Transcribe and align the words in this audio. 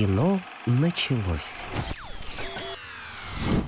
Кино 0.00 0.40
началось. 0.64 1.62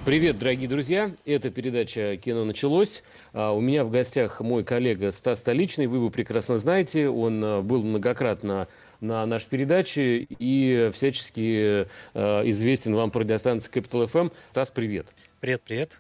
Привет, 0.07 0.39
дорогие 0.39 0.67
друзья! 0.67 1.11
Это 1.27 1.51
передача 1.51 2.17
«Кино 2.17 2.47
началось». 2.47 3.03
А, 3.35 3.53
у 3.53 3.60
меня 3.60 3.85
в 3.85 3.91
гостях 3.91 4.41
мой 4.41 4.65
коллега 4.65 5.13
Стас 5.13 5.41
Столичный. 5.41 5.89
Вы 5.89 5.99
его 5.99 6.08
прекрасно 6.08 6.57
знаете. 6.57 7.10
Он 7.10 7.45
а, 7.45 7.60
был 7.60 7.83
многократно 7.83 8.66
на 9.03 9.27
нашей 9.27 9.50
передаче 9.50 10.27
и 10.39 10.91
всячески 10.95 11.87
а, 12.14 12.49
известен 12.49 12.95
вам 12.95 13.11
по 13.11 13.21
радиостанции 13.21 13.71
Capital 13.71 14.11
FM. 14.11 14.33
Стас, 14.53 14.71
привет! 14.71 15.12
Привет, 15.41 15.61
привет. 15.67 15.99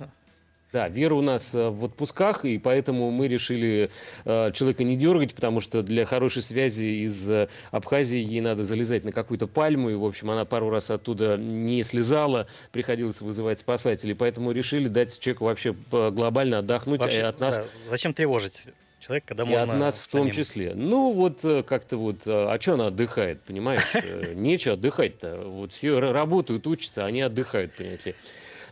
Да, 0.72 0.88
Вера 0.88 1.14
у 1.14 1.20
нас 1.20 1.54
э, 1.54 1.68
в 1.68 1.84
отпусках, 1.84 2.46
и 2.46 2.56
поэтому 2.56 3.10
мы 3.10 3.28
решили 3.28 3.90
э, 4.24 4.52
человека 4.52 4.84
не 4.84 4.96
дергать, 4.96 5.34
потому 5.34 5.60
что 5.60 5.82
для 5.82 6.06
хорошей 6.06 6.42
связи 6.42 7.04
из 7.04 7.28
э, 7.28 7.48
Абхазии 7.70 8.18
ей 8.18 8.40
надо 8.40 8.64
залезать 8.64 9.04
на 9.04 9.12
какую-то 9.12 9.46
пальму, 9.46 9.90
и, 9.90 9.94
в 9.94 10.04
общем, 10.04 10.30
она 10.30 10.46
пару 10.46 10.70
раз 10.70 10.88
оттуда 10.88 11.36
не 11.36 11.82
слезала, 11.82 12.46
приходилось 12.70 13.20
вызывать 13.20 13.58
спасателей, 13.58 14.14
поэтому 14.14 14.52
решили 14.52 14.88
дать 14.88 15.18
человеку 15.20 15.44
вообще 15.44 15.74
глобально 15.90 16.60
отдохнуть 16.60 17.00
вообще, 17.00 17.20
от 17.20 17.38
нас. 17.38 17.56
Да, 17.56 17.64
зачем 17.90 18.14
тревожить? 18.14 18.68
человек, 18.98 19.24
когда 19.26 19.42
и 19.42 19.46
можно... 19.46 19.72
от 19.72 19.80
нас 19.80 19.98
в 19.98 20.10
том 20.10 20.30
числе. 20.30 20.74
Ну, 20.74 21.12
вот 21.12 21.40
как-то 21.66 21.96
вот, 21.96 22.22
а 22.24 22.56
что 22.60 22.74
она 22.74 22.86
отдыхает, 22.86 23.42
понимаешь? 23.42 23.82
Нечего 24.34 24.74
отдыхать-то. 24.74 25.42
Вот 25.44 25.72
все 25.72 25.98
работают, 25.98 26.68
учатся, 26.68 27.04
они 27.04 27.20
отдыхают, 27.20 27.74
понимаете 27.74 28.10
ли. 28.10 28.14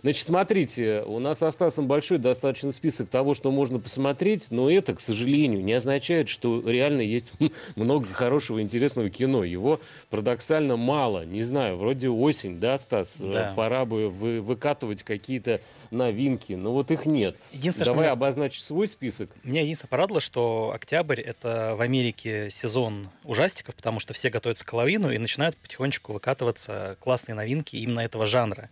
Значит, 0.02 0.26
смотрите, 0.26 1.02
у 1.06 1.18
нас 1.18 1.38
со 1.38 1.50
Стасом 1.50 1.86
большой 1.86 2.18
достаточно 2.18 2.72
список 2.72 3.10
того, 3.10 3.34
что 3.34 3.50
можно 3.50 3.78
посмотреть, 3.78 4.46
но 4.50 4.70
это, 4.70 4.94
к 4.94 5.00
сожалению, 5.00 5.62
не 5.62 5.74
означает, 5.74 6.28
что 6.28 6.62
реально 6.68 7.02
есть 7.02 7.32
много 7.76 8.06
хорошего, 8.06 8.62
интересного 8.62 9.10
кино. 9.10 9.44
Его 9.44 9.80
парадоксально 10.08 10.76
мало. 10.76 11.24
Не 11.24 11.42
знаю, 11.42 11.76
вроде 11.76 12.08
осень, 12.08 12.60
да, 12.60 12.78
Стас? 12.78 13.18
Да. 13.18 13.52
Пора 13.56 13.84
бы 13.84 14.08
вы, 14.08 14.40
выкатывать 14.40 15.02
какие-то 15.02 15.60
новинки, 15.90 16.54
но 16.54 16.72
вот 16.72 16.90
их 16.90 17.04
нет. 17.06 17.36
Давай 17.84 18.04
меня... 18.04 18.12
обозначь 18.12 18.60
свой 18.60 18.88
список. 18.88 19.30
Меня 19.42 19.62
единственное 19.62 19.90
порадовало, 19.90 20.20
что 20.20 20.72
октябрь— 20.74 21.20
это 21.22 21.74
в 21.76 21.80
Америке 21.80 22.48
сезон 22.50 23.10
ужастиков, 23.24 23.74
потому 23.74 24.00
что 24.00 24.14
все 24.14 24.30
готовятся 24.30 24.64
к 24.64 24.70
Хэллоуину 24.70 25.10
и 25.10 25.18
начинают 25.18 25.56
потихонечку 25.56 26.12
выкатываться 26.12 26.96
классные 27.00 27.34
новинки 27.34 27.76
именно 27.76 28.00
этого 28.00 28.26
жанра. 28.26 28.70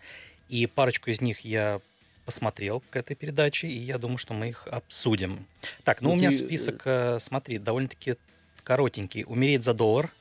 И 0.49 0.67
парочку 0.67 1.11
из 1.11 1.21
них 1.21 1.41
я 1.41 1.81
посмотрел 2.25 2.83
к 2.91 2.97
этой 2.97 3.17
передаче, 3.17 3.69
и 3.69 3.79
я 3.79 3.97
думаю, 3.97 4.19
что 4.19 4.35
мы 4.35 4.51
их 4.51 4.67
обсудим. 4.67 5.47
Так, 5.85 6.03
ну, 6.03 6.11
ну 6.11 6.15
у 6.15 6.19
меня 6.19 6.29
ты... 6.29 6.37
список, 6.37 6.83
э, 6.85 7.19
смотри, 7.21 7.59
довольно-таки 7.59 8.17
коротенький. 8.65 9.25
«Умереть 9.27 9.63
за 9.63 9.73
доллар». 9.73 10.13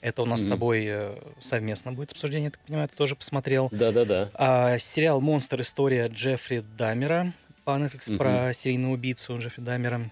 Это 0.00 0.22
у 0.22 0.26
нас 0.26 0.42
mm-hmm. 0.42 0.46
с 0.46 0.48
тобой 0.50 0.84
э, 0.86 1.18
совместно 1.40 1.92
будет 1.92 2.12
обсуждение, 2.12 2.46
я 2.46 2.50
так 2.50 2.60
понимаю, 2.60 2.88
ты 2.88 2.94
тоже 2.94 3.16
посмотрел. 3.16 3.68
Да-да-да. 3.72 4.30
А, 4.34 4.78
сериал 4.78 5.20
«Монстр. 5.20 5.62
История 5.62 6.08
Джеффри 6.08 6.64
Даммера» 6.76 7.32
по 7.64 7.70
Netflix 7.70 8.08
mm-hmm. 8.08 8.16
про 8.18 8.52
серийного 8.52 8.92
убийцу 8.92 9.38
Джеффри 9.38 9.62
Даммера. 9.62 10.10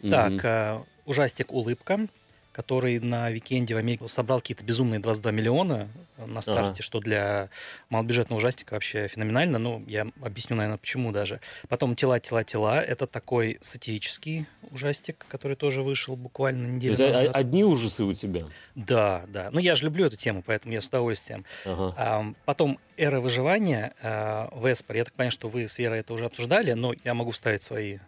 Mm-hmm. 0.00 0.10
Так, 0.10 0.44
а, 0.44 0.84
ужастик 1.06 1.52
«Улыбка» 1.52 2.06
который 2.52 2.98
на 2.98 3.30
викенде 3.30 3.74
в 3.74 3.78
Америке 3.78 4.08
собрал 4.08 4.40
какие-то 4.40 4.64
безумные 4.64 5.00
22 5.00 5.32
миллиона 5.32 5.88
на 6.18 6.40
старте, 6.40 6.72
ага. 6.74 6.82
что 6.82 7.00
для 7.00 7.48
малобюджетного 7.88 8.38
ужастика 8.38 8.74
вообще 8.74 9.08
феноменально. 9.08 9.58
Ну, 9.58 9.84
я 9.86 10.06
объясню, 10.22 10.56
наверное, 10.56 10.78
почему 10.78 11.12
даже. 11.12 11.40
Потом 11.68 11.94
«Тела, 11.94 12.18
тела, 12.18 12.44
тела»— 12.44 12.82
это 12.82 13.06
такой 13.06 13.58
сатирический 13.60 14.46
ужастик, 14.70 15.24
который 15.28 15.56
тоже 15.56 15.82
вышел 15.82 16.16
буквально 16.16 16.66
неделю 16.66 16.94
это 16.94 17.08
назад. 17.08 17.36
одни 17.36 17.64
ужасы 17.64 18.04
у 18.04 18.14
тебя? 18.14 18.44
Да, 18.74 19.24
да. 19.28 19.50
Ну, 19.52 19.60
я 19.60 19.76
же 19.76 19.84
люблю 19.84 20.06
эту 20.06 20.16
тему, 20.16 20.42
поэтому 20.44 20.74
я 20.74 20.80
с 20.80 20.88
удовольствием. 20.88 21.44
Ага. 21.64 21.94
А, 21.96 22.32
потом 22.44 22.78
«Эра 22.96 23.20
выживания», 23.20 23.94
а, 24.02 24.50
«Веспор». 24.62 24.96
Я 24.96 25.04
так 25.04 25.14
понимаю, 25.14 25.32
что 25.32 25.48
вы 25.48 25.68
с 25.68 25.78
Верой 25.78 26.00
это 26.00 26.12
уже 26.12 26.26
обсуждали, 26.26 26.72
но 26.72 26.94
я 27.04 27.14
могу 27.14 27.30
вставить 27.30 27.62
свои 27.62 27.98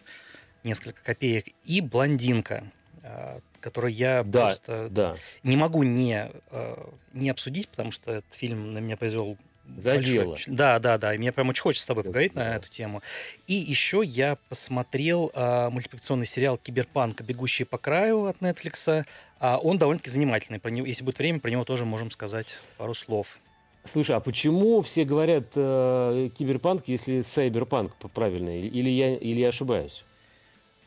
несколько 0.65 1.03
копеек. 1.03 1.49
И 1.65 1.81
«Блондинка», 1.81 2.65
а, 2.65 2.82
который 3.61 3.93
я 3.93 4.23
да, 4.25 4.47
просто 4.47 4.89
да. 4.91 5.17
не 5.43 5.57
могу 5.57 5.83
не, 5.83 6.31
э, 6.51 6.77
не 7.13 7.31
обсудить, 7.31 7.69
потому 7.69 7.91
что 7.91 8.13
этот 8.13 8.35
фильм 8.35 8.75
на 8.75 8.79
меня 8.79 8.97
произвел 8.97 9.37
Задело. 9.77 10.31
Большой... 10.31 10.55
Да, 10.55 10.79
да, 10.79 10.99
да. 10.99 11.15
И 11.15 11.19
мне 11.19 11.33
прям 11.33 11.49
очень 11.49 11.63
хочется 11.63 11.85
с 11.85 11.87
тобой 11.87 12.05
поговорить 12.05 12.35
да. 12.35 12.45
на 12.45 12.57
эту 12.57 12.69
тему. 12.69 13.03
И 13.47 13.55
еще 13.55 14.03
я 14.05 14.37
посмотрел 14.49 15.31
э, 15.33 15.71
мультипликационный 15.71 16.27
сериал 16.27 16.57
«Киберпанк. 16.57 17.23
Бегущие 17.23 17.65
по 17.65 17.79
краю» 17.79 18.27
от 18.27 18.39
Netflix. 18.39 19.07
А 19.39 19.59
он 19.59 19.79
довольно-таки 19.79 20.11
занимательный. 20.11 20.59
Про 20.59 20.71
него, 20.71 20.87
если 20.87 21.05
будет 21.05 21.19
время, 21.19 21.41
про 21.41 21.51
него 21.51 21.65
тоже 21.65 21.85
можем 21.85 22.11
сказать 22.11 22.59
пару 22.77 22.95
слов. 22.95 23.39
Слушай, 23.85 24.17
а 24.17 24.21
почему 24.21 24.83
все 24.83 25.05
говорят 25.05 25.47
э, 25.55 26.29
киберпанк, 26.37 26.87
если 26.87 27.23
сайберпанк 27.23 27.97
правильно? 28.15 28.57
Или 28.57 28.91
я, 28.91 29.17
или 29.17 29.41
я 29.41 29.49
ошибаюсь? 29.49 30.05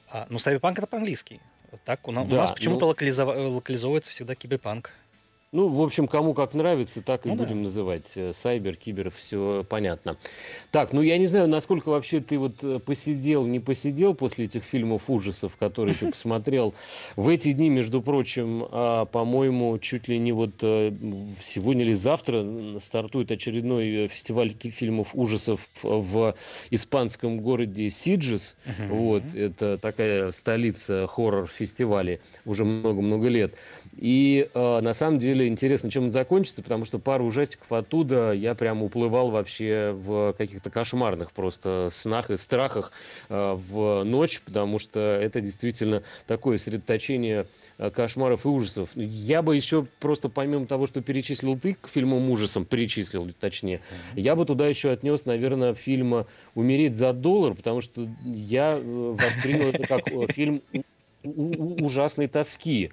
А, 0.09 0.27
ну, 0.29 0.39
сайберпанк 0.39 0.77
это 0.77 0.87
по-английски. 0.87 1.41
Так, 1.83 2.07
у 2.07 2.11
нас, 2.11 2.27
да, 2.27 2.35
у 2.35 2.39
нас 2.39 2.51
почему-то 2.51 2.81
ну... 2.81 2.87
локализов... 2.87 3.27
локализовывается 3.27 4.11
всегда 4.11 4.35
киберпанк. 4.35 4.91
Ну, 5.51 5.69
в 5.69 5.81
общем, 5.81 6.07
кому 6.07 6.33
как 6.33 6.53
нравится, 6.53 7.01
так 7.01 7.25
и 7.25 7.29
ну, 7.29 7.35
будем 7.35 7.57
да. 7.57 7.63
называть. 7.63 8.11
Э, 8.15 8.33
сайбер, 8.33 8.75
кибер, 8.75 9.09
все 9.09 9.65
понятно. 9.69 10.17
Так, 10.71 10.91
ну 10.91 11.01
я 11.01 11.17
не 11.17 11.27
знаю, 11.27 11.47
насколько 11.47 11.89
вообще 11.89 12.19
ты 12.19 12.37
вот 12.37 12.61
э, 12.61 12.79
посидел, 12.79 13.45
не 13.45 13.61
посидел 13.61 14.15
после 14.15 14.45
этих 14.45 14.63
фильмов 14.65 15.09
ужасов, 15.09 15.55
которые 15.55 15.95
ты 15.95 16.07
посмотрел. 16.11 16.73
В 17.15 17.29
эти 17.29 17.53
дни, 17.53 17.69
между 17.69 18.01
прочим, 18.01 18.65
а, 18.69 19.05
по-моему, 19.05 19.77
чуть 19.77 20.09
ли 20.09 20.17
не 20.17 20.33
вот 20.33 20.55
э, 20.61 20.91
сегодня 21.41 21.83
или 21.83 21.93
завтра 21.93 22.45
стартует 22.81 23.31
очередной 23.31 24.09
фестиваль 24.09 24.51
фильмов 24.51 25.11
ужасов 25.13 25.69
в 25.83 26.35
испанском 26.69 27.39
городе 27.39 27.89
Сиджес. 27.89 28.57
Вот, 28.89 29.33
это 29.33 29.77
такая 29.77 30.31
столица 30.31 31.07
хоррор-фестивалей 31.07 32.19
уже 32.45 32.65
много-много 32.65 33.27
лет. 33.29 33.53
И 33.95 34.49
на 34.53 34.93
самом 34.93 35.19
деле 35.19 35.44
интересно, 35.47 35.89
чем 35.89 36.05
он 36.05 36.11
закончится, 36.11 36.63
потому 36.63 36.85
что 36.85 36.99
пару 36.99 37.25
ужастиков 37.25 37.71
оттуда 37.71 38.31
я 38.31 38.55
прям 38.55 38.83
уплывал 38.83 39.31
вообще 39.31 39.91
в 39.93 40.33
каких-то 40.37 40.69
кошмарных 40.69 41.31
просто 41.31 41.89
снах 41.91 42.29
и 42.31 42.37
страхах 42.37 42.91
э, 43.29 43.53
в 43.53 44.03
ночь, 44.03 44.41
потому 44.41 44.79
что 44.79 44.99
это 44.99 45.41
действительно 45.41 46.03
такое 46.27 46.57
средоточение 46.57 47.47
э, 47.77 47.89
кошмаров 47.89 48.45
и 48.45 48.47
ужасов. 48.47 48.89
Я 48.95 49.41
бы 49.41 49.55
еще 49.55 49.87
просто 49.99 50.29
помимо 50.29 50.65
того, 50.65 50.87
что 50.87 51.01
перечислил 51.01 51.57
ты 51.57 51.75
к 51.75 51.87
фильмам 51.87 52.29
ужасам, 52.29 52.65
перечислил 52.65 53.31
точнее, 53.39 53.81
я 54.15 54.35
бы 54.35 54.45
туда 54.45 54.67
еще 54.67 54.91
отнес, 54.91 55.25
наверное, 55.25 55.73
фильм 55.73 56.25
«Умереть 56.53 56.95
за 56.95 57.13
доллар», 57.13 57.53
потому 57.53 57.81
что 57.81 58.07
я 58.23 58.77
э, 58.77 58.81
воспринял 58.81 59.69
это 59.69 59.87
как 59.87 60.31
фильм 60.31 60.61
ужасной 61.25 62.27
тоски. 62.27 62.91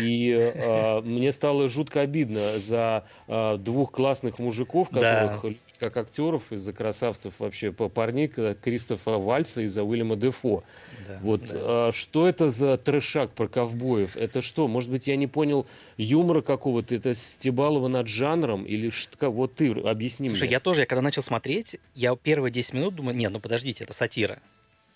И 0.00 0.30
э, 0.30 1.00
мне 1.02 1.32
стало 1.32 1.68
жутко 1.68 2.00
обидно 2.00 2.58
за 2.58 3.04
э, 3.28 3.56
двух 3.58 3.92
классных 3.92 4.38
мужиков, 4.38 4.88
которых 4.88 5.42
да. 5.42 5.50
как 5.78 5.96
актеров, 5.96 6.52
из-за 6.52 6.72
красавцев 6.72 7.34
вообще 7.38 7.70
по 7.70 7.88
парней, 7.88 8.28
Кристофа 8.28 9.18
Вальца 9.18 9.62
и 9.62 9.66
за 9.66 9.82
Уильяма 9.82 10.16
Дефо. 10.16 10.64
Да, 11.06 11.18
вот 11.22 11.44
да. 11.44 11.88
Э, 11.88 11.92
что 11.92 12.26
это 12.26 12.50
за 12.50 12.78
трешак 12.78 13.32
про 13.32 13.46
ковбоев? 13.46 14.16
Это 14.16 14.40
что? 14.40 14.68
Может 14.68 14.90
быть, 14.90 15.06
я 15.06 15.16
не 15.16 15.26
понял 15.26 15.66
юмора 15.96 16.40
какого-то? 16.40 16.94
Это 16.94 17.14
стебалово 17.14 17.88
над 17.88 18.08
жанром? 18.08 18.64
Или 18.64 18.90
что? 18.90 19.30
Вот 19.30 19.56
ты 19.56 19.72
объясни 19.72 20.28
Слушай, 20.28 20.44
мне. 20.44 20.52
я 20.52 20.60
тоже, 20.60 20.82
я 20.82 20.86
когда 20.86 21.02
начал 21.02 21.22
смотреть, 21.22 21.78
я 21.94 22.16
первые 22.16 22.52
10 22.52 22.72
минут 22.72 22.94
думаю, 22.94 23.16
нет, 23.16 23.30
ну 23.30 23.40
подождите, 23.40 23.84
это 23.84 23.92
сатира. 23.92 24.38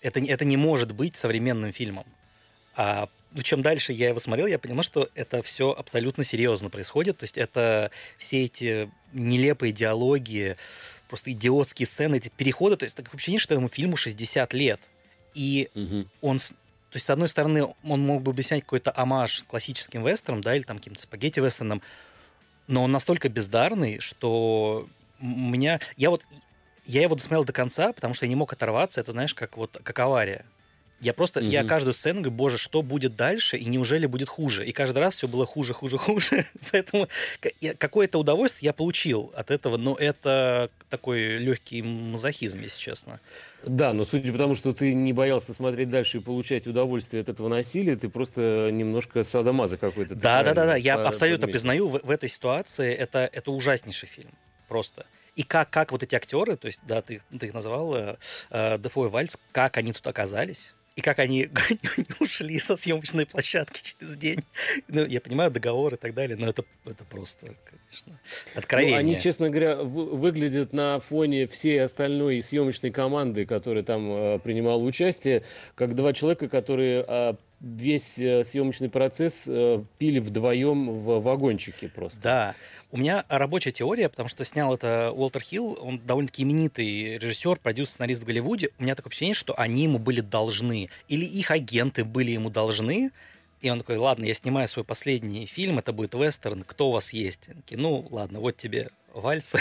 Это, 0.01 0.19
это 0.19 0.45
не 0.45 0.57
может 0.57 0.93
быть 0.93 1.15
современным 1.15 1.73
фильмом. 1.73 2.05
А 2.75 3.09
ну, 3.31 3.41
чем 3.43 3.61
дальше 3.61 3.93
я 3.93 4.09
его 4.09 4.19
смотрел, 4.19 4.47
я 4.47 4.57
понимал, 4.57 4.83
что 4.83 5.09
это 5.13 5.41
все 5.41 5.71
абсолютно 5.71 6.23
серьезно 6.23 6.69
происходит. 6.69 7.17
То 7.17 7.23
есть 7.23 7.37
это 7.37 7.91
все 8.17 8.45
эти 8.45 8.91
нелепые 9.13 9.71
диалоги, 9.71 10.57
просто 11.07 11.31
идиотские 11.31 11.85
сцены, 11.85 12.15
эти 12.15 12.29
переходы. 12.29 12.75
То 12.77 12.85
есть 12.85 12.95
такое 12.95 13.15
ощущение, 13.15 13.39
что 13.39 13.53
этому 13.53 13.69
фильму 13.69 13.97
60 13.97 14.53
лет. 14.53 14.81
И 15.33 15.69
угу. 15.75 16.05
он... 16.21 16.37
То 16.37 16.95
есть, 16.95 17.05
с 17.05 17.09
одной 17.11 17.27
стороны, 17.27 17.67
он 17.83 18.01
мог 18.01 18.23
бы 18.23 18.41
снять 18.41 18.63
какой-то 18.63 18.91
амаш 18.95 19.43
классическим 19.43 20.03
вестернам, 20.03 20.41
да, 20.41 20.55
или 20.55 20.63
там 20.63 20.77
каким-то 20.77 20.99
спагетти-вестернам, 20.99 21.83
но 22.65 22.83
он 22.83 22.91
настолько 22.91 23.29
бездарный, 23.29 23.99
что 23.99 24.87
меня... 25.19 25.79
Я 25.97 26.09
вот... 26.09 26.25
Я 26.85 27.03
его 27.03 27.13
досмотрел 27.13 27.45
до 27.45 27.53
конца, 27.53 27.93
потому 27.93 28.15
что 28.15 28.25
я 28.25 28.29
не 28.29 28.35
мог 28.35 28.51
оторваться. 28.51 28.99
Это, 28.99 29.11
знаешь, 29.11 29.35
как 29.35 29.57
вот 29.57 29.79
как 29.83 29.99
авария. 29.99 30.45
Я 31.01 31.13
просто, 31.13 31.39
я 31.39 31.63
каждую 31.63 31.93
сцену 31.93 32.21
говорю, 32.21 32.35
боже, 32.35 32.57
что 32.57 32.81
будет 32.81 33.15
дальше, 33.15 33.57
и 33.57 33.65
неужели 33.65 34.05
будет 34.05 34.27
хуже? 34.27 34.65
И 34.65 34.71
каждый 34.71 34.99
раз 34.99 35.15
все 35.15 35.27
было 35.27 35.45
хуже, 35.45 35.73
хуже, 35.73 35.97
хуже. 35.99 36.45
Поэтому 36.71 37.07
какое-то 37.77 38.19
удовольствие 38.19 38.67
я 38.67 38.73
получил 38.73 39.31
от 39.35 39.51
этого, 39.51 39.77
но 39.77 39.95
это 39.95 40.69
такой 40.89 41.37
легкий 41.37 41.81
мазохизм, 41.81 42.59
если 42.59 42.79
честно. 42.79 43.19
Да, 43.63 43.93
но 43.93 44.05
судя 44.05 44.31
по 44.31 44.37
тому, 44.37 44.55
что 44.55 44.73
ты 44.73 44.93
не 44.93 45.13
боялся 45.13 45.53
смотреть 45.53 45.89
дальше 45.89 46.17
и 46.17 46.21
получать 46.21 46.67
удовольствие 46.67 47.21
от 47.21 47.29
этого 47.29 47.47
насилия, 47.47 47.95
ты 47.95 48.09
просто 48.09 48.69
немножко 48.71 49.23
садомаза 49.23 49.77
какой-то. 49.77 50.15
Да, 50.15 50.43
да, 50.43 50.53
да, 50.53 50.65
да. 50.65 50.75
Я 50.75 50.95
абсолютно 50.95 51.47
признаю, 51.47 51.89
в, 51.89 51.99
в 52.03 52.11
этой 52.11 52.29
ситуации 52.29 52.93
это, 52.93 53.29
это 53.31 53.51
ужаснейший 53.51 54.09
фильм. 54.09 54.31
Просто. 54.67 55.05
И 55.35 55.43
как, 55.43 55.69
как 55.69 55.91
вот 55.91 56.03
эти 56.03 56.15
актеры, 56.15 56.57
то 56.57 56.67
есть, 56.67 56.81
да, 56.85 57.01
ты, 57.01 57.21
ты 57.37 57.47
их 57.47 57.53
назвал, 57.53 57.95
э, 57.95 58.17
э, 58.49 58.77
Дефо 58.77 59.05
и 59.05 59.09
Вальц, 59.09 59.37
как 59.51 59.77
они 59.77 59.93
тут 59.93 60.05
оказались, 60.05 60.73
и 60.95 61.01
как 61.01 61.19
они 61.19 61.49
ушли 62.19 62.59
со 62.59 62.75
съемочной 62.77 63.25
площадки 63.25 63.81
через 63.83 64.15
день. 64.15 64.43
Ну, 64.87 65.05
я 65.05 65.21
понимаю, 65.21 65.51
договор 65.51 65.93
и 65.93 65.97
так 65.97 66.13
далее, 66.13 66.37
но 66.37 66.47
это, 66.47 66.65
это 66.85 67.03
просто, 67.05 67.55
конечно, 67.63 68.19
откровение. 68.55 68.95
Ну, 68.95 68.99
они, 68.99 69.19
честно 69.19 69.49
говоря, 69.49 69.77
выглядят 69.77 70.73
на 70.73 70.99
фоне 70.99 71.47
всей 71.47 71.81
остальной 71.81 72.43
съемочной 72.43 72.91
команды, 72.91 73.45
которая 73.45 73.83
там 73.83 74.11
э, 74.11 74.39
принимала 74.39 74.81
участие, 74.81 75.43
как 75.75 75.95
два 75.95 76.13
человека, 76.13 76.49
которые 76.49 77.05
э, 77.07 77.33
весь 77.61 78.17
э, 78.17 78.43
съемочный 78.45 78.89
процесс 78.89 79.43
э, 79.47 79.83
пили 79.97 80.19
вдвоем 80.19 80.89
в 80.89 81.19
вагончике 81.21 81.89
просто. 81.89 82.19
Да. 82.21 82.55
У 82.91 82.97
меня 82.97 83.25
рабочая 83.27 83.71
теория, 83.71 84.09
потому 84.09 84.29
что 84.29 84.45
снял 84.45 84.73
это 84.73 85.11
Уолтер 85.11 85.41
Хилл, 85.41 85.77
он 85.81 85.99
довольно-таки 85.99 86.43
именитый 86.43 87.17
режиссер, 87.17 87.59
продюсер, 87.59 87.91
сценарист 87.91 88.23
в 88.23 88.25
Голливуде. 88.25 88.69
У 88.79 88.83
меня 88.83 88.95
такое 88.95 89.09
впечатление, 89.09 89.35
что 89.35 89.53
они 89.57 89.83
ему 89.83 89.99
были 89.99 90.21
должны. 90.21 90.89
Или 91.07 91.25
их 91.25 91.51
агенты 91.51 92.03
были 92.03 92.31
ему 92.31 92.49
должны, 92.49 93.11
и 93.61 93.69
он 93.69 93.79
такой, 93.79 93.97
ладно, 93.97 94.25
я 94.25 94.33
снимаю 94.33 94.67
свой 94.67 94.85
последний 94.85 95.45
фильм, 95.45 95.79
это 95.79 95.91
будет 95.91 96.13
вестерн, 96.13 96.63
кто 96.63 96.89
у 96.89 96.91
вас 96.93 97.11
есть? 97.11 97.47
Такие, 97.47 97.77
ну, 97.77 98.07
ладно, 98.09 98.39
вот 98.39 98.55
тебе 98.55 98.89
вальс. 99.19 99.55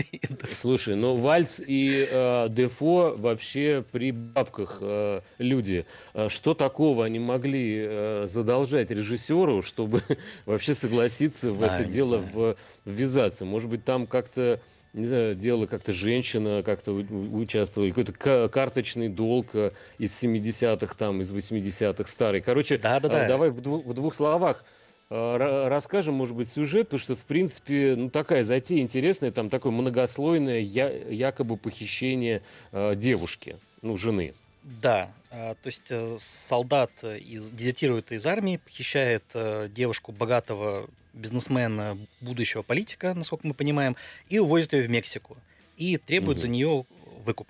Слушай, 0.60 0.96
ну 0.96 1.16
вальс 1.16 1.62
и 1.64 2.08
э, 2.10 2.48
Дефо 2.50 3.14
вообще 3.16 3.84
при 3.90 4.12
бабках 4.12 4.78
э, 4.80 5.20
люди. 5.38 5.84
Э, 6.14 6.28
что 6.28 6.54
такого 6.54 7.04
они 7.04 7.18
могли 7.18 7.84
э, 7.86 8.26
задолжать 8.28 8.90
режиссеру, 8.90 9.62
чтобы 9.62 10.02
вообще 10.46 10.74
согласиться 10.74 11.48
знаю, 11.48 11.60
в 11.60 11.62
это 11.62 11.84
дело 11.84 12.18
в, 12.18 12.56
ввязаться? 12.84 13.44
Может 13.44 13.68
быть, 13.68 13.84
там 13.84 14.06
как-то 14.06 14.60
не 14.92 15.06
знаю, 15.06 15.36
делала 15.36 15.66
как-то 15.66 15.92
женщина, 15.92 16.62
как-то 16.64 16.92
участвовала, 16.92 17.88
какой-то 17.90 18.48
карточный 18.48 19.08
долг 19.08 19.54
э, 19.54 19.70
из 19.98 20.20
70-х, 20.22 20.94
там, 20.96 21.20
из 21.20 21.32
80-х, 21.32 22.10
старый. 22.10 22.40
Короче, 22.40 22.78
да, 22.78 22.98
да, 22.98 23.08
да. 23.08 23.28
давай 23.28 23.50
в, 23.50 23.60
двух, 23.60 23.84
в 23.84 23.94
двух 23.94 24.14
словах 24.14 24.64
расскажем, 25.10 26.14
может 26.14 26.36
быть, 26.36 26.50
сюжет, 26.50 26.86
потому 26.88 27.00
что, 27.00 27.16
в 27.16 27.24
принципе, 27.24 27.96
ну, 27.96 28.10
такая 28.10 28.44
затея 28.44 28.80
интересная, 28.80 29.32
там 29.32 29.50
такое 29.50 29.72
многослойное 29.72 30.60
я, 30.60 30.88
якобы 30.88 31.56
похищение 31.56 32.42
э, 32.70 32.94
девушки, 32.94 33.56
ну, 33.82 33.96
жены. 33.96 34.34
Да, 34.62 35.10
а, 35.30 35.54
то 35.54 35.66
есть 35.66 35.90
э, 35.90 36.16
солдат 36.20 36.92
из, 37.02 37.50
дезертирует 37.50 38.12
из 38.12 38.24
армии, 38.24 38.58
похищает 38.58 39.24
девушку 39.72 40.12
богатого 40.12 40.88
бизнесмена, 41.12 41.98
будущего 42.20 42.62
политика, 42.62 43.12
насколько 43.12 43.48
мы 43.48 43.54
понимаем, 43.54 43.96
и 44.28 44.38
увозит 44.38 44.74
ее 44.74 44.86
в 44.86 44.90
Мексику. 44.90 45.36
И 45.76 45.96
требует 45.96 46.38
угу. 46.38 46.42
за 46.42 46.48
нее 46.48 46.84
выкуп. 47.24 47.48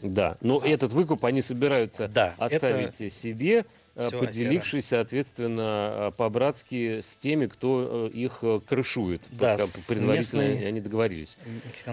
Да, 0.00 0.36
но 0.40 0.60
а. 0.60 0.68
этот 0.68 0.92
выкуп 0.92 1.24
они 1.24 1.42
собираются 1.42 2.06
да, 2.06 2.34
оставить 2.38 3.00
это... 3.00 3.10
себе, 3.10 3.64
Э, 3.64 3.79
Все, 3.96 4.18
поделившись, 4.18 4.86
соответственно, 4.86 6.10
э, 6.10 6.10
по-братски 6.16 7.00
с 7.00 7.16
теми, 7.16 7.46
кто 7.46 8.08
э, 8.12 8.16
их 8.16 8.42
крышует. 8.66 9.22
Да, 9.30 9.56
предварительно 9.88 10.40
местной... 10.40 10.68
они 10.68 10.80
договорились. 10.80 11.36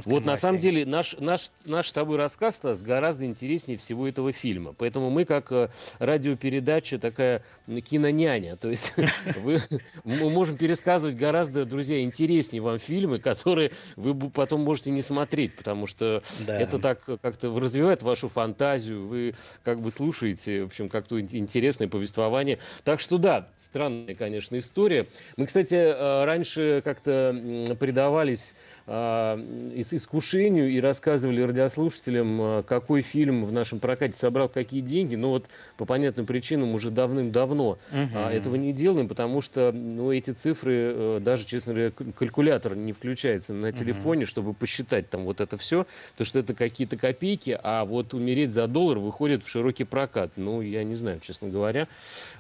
Вот 0.06 0.26
на 0.26 0.38
самом 0.38 0.60
деле 0.60 0.86
наш, 0.86 1.18
наш, 1.20 1.52
наш 1.66 1.90
с 1.90 1.94
тобой 1.94 2.18
рассказ 2.18 2.56
Стас, 2.58 2.82
гораздо 2.82 3.26
интереснее 3.26 3.78
всего 3.78 4.08
этого 4.08 4.32
фильма. 4.32 4.74
Поэтому 4.74 5.10
мы 5.10 5.26
как 5.26 5.52
радиопередача 6.00 6.98
такая 7.00 7.44
киноняня. 7.86 8.56
То 8.56 8.70
есть 8.70 8.94
вы, 9.38 9.62
мы 10.04 10.30
можем 10.30 10.58
пересказывать 10.58 11.16
гораздо, 11.16 11.66
друзья, 11.66 12.02
интереснее 12.02 12.62
вам 12.62 12.80
фильмы, 12.80 13.20
которые 13.20 13.72
вы 13.96 14.30
потом 14.30 14.62
можете 14.62 14.92
не 14.92 15.02
смотреть, 15.02 15.56
потому 15.56 15.88
что 15.88 16.24
да. 16.46 16.60
это 16.60 16.80
так 16.80 17.04
как-то 17.22 17.58
развивает 17.60 18.04
вашу 18.04 18.30
фантазию, 18.30 19.08
вы 19.08 19.36
как 19.64 19.82
бы 19.82 19.92
слушаете, 19.92 20.64
в 20.64 20.68
общем, 20.68 20.90
как-то 20.90 21.20
интересно 21.20 21.87
интересное 21.88 21.90
повествование. 21.90 22.60
Так 22.84 23.00
что 23.00 23.18
да, 23.18 23.50
странная, 23.58 24.16
конечно, 24.16 24.58
история. 24.60 25.08
Мы, 25.38 25.46
кстати, 25.46 25.76
э, 25.76 26.26
раньше 26.26 26.82
как-то 26.84 27.76
предавались 27.80 28.54
искушению 28.88 30.70
и 30.70 30.80
рассказывали 30.80 31.42
радиослушателям, 31.42 32.40
а, 32.42 32.64
какой 32.64 33.02
фильм 33.02 33.44
в 33.46 33.52
нашем 33.52 33.80
прокате 33.80 34.18
собрал 34.18 34.48
какие 34.48 34.80
деньги. 34.80 35.16
Но 35.16 35.32
вот 35.32 35.48
по 35.76 35.86
понятным 35.86 36.26
причинам 36.26 36.74
уже 36.74 36.90
давным-давно 36.90 37.78
угу. 37.92 38.18
этого 38.18 38.56
не 38.56 38.72
делаем, 38.72 39.10
потому 39.10 39.42
что 39.42 39.72
ну, 39.74 40.12
эти 40.14 40.32
цифры, 40.32 40.74
э, 40.74 41.20
даже, 41.22 41.46
честно 41.46 41.74
говоря, 41.74 41.92
калькулятор 41.92 42.76
не 42.76 42.94
включается 42.94 43.54
на 43.54 43.74
телефоне, 43.74 44.22
угу. 44.22 44.30
чтобы 44.30 44.54
посчитать 44.54 45.10
там 45.10 45.26
вот 45.26 45.42
это 45.42 45.58
все, 45.58 45.86
то 46.16 46.24
что 46.24 46.40
это 46.40 46.54
какие-то 46.54 46.96
копейки, 46.96 47.60
а 47.62 47.84
вот 47.84 48.14
умереть 48.14 48.54
за 48.54 48.68
доллар 48.68 49.00
выходит 49.00 49.44
в 49.44 49.50
широкий 49.50 49.84
прокат. 49.84 50.32
Ну, 50.38 50.62
я 50.62 50.84
не 50.86 50.96
знаю, 50.96 51.20
честно 51.20 51.50
говоря. 51.50 51.88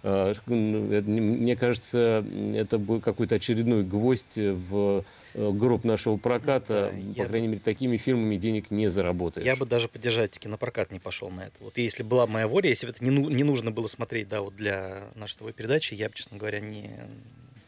Мне 0.03 1.55
кажется, 1.55 2.23
это 2.55 2.77
был 2.77 3.01
какой-то 3.01 3.35
очередной 3.35 3.83
гвоздь 3.83 4.37
в 4.37 5.03
групп 5.37 5.83
нашего 5.83 6.17
проката, 6.17 6.91
да, 6.91 7.13
по 7.13 7.17
я... 7.19 7.25
крайней 7.27 7.47
мере, 7.47 7.61
такими 7.63 7.97
фильмами 7.97 8.37
денег 8.37 8.71
не 8.71 8.87
заработаешь. 8.87 9.45
Я 9.45 9.55
бы 9.55 9.65
даже 9.65 9.87
поддержать 9.87 10.37
кинопрокат 10.39 10.91
не 10.91 10.99
пошел 10.99 11.29
на 11.29 11.41
это. 11.41 11.53
Вот 11.59 11.77
если 11.77 12.03
была 12.03 12.25
моя 12.25 12.47
воля, 12.47 12.69
если 12.69 12.87
бы 12.87 12.91
это 12.91 13.05
не, 13.05 13.11
не 13.11 13.43
нужно 13.43 13.71
было 13.71 13.87
смотреть, 13.87 14.27
да, 14.29 14.41
вот 14.41 14.55
для 14.55 15.09
нашей 15.15 15.37
твоей 15.37 15.53
передачи, 15.53 15.93
я 15.93 16.09
бы, 16.09 16.15
честно 16.15 16.37
говоря, 16.37 16.59
не, 16.59 16.89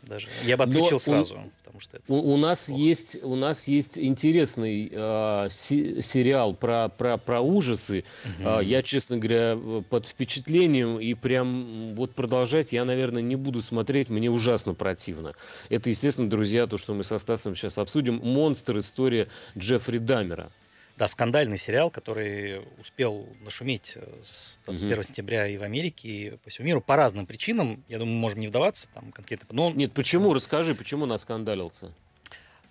даже. 0.10 0.28
Я 0.44 0.58
бы 0.58 0.66
отключил 0.66 0.94
Но 0.94 1.00
сразу. 1.00 1.36
У, 1.36 1.52
потому 1.60 1.80
что 1.80 1.98
это 1.98 2.12
у, 2.12 2.34
у, 2.34 2.38
нас 2.38 2.68
есть, 2.68 3.24
у 3.24 3.36
нас 3.36 3.68
есть 3.68 3.98
интересный 3.98 4.90
э, 4.92 5.48
си, 5.52 6.02
сериал 6.02 6.54
про, 6.54 6.90
про, 6.90 7.18
про 7.18 7.40
ужасы. 7.40 8.04
Угу. 8.26 8.50
Э, 8.50 8.64
я, 8.64 8.84
честно 8.84 9.18
говоря, 9.18 9.58
под 9.90 10.06
впечатлением 10.06 11.00
и 11.00 11.14
прям 11.14 11.96
вот 11.96 12.14
продолжать 12.14 12.74
я, 12.74 12.84
наверное, 12.84 13.22
не 13.22 13.36
буду 13.36 13.62
смотреть. 13.62 14.10
Мне 14.10 14.30
ужасно 14.30 14.74
противно. 14.74 15.34
Это, 15.70 15.90
естественно, 15.90 16.30
друзья, 16.30 16.68
то, 16.68 16.78
что 16.78 16.94
мы 16.94 17.04
со 17.04 17.18
Стасом 17.18 17.56
сейчас 17.56 17.78
обсудим. 17.78 18.20
«Монстр. 18.24 18.80
История 18.80 19.28
Джеффри 19.58 20.00
Дамера». 20.00 20.52
Да, 21.00 21.08
скандальный 21.08 21.58
сериал, 21.58 21.90
который 21.90 22.62
успел 22.78 23.26
нашуметь 23.40 23.94
э, 23.96 24.06
с 24.22 24.60
21 24.66 24.98
mm-hmm. 25.00 25.04
сентября 25.04 25.48
и 25.48 25.56
в 25.56 25.64
Америке, 25.64 26.10
и 26.10 26.30
по 26.32 26.50
всему 26.50 26.68
миру 26.68 26.82
по 26.82 26.98
разным 26.98 27.26
причинам. 27.26 27.86
Я 27.88 28.00
думаю, 28.00 28.16
мы 28.16 28.20
можем 28.20 28.42
не 28.42 28.48
вдаваться 28.48 28.90
там 28.94 29.14
конкретно. 29.14 29.48
Но. 29.52 29.72
Нет, 29.72 29.94
почему? 29.94 30.34
Расскажи, 30.34 30.76
почему 30.76 31.06
он 31.06 31.18
скандалился? 31.18 31.94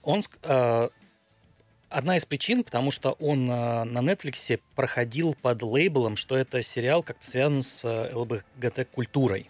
Он... 0.02 0.20
Э, 0.42 0.90
одна 1.88 2.18
из 2.18 2.26
причин, 2.26 2.64
потому 2.64 2.90
что 2.90 3.12
он 3.12 3.50
э, 3.50 3.84
на 3.84 4.00
Netflix 4.00 4.60
проходил 4.74 5.34
под 5.34 5.62
лейблом, 5.62 6.16
что 6.16 6.36
это 6.36 6.60
сериал 6.60 7.02
как-то 7.02 7.24
связан 7.24 7.62
с 7.62 7.82
э, 7.86 8.14
ЛГБТ-культурой. 8.14 9.48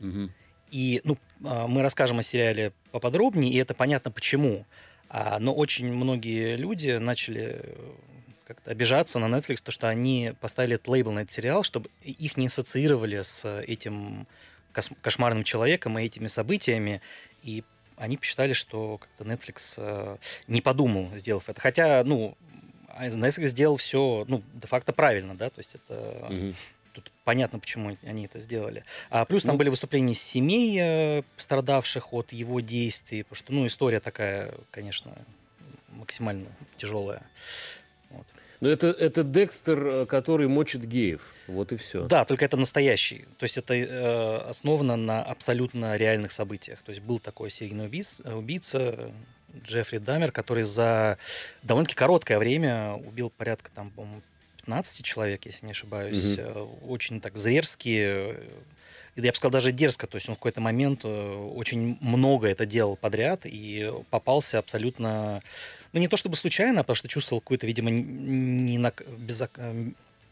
Mm-hmm. 0.00 0.30
И 0.70 1.00
ну, 1.04 1.16
э, 1.44 1.66
мы 1.66 1.80
расскажем 1.80 2.18
о 2.18 2.22
сериале 2.22 2.74
поподробнее, 2.90 3.50
и 3.50 3.56
это 3.56 3.72
понятно 3.72 4.10
почему. 4.10 4.66
А, 5.14 5.38
но 5.38 5.52
очень 5.54 5.92
многие 5.92 6.56
люди 6.56 6.92
начали 6.92 7.60
э, 7.62 7.92
как-то 8.46 8.70
обижаться 8.70 9.18
на 9.18 9.34
Netflix, 9.34 9.62
то, 9.62 9.70
что 9.70 9.88
они 9.88 10.34
поставили 10.40 10.74
этот 10.74 10.88
лейбл 10.88 11.12
на 11.12 11.20
этот 11.20 11.32
сериал, 11.32 11.62
чтобы 11.62 11.90
их 12.02 12.36
не 12.36 12.46
ассоциировали 12.46 13.22
с 13.22 13.46
этим 13.62 14.26
кошмарным 15.02 15.44
человеком 15.44 15.98
и 15.98 16.04
этими 16.04 16.26
событиями. 16.26 17.00
И 17.42 17.64
они 17.96 18.16
посчитали, 18.16 18.52
что 18.52 18.98
как-то 18.98 19.24
Netflix 19.24 19.74
э, 19.76 20.16
не 20.48 20.60
подумал, 20.60 21.10
сделав 21.16 21.48
это. 21.48 21.60
Хотя, 21.60 22.02
ну, 22.04 22.36
а 22.88 23.06
Netflix 23.08 23.46
сделал 23.48 23.76
все, 23.76 24.24
ну, 24.28 24.42
де-факто 24.54 24.92
правильно, 24.92 25.34
да, 25.34 25.50
то 25.50 25.58
есть 25.58 25.74
это... 25.74 26.54
Тут 26.92 27.10
понятно, 27.24 27.58
почему 27.58 27.96
они 28.02 28.26
это 28.26 28.38
сделали. 28.38 28.84
А 29.08 29.24
плюс 29.24 29.44
там 29.44 29.54
ну, 29.54 29.58
были 29.58 29.70
выступления 29.70 30.12
семей, 30.12 30.78
э, 30.78 31.22
страдавших 31.38 32.12
от 32.12 32.34
его 32.34 32.60
действий, 32.60 33.22
потому 33.22 33.36
что, 33.36 33.52
ну, 33.54 33.66
история 33.66 33.98
такая, 33.98 34.52
конечно, 34.70 35.14
максимально 35.88 36.48
тяжелая. 36.76 37.22
Но 38.62 38.68
это, 38.68 38.86
это 38.86 39.24
Декстер, 39.24 39.86
э, 39.86 40.06
который 40.06 40.46
мочит 40.46 40.84
геев. 40.84 41.20
Вот 41.48 41.72
и 41.72 41.76
все. 41.76 42.06
Да, 42.06 42.24
только 42.24 42.44
это 42.44 42.56
настоящий. 42.56 43.24
То 43.38 43.42
есть 43.42 43.58
это 43.58 43.74
э, 43.74 44.36
основано 44.48 44.94
на 44.94 45.20
абсолютно 45.20 45.96
реальных 45.96 46.30
событиях. 46.30 46.80
То 46.82 46.90
есть 46.90 47.02
был 47.02 47.18
такой 47.18 47.50
серийный 47.50 47.86
убийца, 47.86 48.36
убийца 48.36 49.10
Джеффри 49.64 49.98
Дамер, 49.98 50.30
который 50.30 50.62
за 50.62 51.18
довольно-таки 51.64 51.96
короткое 51.96 52.38
время 52.38 52.92
убил 53.04 53.30
порядка 53.30 53.68
там, 53.74 53.90
по-моему, 53.90 54.22
15 54.58 55.04
человек, 55.04 55.44
если 55.44 55.66
не 55.66 55.72
ошибаюсь. 55.72 56.38
Угу. 56.38 56.86
Очень 56.86 57.20
так 57.20 57.36
зверски 57.36 58.36
я 59.16 59.30
бы 59.30 59.36
сказал, 59.36 59.50
даже 59.52 59.72
дерзко. 59.72 60.06
То 60.06 60.16
есть 60.16 60.28
он 60.28 60.34
в 60.34 60.38
какой-то 60.38 60.60
момент 60.60 61.04
очень 61.04 61.98
много 62.00 62.48
это 62.48 62.66
делал 62.66 62.96
подряд 62.96 63.42
и 63.44 63.92
попался 64.10 64.58
абсолютно, 64.58 65.42
ну 65.92 66.00
не 66.00 66.08
то 66.08 66.16
чтобы 66.16 66.36
случайно, 66.36 66.80
а 66.80 66.82
потому 66.82 66.96
что 66.96 67.08
чувствовал 67.08 67.40
какую-то, 67.40 67.66
видимо, 67.66 67.90
не, 67.90 68.78
на, 68.78 68.92
без, 69.18 69.42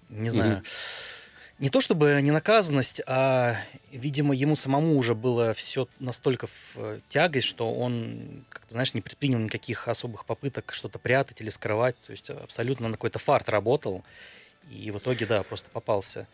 не 0.08 0.30
знаю, 0.30 0.58
mm 0.58 1.16
не 1.60 1.68
то 1.68 1.82
чтобы 1.82 2.18
ненаказанность, 2.22 3.02
а, 3.06 3.54
видимо, 3.92 4.34
ему 4.34 4.56
самому 4.56 4.96
уже 4.96 5.14
было 5.14 5.52
все 5.52 5.88
настолько 5.99 6.46
в 6.46 6.76
э, 6.76 7.00
тягость, 7.10 7.46
что 7.46 7.70
он, 7.70 8.46
как-то, 8.49 8.72
знаешь, 8.72 8.94
не 8.94 9.02
предпринял 9.02 9.38
никаких 9.38 9.87
особых 9.87 10.25
попыток 10.25 10.72
что-то 10.72 10.99
прятать 10.99 11.42
или 11.42 11.50
скрывать. 11.50 11.96
То 12.06 12.12
есть 12.12 12.30
абсолютно 12.30 12.88
на 12.88 12.94
какой-то 12.94 13.18
фарт 13.18 13.50
работал. 13.50 14.02
И 14.70 14.90
в 14.90 14.99
итоге, 14.99 15.26
да, 15.26 15.42
просто 15.42 15.68
попался. 15.70 16.26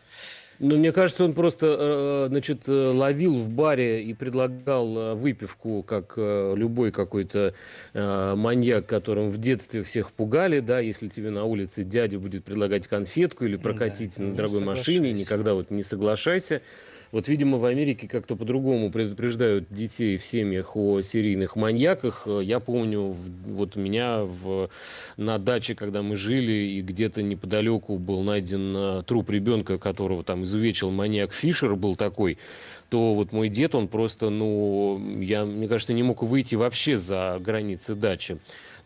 Ну, 0.59 0.77
мне 0.77 0.91
кажется, 0.91 1.23
он 1.23 1.33
просто, 1.33 1.77
э, 1.79 2.27
значит, 2.29 2.67
э, 2.67 2.71
ловил 2.71 3.37
в 3.37 3.49
баре 3.49 4.03
и 4.03 4.13
предлагал 4.13 4.97
э, 4.97 5.13
выпивку, 5.13 5.83
как 5.83 6.13
любой 6.17 6.91
какой-то 6.91 7.53
маньяк, 7.93 8.85
которым 8.85 9.29
в 9.29 9.37
детстве 9.37 9.83
всех 9.83 10.11
пугали, 10.11 10.59
да, 10.59 10.79
если 10.79 11.07
тебе 11.07 11.29
на 11.29 11.43
улице 11.45 11.83
дядя 11.83 12.19
будет 12.19 12.43
предлагать 12.43 12.87
конфетку 12.87 13.45
или 13.45 13.55
прокатить 13.55 14.13
да, 14.17 14.23
на 14.23 14.31
дорогой 14.31 14.61
машине, 14.61 15.13
никогда 15.13 15.53
вот 15.53 15.69
не 15.71 15.83
соглашайся. 15.83 16.61
Вот, 17.11 17.27
видимо, 17.27 17.57
в 17.57 17.65
Америке 17.65 18.07
как-то 18.07 18.35
по-другому 18.35 18.91
предупреждают 18.91 19.67
детей 19.69 20.17
в 20.17 20.23
семьях 20.23 20.75
о 20.75 21.01
серийных 21.01 21.55
маньяках. 21.55 22.27
Я 22.41 22.59
помню, 22.59 23.15
вот 23.45 23.77
у 23.77 23.79
меня 23.79 24.23
в, 24.23 24.69
на 25.15 25.37
даче, 25.37 25.75
когда 25.75 26.01
мы 26.01 26.15
жили, 26.15 26.51
и 26.51 26.81
где-то 26.81 27.21
неподалеку 27.21 27.97
был 27.97 28.23
найден 28.23 28.75
э, 28.75 29.03
труп 29.03 29.29
ребенка, 29.29 29.77
которого 29.77 30.23
там 30.23 30.43
изувечил 30.43 30.91
маньяк 30.91 31.31
Фишер, 31.31 31.75
был 31.75 31.95
такой 31.95 32.37
то 32.89 33.15
вот 33.15 33.33
мой 33.33 33.49
дед, 33.49 33.75
он 33.75 33.87
просто, 33.87 34.29
ну, 34.29 35.19
я, 35.19 35.45
мне 35.45 35.67
кажется, 35.67 35.93
не 35.93 36.03
мог 36.03 36.23
выйти 36.23 36.55
вообще 36.55 36.97
за 36.97 37.37
границы 37.39 37.95
дачи. 37.95 38.37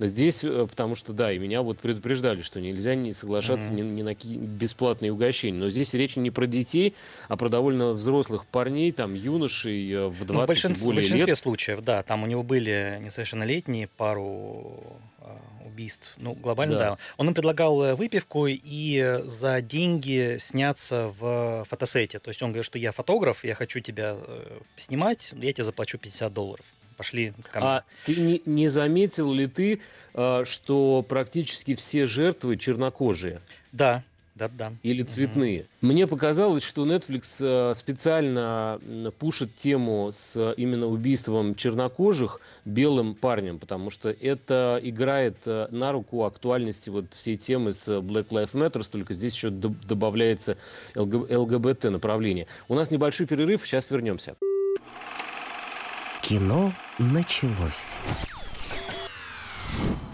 Здесь, 0.08 0.44
э, 0.44 0.68
потому 0.68 0.96
что, 0.96 1.14
да, 1.14 1.32
и 1.32 1.38
меня 1.38 1.62
вот 1.62 1.80
предупреждали, 1.80 2.42
что 2.42 2.60
нельзя 2.60 2.96
не 2.96 3.14
соглашаться 3.14 3.72
mm-hmm. 3.72 3.82
ни, 3.82 4.02
ни 4.02 4.02
на 4.02 4.14
бесплатные 4.14 5.12
угощения. 5.12 5.58
Но 5.58 5.70
здесь 5.70 5.94
речь 5.94 6.16
не 6.16 6.32
про 6.32 6.48
детей, 6.48 6.96
а 7.28 7.38
про 7.38 7.50
довольно 7.50 7.94
взрослых 7.94 8.46
парней, 8.46 8.92
там, 8.92 9.14
юношей 9.14 9.92
э, 9.92 10.08
в 10.08 10.26
20 10.26 10.30
ну, 10.30 10.44
в 10.44 10.48
большинстве, 10.48 10.86
более 10.86 11.02
В 11.02 11.04
большинстве 11.04 11.32
лет. 11.32 11.38
случаев, 11.38 11.82
да. 11.82 12.04
Там 12.04 12.24
у 12.24 12.26
него 12.26 12.44
были 12.44 13.00
несовершеннолетние, 13.04 13.88
пару 13.88 14.84
а, 15.20 15.38
убийств. 15.66 16.14
Ну, 16.18 16.34
глобально, 16.34 16.78
да. 16.78 16.90
да. 16.92 16.98
Он 17.18 17.28
им 17.28 17.34
предлагал 17.34 17.84
э, 17.84 17.96
выпивку 17.96 18.48
и 18.48 19.20
за 19.26 19.62
деньги 19.62 20.38
сняться 20.40 21.12
в 21.20 21.66
фотосете. 21.70 22.20
То 22.20 22.30
есть 22.30 22.42
он 22.42 22.50
говорит, 22.52 22.66
что 22.66 22.80
я 22.80 22.92
фотограф, 22.92 23.44
я 23.44 23.56
хочу 23.56 23.80
тебя 23.80 24.18
снимать, 24.78 25.34
я 25.36 25.54
тебе 25.54 25.64
заплачу 25.64 25.98
50 25.98 26.34
долларов 26.34 26.66
пошли 27.02 27.34
ко 27.52 27.60
мне. 27.60 27.68
А 27.68 27.84
ты 28.06 28.16
не, 28.16 28.42
не 28.46 28.70
заметил 28.70 29.34
ли 29.34 29.48
ты, 29.48 29.82
а, 30.14 30.46
что 30.46 31.04
практически 31.08 31.74
все 31.74 32.06
жертвы 32.06 32.58
чернокожие? 32.58 33.42
Да, 33.72 34.04
да, 34.36 34.50
да. 34.50 34.74
Или 34.84 35.02
цветные. 35.02 35.62
Угу. 35.62 35.68
Мне 35.82 36.06
показалось, 36.06 36.62
что 36.62 36.86
Netflix 36.86 37.40
а, 37.42 37.74
специально 37.74 38.80
пушит 39.18 39.56
тему 39.56 40.12
с 40.14 40.54
именно 40.58 40.86
убийством 40.86 41.56
чернокожих 41.56 42.40
белым 42.66 43.16
парнем, 43.16 43.58
потому 43.58 43.90
что 43.90 44.10
это 44.10 44.80
играет 44.84 45.38
а, 45.48 45.70
на 45.72 45.92
руку 45.92 46.24
актуальности 46.24 46.92
вот 46.92 47.16
всей 47.16 47.36
темы 47.36 47.74
с 47.74 47.88
Black 47.88 48.28
Lives 48.28 48.54
Matter, 48.54 48.88
только 48.90 49.16
здесь 49.16 49.34
еще 49.34 49.50
добавляется 49.50 50.56
ЛГБТ 50.94 51.86
направление. 51.86 52.46
У 52.68 52.76
нас 52.76 52.92
небольшой 52.92 53.26
перерыв, 53.26 53.66
сейчас 53.66 53.90
вернемся. 53.90 54.36
Кино 56.32 56.72
началось. 56.98 57.98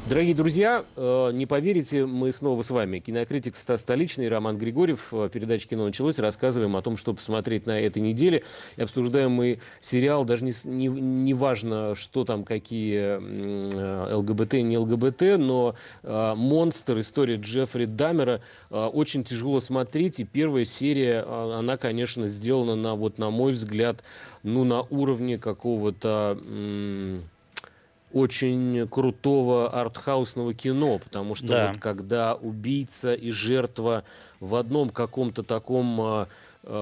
Дорогие 0.09 0.35
друзья, 0.35 0.85
э, 0.95 1.31
не 1.33 1.45
поверите, 1.45 2.05
мы 2.05 2.31
снова 2.31 2.61
с 2.61 2.71
вами. 2.71 2.99
Кинокритик 2.99 3.57
Стас 3.57 3.81
Столичный, 3.81 4.29
Роман 4.29 4.57
Григорьев. 4.57 5.09
Э, 5.11 5.29
передача 5.29 5.67
«Кино 5.67 5.85
началось». 5.85 6.17
Рассказываем 6.17 6.77
о 6.77 6.81
том, 6.81 6.95
что 6.95 7.13
посмотреть 7.13 7.65
на 7.65 7.77
этой 7.77 8.01
неделе. 8.01 8.43
И 8.77 8.81
обсуждаем 8.81 9.31
мы 9.31 9.59
сериал, 9.81 10.23
даже 10.23 10.45
не, 10.45 10.53
не, 10.63 10.87
не 10.87 11.33
важно, 11.33 11.93
что 11.95 12.23
там, 12.23 12.45
какие 12.45 13.19
э, 13.19 14.13
ЛГБТ, 14.15 14.53
не 14.53 14.77
ЛГБТ, 14.77 15.37
но 15.39 15.75
«Монстр», 16.03 16.99
история 16.99 17.35
Джеффри 17.35 17.83
Даммера 17.83 18.39
очень 18.69 19.25
тяжело 19.25 19.59
смотреть. 19.59 20.21
И 20.21 20.23
первая 20.23 20.63
серия, 20.63 21.23
она, 21.23 21.75
конечно, 21.75 22.29
сделана, 22.29 22.77
на, 22.77 22.95
вот, 22.95 23.17
на 23.17 23.29
мой 23.29 23.51
взгляд, 23.51 24.05
ну, 24.43 24.63
на 24.63 24.83
уровне 24.83 25.37
какого-то 25.37 26.39
очень 28.17 28.87
крутого 28.87 29.69
артхаусного 29.69 30.53
кино, 30.53 30.97
потому 30.99 31.35
что 31.35 31.47
да. 31.47 31.67
вот 31.67 31.81
когда 31.81 32.33
убийца 32.35 33.13
и 33.13 33.29
жертва 33.31 34.03
в 34.39 34.55
одном 34.55 34.89
каком-то 34.89 35.43
таком 35.43 36.01
а, 36.01 36.27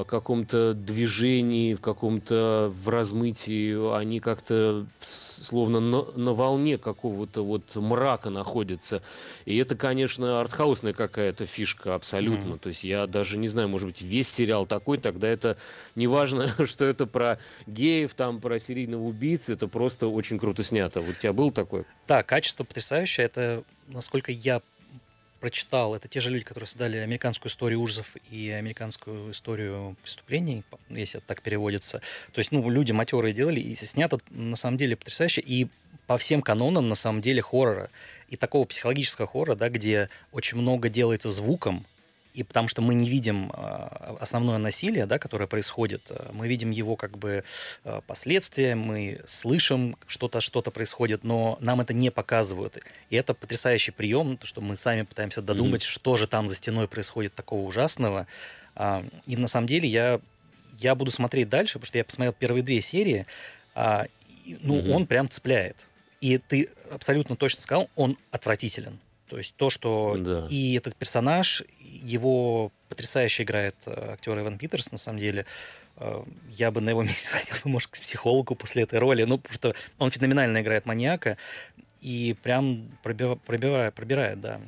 каком-то 0.08 0.74
движении, 0.74 1.76
в 1.76 1.82
каком-то 1.82 2.74
в 2.76 2.90
размытии, 2.90 3.96
они 3.96 4.20
как-то 4.20 4.88
словно 5.02 5.80
на, 5.80 6.04
на 6.16 6.34
волне 6.34 6.78
какого-то 6.78 7.44
вот 7.46 7.76
мрака 7.76 8.32
находятся. 8.32 9.04
И 9.46 9.56
это, 9.58 9.76
конечно, 9.76 10.42
артхаусная 10.42 10.94
какая-то 10.94 11.46
фишка 11.46 11.94
абсолютно. 11.94 12.54
Mm. 12.54 12.60
То 12.60 12.70
есть 12.70 12.84
я 12.84 13.06
даже 13.06 13.38
не 13.38 13.48
знаю, 13.48 13.70
может 13.70 13.88
быть, 13.88 14.02
весь 14.02 14.30
сериал 14.30 14.66
такой, 14.66 14.98
тогда 14.98 15.28
это 15.28 15.58
не 15.96 16.08
важно, 16.08 16.48
что 16.66 16.86
это 16.86 17.06
про 17.06 17.38
геев, 17.68 18.16
там, 18.16 18.42
про 18.42 18.58
серийного 18.58 19.04
убийцы, 19.04 19.54
это 19.54 19.68
просто 19.68 20.08
очень 20.08 20.40
круто 20.40 20.64
снято. 20.64 21.02
Вот 21.02 21.16
у 21.18 21.20
тебя 21.20 21.34
был 21.34 21.52
такой? 21.52 21.86
Да, 22.08 22.24
качество 22.24 22.64
потрясающее. 22.64 23.26
Это, 23.26 23.64
насколько 23.88 24.32
я 24.32 24.62
прочитал, 25.46 25.94
это 25.94 26.08
те 26.08 26.22
же 26.22 26.32
люди, 26.32 26.44
которые 26.44 26.68
создали 26.68 26.98
американскую 26.98 27.52
историю 27.52 27.80
ужасов 27.80 28.16
и 28.32 28.50
американскую 28.50 29.30
историю 29.30 29.96
преступлений, 30.02 30.64
если 30.90 31.20
это 31.20 31.28
так 31.28 31.44
переводится. 31.44 32.02
То 32.32 32.40
есть, 32.40 32.52
ну, 32.52 32.68
люди 32.68 32.92
матерые 32.92 33.32
делали, 33.32 33.60
и 33.60 33.76
снято 33.76 34.20
на 34.32 34.56
самом 34.56 34.78
деле 34.78 34.96
потрясающе, 34.96 35.42
и 35.46 35.68
по 36.08 36.18
всем 36.18 36.42
канонам 36.42 36.90
на 36.90 36.96
самом 36.96 37.22
деле 37.22 37.44
хоррора. 37.44 37.92
И 38.30 38.38
такого 38.38 38.66
психологического 38.66 39.28
хоррора, 39.28 39.56
да, 39.56 39.70
где 39.70 40.10
очень 40.32 40.58
много 40.58 40.90
делается 40.90 41.30
звуком, 41.30 41.86
и 42.36 42.44
потому 42.44 42.68
что 42.68 42.82
мы 42.82 42.96
не 42.96 43.10
видим 43.10 43.50
а, 43.54 44.18
основное 44.20 44.58
насилие, 44.58 45.06
да, 45.06 45.20
которое 45.20 45.48
происходит, 45.48 46.08
а, 46.10 46.32
мы 46.34 46.50
видим 46.50 46.70
его 46.70 46.98
как 46.98 47.18
бы 47.18 47.46
а, 47.86 48.02
последствия, 48.02 48.76
мы 48.76 49.22
слышим 49.26 49.96
что-то, 50.06 50.42
что-то 50.42 50.70
происходит, 50.70 51.24
но 51.24 51.58
нам 51.62 51.80
это 51.80 51.94
не 51.94 52.12
показывают. 52.12 52.78
И 53.10 53.16
это 53.16 53.34
потрясающий 53.34 53.92
прием, 53.92 54.36
то, 54.36 54.46
что 54.46 54.60
мы 54.60 54.76
сами 54.76 55.04
пытаемся 55.04 55.42
додумать, 55.42 55.82
mm-hmm. 55.82 55.90
что 55.90 56.18
же 56.18 56.28
там 56.28 56.50
за 56.50 56.56
стеной 56.56 56.90
происходит 56.90 57.34
такого 57.34 57.66
ужасного. 57.66 58.28
И 59.26 59.38
на 59.38 59.48
самом 59.48 59.68
деле 59.68 59.88
я, 59.88 60.20
я 60.80 60.96
буду 60.96 61.12
смотреть 61.12 61.48
дальше, 61.48 61.76
потому 61.76 61.88
что 61.88 61.98
я 61.98 62.04
посмотрел 62.04 62.34
первые 62.34 62.64
две 62.64 62.82
серии, 62.82 63.26
ну, 63.74 64.02
mm-hmm. 64.46 64.92
он 64.92 65.08
прям 65.08 65.30
цепляет. 65.30 65.78
И 66.20 66.38
ты 66.38 66.68
абсолютно 66.92 67.38
точно 67.38 67.62
сказал, 67.62 67.90
он 67.96 68.18
отвратителен. 68.32 69.00
То 69.28 69.38
есть 69.38 69.56
то, 69.56 69.70
что 69.70 70.16
да. 70.18 70.48
и 70.50 70.76
этот 70.76 70.96
персонаж, 70.96 71.64
его 71.80 72.72
потрясающе 72.90 73.44
играет 73.44 73.76
э, 73.86 74.14
актер 74.14 74.38
Иван 74.40 74.58
Питерс, 74.58 74.92
на 74.92 74.98
самом 74.98 75.20
деле. 75.20 75.46
Э, 75.98 76.24
я 76.50 76.72
бы 76.72 76.82
на 76.82 76.90
его 76.90 77.04
месте 77.04 77.28
сходил, 77.28 77.56
может, 77.66 77.90
к 77.90 78.00
психологу 78.00 78.56
после 78.56 78.84
этой 78.84 79.00
роли. 79.00 79.24
Ну, 79.24 79.38
потому 79.38 79.56
что 79.56 79.76
он 79.98 80.12
феноменально 80.12 80.62
играет 80.62 80.86
маньяка 80.86 81.38
и 82.02 82.36
прям 82.44 82.98
пробивает, 83.02 83.42
пробивает, 83.42 83.94
пробирает, 83.96 84.42
да. 84.42 84.62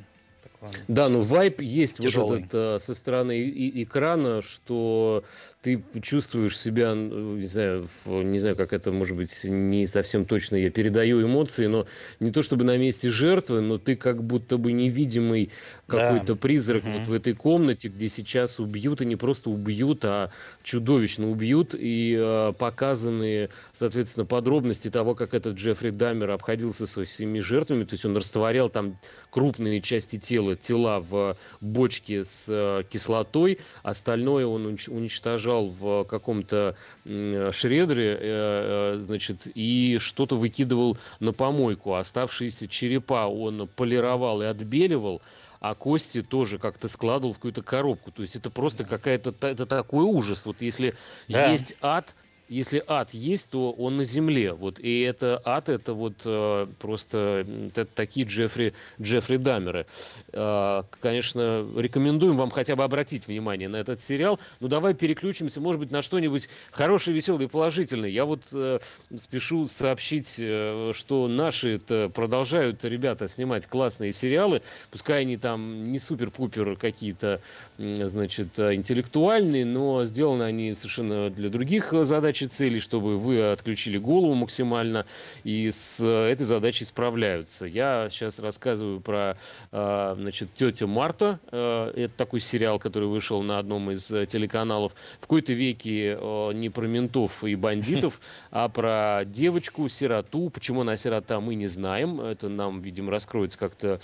Да, 0.88 1.08
ну 1.08 1.20
вайп 1.20 1.60
есть 1.60 1.98
Тяжелый. 1.98 2.40
вот 2.40 2.46
этот 2.46 2.54
э, 2.54 2.78
со 2.84 2.94
стороны 2.94 3.38
и, 3.38 3.82
экрана, 3.84 4.42
что 4.42 5.24
ты 5.62 5.84
чувствуешь 6.02 6.58
себя, 6.58 6.94
не 6.94 7.46
знаю, 7.46 7.88
не 8.06 8.38
знаю, 8.38 8.56
как 8.56 8.72
это, 8.72 8.90
может 8.92 9.16
быть, 9.16 9.44
не 9.44 9.86
совсем 9.86 10.24
точно 10.24 10.56
я 10.56 10.70
передаю 10.70 11.22
эмоции, 11.22 11.66
но 11.66 11.86
не 12.20 12.30
то 12.32 12.42
чтобы 12.42 12.64
на 12.64 12.76
месте 12.76 13.10
жертвы, 13.10 13.60
но 13.60 13.78
ты 13.78 13.96
как 13.96 14.22
будто 14.24 14.58
бы 14.58 14.72
невидимый 14.72 15.50
какой-то 15.88 16.34
да. 16.34 16.36
призрак 16.36 16.84
угу. 16.84 16.98
вот 16.98 17.06
в 17.08 17.12
этой 17.12 17.32
комнате, 17.32 17.88
где 17.88 18.08
сейчас 18.08 18.60
убьют, 18.60 19.00
и 19.00 19.06
не 19.06 19.16
просто 19.16 19.50
убьют, 19.50 20.04
а 20.04 20.30
чудовищно 20.62 21.30
убьют, 21.30 21.74
и 21.74 22.14
э, 22.16 22.52
показаны, 22.56 23.48
соответственно, 23.72 24.26
подробности 24.26 24.90
того, 24.90 25.14
как 25.14 25.34
этот 25.34 25.56
Джеффри 25.56 25.90
Даммер 25.90 26.30
обходился 26.30 26.86
со 26.86 27.04
всеми 27.04 27.40
жертвами, 27.40 27.84
то 27.84 27.94
есть 27.94 28.04
он 28.04 28.16
растворял 28.16 28.68
там 28.68 28.98
крупные 29.30 29.80
части 29.80 30.18
тела, 30.18 30.56
тела 30.56 31.00
в 31.00 31.36
бочке 31.62 32.24
с 32.24 32.44
э, 32.48 32.84
кислотой, 32.88 33.58
остальное 33.82 34.46
он 34.46 34.66
уничтожал 34.66 35.68
в 35.68 36.04
каком-то 36.04 36.76
шредере, 37.04 38.12
э, 38.12 38.18
э, 38.20 38.98
значит, 39.00 39.46
и 39.54 39.96
что-то 39.98 40.36
выкидывал 40.36 40.98
на 41.20 41.32
помойку. 41.32 41.94
Оставшиеся 41.94 42.68
черепа 42.68 43.26
он 43.26 43.68
полировал 43.74 44.42
и 44.42 44.44
отбеливал, 44.44 45.22
а 45.60 45.74
кости 45.74 46.22
тоже 46.22 46.58
как-то 46.58 46.88
складывал 46.88 47.32
в 47.32 47.36
какую-то 47.36 47.62
коробку. 47.62 48.10
То 48.10 48.22
есть 48.22 48.36
это 48.36 48.50
просто 48.50 48.84
какая-то 48.84 49.34
это 49.46 49.66
такой 49.66 50.04
ужас. 50.04 50.46
Вот 50.46 50.62
если 50.62 50.96
да. 51.28 51.50
есть 51.50 51.74
ад, 51.80 52.14
если 52.48 52.82
ад 52.86 53.12
есть, 53.12 53.50
то 53.50 53.72
он 53.72 53.98
на 53.98 54.04
земле. 54.04 54.52
Вот, 54.54 54.80
и 54.80 55.00
это 55.00 55.40
ад, 55.44 55.68
это 55.68 55.92
вот 55.92 56.22
э, 56.24 56.66
просто 56.78 57.46
это 57.68 57.84
такие 57.84 58.26
Джеффри, 58.26 58.72
Джеффри 59.00 59.36
Дамеры. 59.36 59.86
Э, 60.32 60.82
конечно, 61.00 61.66
рекомендуем 61.76 62.36
вам 62.36 62.50
хотя 62.50 62.74
бы 62.74 62.84
обратить 62.84 63.26
внимание 63.26 63.68
на 63.68 63.76
этот 63.76 64.00
сериал. 64.00 64.40
Ну, 64.60 64.68
давай 64.68 64.94
переключимся, 64.94 65.60
может 65.60 65.80
быть, 65.80 65.90
на 65.90 66.00
что-нибудь 66.02 66.48
хорошее, 66.70 67.14
веселое 67.14 67.44
и 67.44 67.48
положительное. 67.48 68.08
Я 68.08 68.24
вот 68.24 68.48
э, 68.52 68.78
спешу 69.16 69.68
сообщить, 69.68 70.36
э, 70.38 70.92
что 70.94 71.28
наши 71.28 71.78
продолжают 72.14 72.84
ребята 72.84 73.28
снимать 73.28 73.66
классные 73.66 74.12
сериалы. 74.12 74.62
Пускай 74.90 75.22
они 75.22 75.36
там 75.36 75.92
не 75.92 75.98
супер-пупер 75.98 76.76
какие-то, 76.76 77.40
значит, 77.76 78.58
интеллектуальные, 78.58 79.66
но 79.66 80.04
сделаны 80.06 80.44
они 80.44 80.74
совершенно 80.74 81.30
для 81.30 81.50
других 81.50 81.92
задач 82.04 82.37
задачи, 82.38 82.54
цели, 82.54 82.80
чтобы 82.80 83.18
вы 83.18 83.50
отключили 83.50 83.98
голову 83.98 84.34
максимально, 84.34 85.06
и 85.44 85.70
с 85.70 86.00
этой 86.00 86.44
задачей 86.44 86.84
справляются. 86.84 87.66
Я 87.66 88.08
сейчас 88.10 88.38
рассказываю 88.38 89.00
про, 89.00 89.36
а, 89.72 90.14
значит, 90.16 90.54
тетя 90.54 90.86
Марта. 90.86 91.40
А, 91.50 91.90
это 91.92 92.14
такой 92.16 92.40
сериал, 92.40 92.78
который 92.78 93.08
вышел 93.08 93.42
на 93.42 93.58
одном 93.58 93.90
из 93.90 94.06
телеканалов. 94.06 94.92
В 95.18 95.22
какой-то 95.22 95.52
веке 95.52 96.18
не 96.54 96.70
про 96.70 96.86
ментов 96.86 97.44
и 97.44 97.54
бандитов, 97.54 98.20
а 98.50 98.68
про 98.68 99.24
девочку, 99.24 99.88
сироту. 99.88 100.50
Почему 100.50 100.82
она 100.82 100.96
сирота, 100.96 101.40
мы 101.40 101.54
не 101.54 101.66
знаем. 101.66 102.20
Это 102.20 102.48
нам, 102.48 102.80
видимо, 102.80 103.10
раскроется 103.10 103.58
как-то 103.58 104.00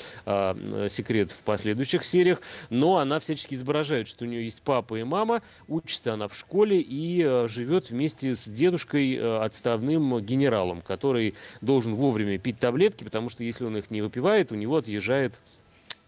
секрет 0.89 1.33
в 1.33 1.41
последующих 1.41 2.05
сериях. 2.05 2.41
Но 2.71 2.99
она 2.99 3.21
всячески 3.21 3.55
изображает, 3.55 4.09
что 4.09 4.25
у 4.25 4.29
нее 4.29 4.45
есть 4.45 4.63
папа 4.63 4.97
и 4.97 5.05
мама. 5.05 5.43
Учится 5.69 6.15
она 6.15 6.29
в 6.29 6.37
школе 6.37 6.81
и 6.81 7.47
живет 7.47 7.91
вместе 7.91 8.24
вместе 8.25 8.35
с 8.35 8.49
дедушкой 8.49 9.17
э, 9.17 9.39
отставным 9.39 10.21
генералом, 10.21 10.81
который 10.83 11.35
должен 11.61 11.95
вовремя 11.95 12.39
пить 12.39 12.59
таблетки, 12.59 13.05
потому 13.05 13.29
что 13.29 13.45
если 13.45 13.65
он 13.65 13.77
их 13.77 13.91
не 13.91 14.03
выпивает, 14.03 14.53
у 14.53 14.55
него 14.55 14.77
отъезжает 14.79 15.39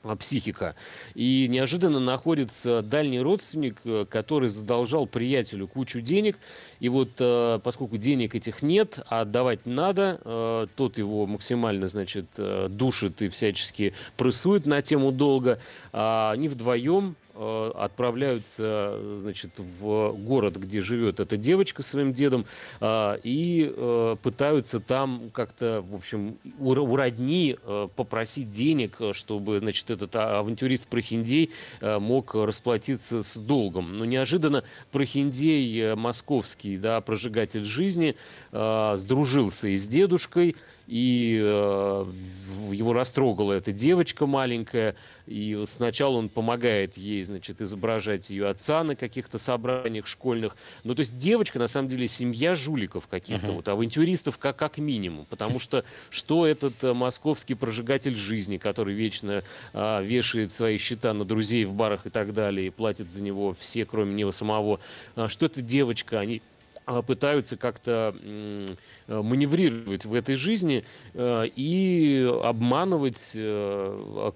а, 0.02 0.16
психика. 0.16 0.74
И 1.14 1.46
неожиданно 1.48 2.00
находится 2.00 2.82
дальний 2.82 3.20
родственник, 3.20 3.76
э, 3.84 4.06
который 4.08 4.48
задолжал 4.48 5.06
приятелю 5.06 5.68
кучу 5.68 6.00
денег. 6.00 6.38
И 6.80 6.88
вот 6.88 7.10
э, 7.18 7.60
поскольку 7.62 7.98
денег 7.98 8.34
этих 8.34 8.62
нет, 8.62 9.00
а 9.08 9.22
отдавать 9.22 9.66
надо, 9.66 10.68
тот 10.76 10.98
его 10.98 11.26
максимально, 11.26 11.88
значит, 11.88 12.26
душит 12.36 13.22
и 13.22 13.28
всячески 13.28 13.92
прессует 14.16 14.66
на 14.66 14.80
тему 14.82 15.12
долга. 15.12 15.58
А 15.92 16.32
они 16.32 16.48
вдвоем 16.48 17.16
отправляются 17.36 18.98
значит, 19.20 19.52
в 19.58 20.12
город, 20.12 20.56
где 20.56 20.80
живет 20.80 21.20
эта 21.20 21.36
девочка 21.36 21.82
с 21.82 21.88
своим 21.88 22.12
дедом, 22.12 22.46
э, 22.80 23.18
и 23.22 23.72
э, 23.74 24.16
пытаются 24.22 24.80
там 24.80 25.30
как-то, 25.32 25.84
в 25.88 25.94
общем, 25.94 26.38
у 26.58 26.96
родни 26.96 27.56
попросить 27.96 28.50
денег, 28.50 28.98
чтобы 29.12 29.58
значит, 29.58 29.90
этот 29.90 30.14
авантюрист 30.16 30.86
Прохиндей 30.88 31.50
мог 31.80 32.34
расплатиться 32.34 33.22
с 33.22 33.36
долгом. 33.36 33.96
Но 33.96 34.04
неожиданно 34.04 34.64
Прохиндей 34.92 35.94
московский, 35.94 36.76
да, 36.76 37.00
прожигатель 37.00 37.64
жизни, 37.64 38.16
сдружился 38.50 39.68
и 39.68 39.76
с 39.76 39.86
дедушкой, 39.86 40.56
и 40.86 41.40
э, 41.42 42.06
его 42.72 42.92
растрогала 42.92 43.54
эта 43.54 43.72
девочка 43.72 44.26
маленькая, 44.26 44.94
и 45.26 45.64
сначала 45.68 46.16
он 46.16 46.28
помогает 46.28 46.96
ей, 46.96 47.22
значит, 47.24 47.60
изображать 47.60 48.30
ее 48.30 48.48
отца 48.48 48.84
на 48.84 48.96
каких-то 48.96 49.38
собраниях 49.38 50.06
школьных. 50.06 50.56
Ну, 50.84 50.94
то 50.94 51.00
есть 51.00 51.18
девочка, 51.18 51.58
на 51.58 51.66
самом 51.66 51.88
деле, 51.88 52.08
семья 52.08 52.54
жуликов 52.54 53.08
каких-то, 53.08 53.48
uh-huh. 53.48 53.56
вот, 53.56 53.68
авантюристов 53.68 54.38
как, 54.38 54.56
как 54.56 54.78
минимум, 54.78 55.26
потому 55.26 55.58
что 55.58 55.84
что 56.10 56.46
этот 56.46 56.82
э, 56.84 56.92
московский 56.92 57.54
прожигатель 57.54 58.16
жизни, 58.16 58.56
который 58.56 58.94
вечно 58.94 59.42
э, 59.72 60.04
вешает 60.04 60.52
свои 60.52 60.78
счета 60.78 61.12
на 61.12 61.24
друзей 61.24 61.64
в 61.64 61.74
барах 61.74 62.06
и 62.06 62.10
так 62.10 62.32
далее, 62.32 62.68
и 62.68 62.70
платит 62.70 63.10
за 63.10 63.22
него 63.22 63.54
все, 63.58 63.84
кроме 63.84 64.14
него 64.14 64.32
самого, 64.32 64.80
э, 65.16 65.28
что 65.28 65.46
эта 65.46 65.60
девочка, 65.62 66.20
они 66.20 66.42
пытаются 67.06 67.56
как-то 67.56 68.14
маневрировать 69.08 70.04
в 70.04 70.14
этой 70.14 70.36
жизни 70.36 70.84
э, 71.14 71.46
и 71.54 72.28
обманывать 72.42 73.32
э, 73.34 74.30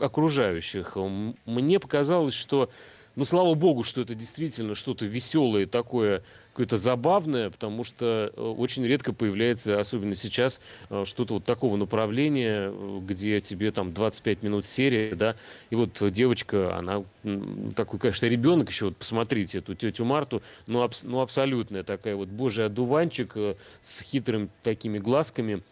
окружающих. 0.00 0.96
Мне 1.44 1.80
показалось, 1.80 2.34
что 2.34 2.70
ну, 3.16 3.24
слава 3.24 3.54
богу, 3.54 3.82
что 3.82 4.02
это 4.02 4.14
действительно 4.14 4.74
что-то 4.74 5.06
веселое 5.06 5.66
такое, 5.66 6.22
какое-то 6.52 6.76
забавное, 6.76 7.50
потому 7.50 7.82
что 7.82 8.30
э, 8.34 8.40
очень 8.40 8.84
редко 8.86 9.12
появляется, 9.12 9.80
особенно 9.80 10.14
сейчас, 10.14 10.60
э, 10.90 11.04
что-то 11.04 11.34
вот 11.34 11.44
такого 11.44 11.76
направления, 11.76 12.70
э, 12.70 12.98
где 13.02 13.40
тебе 13.40 13.72
там 13.72 13.92
25 13.92 14.42
минут 14.42 14.66
серии, 14.66 15.14
да, 15.14 15.36
и 15.70 15.74
вот 15.74 16.00
девочка, 16.12 16.76
она 16.76 17.04
такой, 17.74 17.98
конечно, 17.98 18.26
ребенок 18.26 18.70
еще, 18.70 18.86
вот 18.86 18.98
посмотрите 18.98 19.58
эту 19.58 19.74
тетю 19.74 20.04
Марту, 20.04 20.42
ну, 20.66 20.82
абс- 20.82 21.02
ну 21.04 21.20
абсолютная 21.20 21.82
такая 21.84 22.16
вот 22.16 22.28
божий 22.28 22.66
одуванчик 22.66 23.34
с 23.80 24.00
хитрыми 24.02 24.50
такими 24.62 24.98
глазками, 24.98 25.64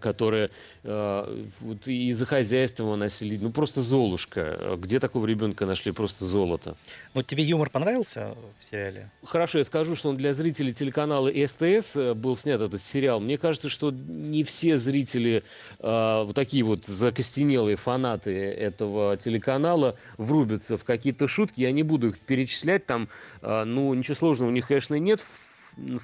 которая 0.00 0.50
э, 0.84 1.46
вот 1.60 1.88
и 1.88 2.12
за 2.12 2.26
хозяйством 2.26 2.90
она 2.90 3.08
следит. 3.08 3.42
Ну, 3.42 3.50
просто 3.50 3.80
Золушка. 3.80 4.76
Где 4.78 5.00
такого 5.00 5.26
ребенка 5.26 5.66
нашли? 5.66 5.92
Просто 5.92 6.24
золото. 6.24 6.76
Вот 7.14 7.26
тебе 7.26 7.42
юмор 7.42 7.70
понравился 7.70 8.34
в 8.58 8.64
сериале? 8.64 9.10
Хорошо, 9.24 9.58
я 9.58 9.64
скажу, 9.64 9.94
что 9.96 10.10
он 10.10 10.16
для 10.16 10.32
зрителей 10.32 10.72
телеканала 10.72 11.30
СТС 11.30 11.96
был 12.14 12.36
снят 12.36 12.60
этот 12.60 12.82
сериал. 12.82 13.20
Мне 13.20 13.38
кажется, 13.38 13.68
что 13.70 13.90
не 13.90 14.44
все 14.44 14.78
зрители, 14.78 15.42
э, 15.78 16.22
вот 16.24 16.34
такие 16.34 16.64
вот 16.64 16.84
закостенелые 16.84 17.76
фанаты 17.76 18.32
этого 18.32 19.16
телеканала, 19.16 19.96
врубятся 20.16 20.76
в 20.76 20.84
какие-то 20.84 21.28
шутки. 21.28 21.60
Я 21.60 21.72
не 21.72 21.82
буду 21.82 22.08
их 22.08 22.18
перечислять. 22.18 22.86
Там, 22.86 23.08
э, 23.42 23.64
ну, 23.64 23.92
ничего 23.94 24.14
сложного 24.14 24.50
у 24.50 24.52
них, 24.52 24.66
конечно, 24.66 24.94
нет 24.94 25.20
в 25.20 25.47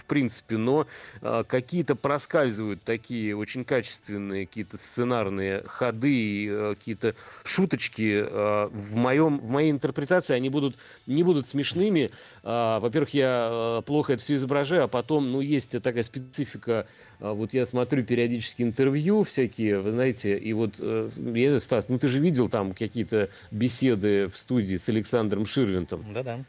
принципе, 0.06 0.56
но 0.56 0.86
э, 1.20 1.44
какие-то 1.46 1.94
проскальзывают 1.94 2.82
такие 2.82 3.36
очень 3.36 3.64
качественные 3.64 4.46
какие-то 4.46 4.76
сценарные 4.76 5.62
ходы, 5.66 6.48
э, 6.48 6.74
какие-то 6.76 7.14
шуточки 7.44 8.24
э, 8.26 8.68
в 8.70 8.94
моем 8.94 9.38
в 9.38 9.48
моей 9.48 9.70
интерпретации 9.70 10.34
они 10.34 10.48
будут 10.48 10.76
не 11.06 11.22
будут 11.22 11.48
смешными. 11.48 12.10
Э, 12.42 12.78
во-первых, 12.80 13.14
я 13.14 13.78
э, 13.78 13.82
плохо 13.86 14.14
это 14.14 14.22
все 14.22 14.36
изображаю, 14.36 14.84
а 14.84 14.88
потом, 14.88 15.30
ну, 15.30 15.40
есть 15.40 15.70
такая 15.82 16.02
специфика. 16.02 16.86
Вот 17.20 17.54
я 17.54 17.64
смотрю 17.64 18.04
периодически 18.04 18.62
интервью 18.62 19.24
всякие, 19.24 19.80
вы 19.80 19.92
знаете, 19.92 20.36
и 20.36 20.52
вот, 20.52 20.76
э, 20.78 21.10
я, 21.34 21.58
Стас, 21.60 21.88
ну 21.88 21.98
ты 21.98 22.08
же 22.08 22.20
видел 22.20 22.48
там 22.48 22.74
какие-то 22.74 23.30
беседы 23.50 24.26
в 24.26 24.36
студии 24.36 24.76
с 24.76 24.88
Александром 24.88 25.46
Ширвинтом. 25.46 26.04
Да-да. 26.12 26.40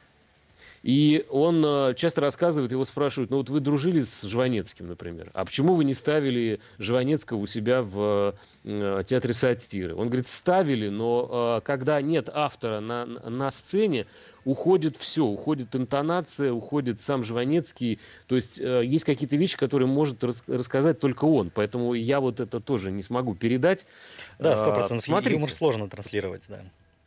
И 0.85 1.25
он 1.31 1.65
э, 1.65 1.95
часто 1.95 2.21
рассказывает, 2.21 2.71
его 2.71 2.85
спрашивают, 2.85 3.31
ну 3.31 3.37
вот 3.37 3.49
вы 3.49 3.59
дружили 3.59 4.01
с 4.01 4.21
Жванецким, 4.21 4.85
например, 4.87 5.31
а 5.33 5.43
почему 5.43 5.73
вы 5.73 5.83
не 5.83 5.95
ставили 5.95 6.59
Жванецкого 6.77 7.39
у 7.39 7.47
себя 7.47 7.81
в 7.81 8.35
э, 8.63 9.03
театре 9.03 9.33
сатиры? 9.33 9.95
Он 9.95 10.09
говорит, 10.09 10.27
ставили, 10.27 10.89
но 10.89 11.57
э, 11.57 11.65
когда 11.65 11.99
нет 12.01 12.29
автора 12.31 12.81
на, 12.81 13.07
на 13.07 13.49
сцене, 13.49 14.05
уходит 14.43 14.95
все, 14.95 15.25
уходит 15.25 15.75
интонация, 15.75 16.51
уходит 16.51 17.01
сам 17.01 17.23
Жванецкий. 17.23 17.99
То 18.27 18.35
есть 18.35 18.61
э, 18.61 18.85
есть 18.85 19.05
какие-то 19.05 19.37
вещи, 19.37 19.57
которые 19.57 19.87
может 19.87 20.23
рас- 20.23 20.43
рассказать 20.45 20.99
только 20.99 21.25
он. 21.25 21.49
Поэтому 21.49 21.95
я 21.95 22.19
вот 22.19 22.39
это 22.39 22.59
тоже 22.59 22.91
не 22.91 23.01
смогу 23.01 23.33
передать. 23.33 23.87
Да, 24.37 24.55
сто 24.55 24.71
процентов. 24.71 25.07
Юмор 25.07 25.51
сложно 25.51 25.89
транслировать, 25.89 26.43
да. 26.47 26.61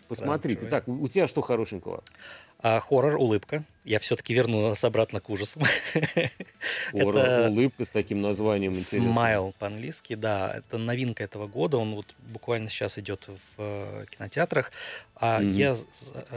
Посмотрите. 0.08 0.66
Так, 0.66 0.88
у 0.88 1.06
тебя 1.06 1.28
что 1.28 1.42
хорошенького? 1.42 2.02
А, 2.60 2.80
хоррор 2.80 3.16
«Улыбка». 3.16 3.64
Я 3.88 4.00
все-таки 4.00 4.34
верну 4.34 4.68
нас 4.68 4.84
обратно 4.84 5.18
к 5.18 5.30
ужасам. 5.30 5.62
Это... 6.92 7.48
«Улыбка» 7.48 7.86
с 7.86 7.90
таким 7.90 8.20
названием. 8.20 8.74
«Смайл» 8.74 9.54
по-английски, 9.58 10.14
да. 10.14 10.52
Это 10.58 10.76
новинка 10.76 11.24
этого 11.24 11.46
года. 11.46 11.78
Он 11.78 11.94
вот 11.94 12.14
буквально 12.18 12.68
сейчас 12.68 12.98
идет 12.98 13.28
в 13.28 13.34
э, 13.56 14.04
кинотеатрах. 14.10 14.72
А 15.20 15.42
mm-hmm. 15.42 15.52
я 15.52 15.74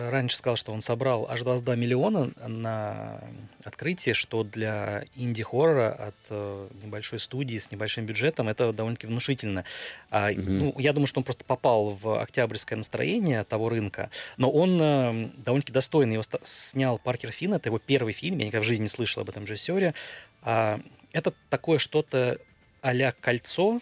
раньше 0.09 0.37
сказал, 0.37 0.55
что 0.55 0.71
он 0.71 0.81
собрал 0.81 1.27
аж 1.29 1.41
22 1.41 1.75
миллиона 1.75 2.31
на 2.47 3.21
открытие, 3.63 4.15
что 4.15 4.43
для 4.43 5.03
инди-хоррора 5.15 5.91
от 5.91 6.15
э, 6.29 6.67
небольшой 6.81 7.19
студии 7.19 7.57
с 7.57 7.69
небольшим 7.69 8.05
бюджетом 8.05 8.47
это 8.47 8.73
довольно-таки 8.73 9.07
внушительно. 9.07 9.65
Mm-hmm. 10.09 10.41
ну, 10.41 10.75
я 10.79 10.93
думаю, 10.93 11.07
что 11.07 11.19
он 11.19 11.25
просто 11.25 11.43
попал 11.43 11.91
в 11.91 12.19
октябрьское 12.19 12.77
настроение 12.77 13.43
того 13.43 13.69
рынка, 13.69 14.09
но 14.37 14.49
он 14.49 14.79
э, 14.81 15.29
довольно-таки 15.37 15.73
достойный 15.73 16.13
его 16.13 16.23
снял 16.43 16.97
Паркер 16.97 17.31
Финн, 17.41 17.55
это 17.55 17.69
его 17.69 17.79
первый 17.79 18.13
фильм, 18.13 18.37
я 18.37 18.45
никогда 18.45 18.63
в 18.63 18.67
жизни 18.67 18.83
не 18.83 18.87
слышал 18.87 19.23
об 19.23 19.29
этом 19.29 19.45
режиссере. 19.45 19.95
А, 20.43 20.79
это 21.11 21.33
такое 21.49 21.79
что-то 21.79 22.37
а-ля 22.81 23.13
«Кольцо», 23.19 23.81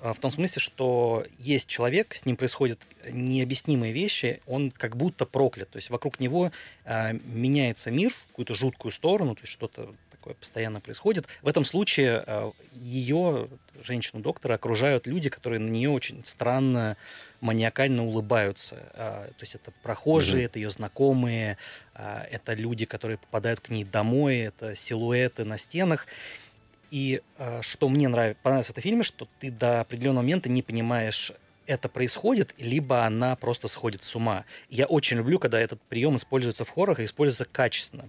в 0.00 0.14
том 0.20 0.30
смысле, 0.30 0.62
что 0.62 1.26
есть 1.38 1.68
человек, 1.68 2.14
с 2.14 2.24
ним 2.24 2.36
происходят 2.36 2.78
необъяснимые 3.10 3.92
вещи, 3.92 4.40
он 4.46 4.70
как 4.70 4.96
будто 4.96 5.26
проклят. 5.26 5.70
То 5.70 5.76
есть 5.78 5.90
вокруг 5.90 6.20
него 6.20 6.52
э, 6.84 7.14
меняется 7.24 7.90
мир 7.90 8.12
в 8.12 8.26
какую-то 8.28 8.54
жуткую 8.54 8.92
сторону, 8.92 9.34
то 9.34 9.40
есть 9.42 9.52
что-то 9.52 9.92
такое 10.18 10.34
постоянно 10.34 10.80
происходит. 10.80 11.26
В 11.42 11.48
этом 11.48 11.64
случае 11.64 12.24
э, 12.26 12.52
ее, 12.72 13.48
женщину-доктора, 13.82 14.54
окружают 14.54 15.06
люди, 15.06 15.30
которые 15.30 15.60
на 15.60 15.68
нее 15.68 15.90
очень 15.90 16.24
странно, 16.24 16.96
маниакально 17.40 18.04
улыбаются. 18.04 18.76
Э, 18.94 19.28
то 19.28 19.42
есть 19.42 19.54
это 19.54 19.72
прохожие, 19.82 20.42
mm-hmm. 20.42 20.46
это 20.46 20.58
ее 20.58 20.70
знакомые, 20.70 21.58
э, 21.94 22.24
это 22.30 22.54
люди, 22.54 22.84
которые 22.84 23.18
попадают 23.18 23.60
к 23.60 23.68
ней 23.70 23.84
домой, 23.84 24.38
это 24.38 24.74
силуэты 24.74 25.44
на 25.44 25.58
стенах. 25.58 26.06
И 26.90 27.22
э, 27.38 27.60
что 27.62 27.88
мне 27.88 28.08
нравится, 28.08 28.40
понравилось 28.42 28.66
в 28.66 28.70
этом 28.70 28.82
фильме, 28.82 29.02
что 29.02 29.28
ты 29.40 29.50
до 29.50 29.80
определенного 29.80 30.22
момента 30.22 30.48
не 30.48 30.62
понимаешь, 30.62 31.32
это 31.66 31.88
происходит, 31.90 32.54
либо 32.56 33.04
она 33.04 33.36
просто 33.36 33.68
сходит 33.68 34.02
с 34.02 34.16
ума. 34.16 34.46
Я 34.70 34.86
очень 34.86 35.18
люблю, 35.18 35.38
когда 35.38 35.60
этот 35.60 35.80
прием 35.82 36.16
используется 36.16 36.64
в 36.64 36.70
хоррорах 36.70 37.00
и 37.00 37.04
используется 37.04 37.44
качественно. 37.44 38.08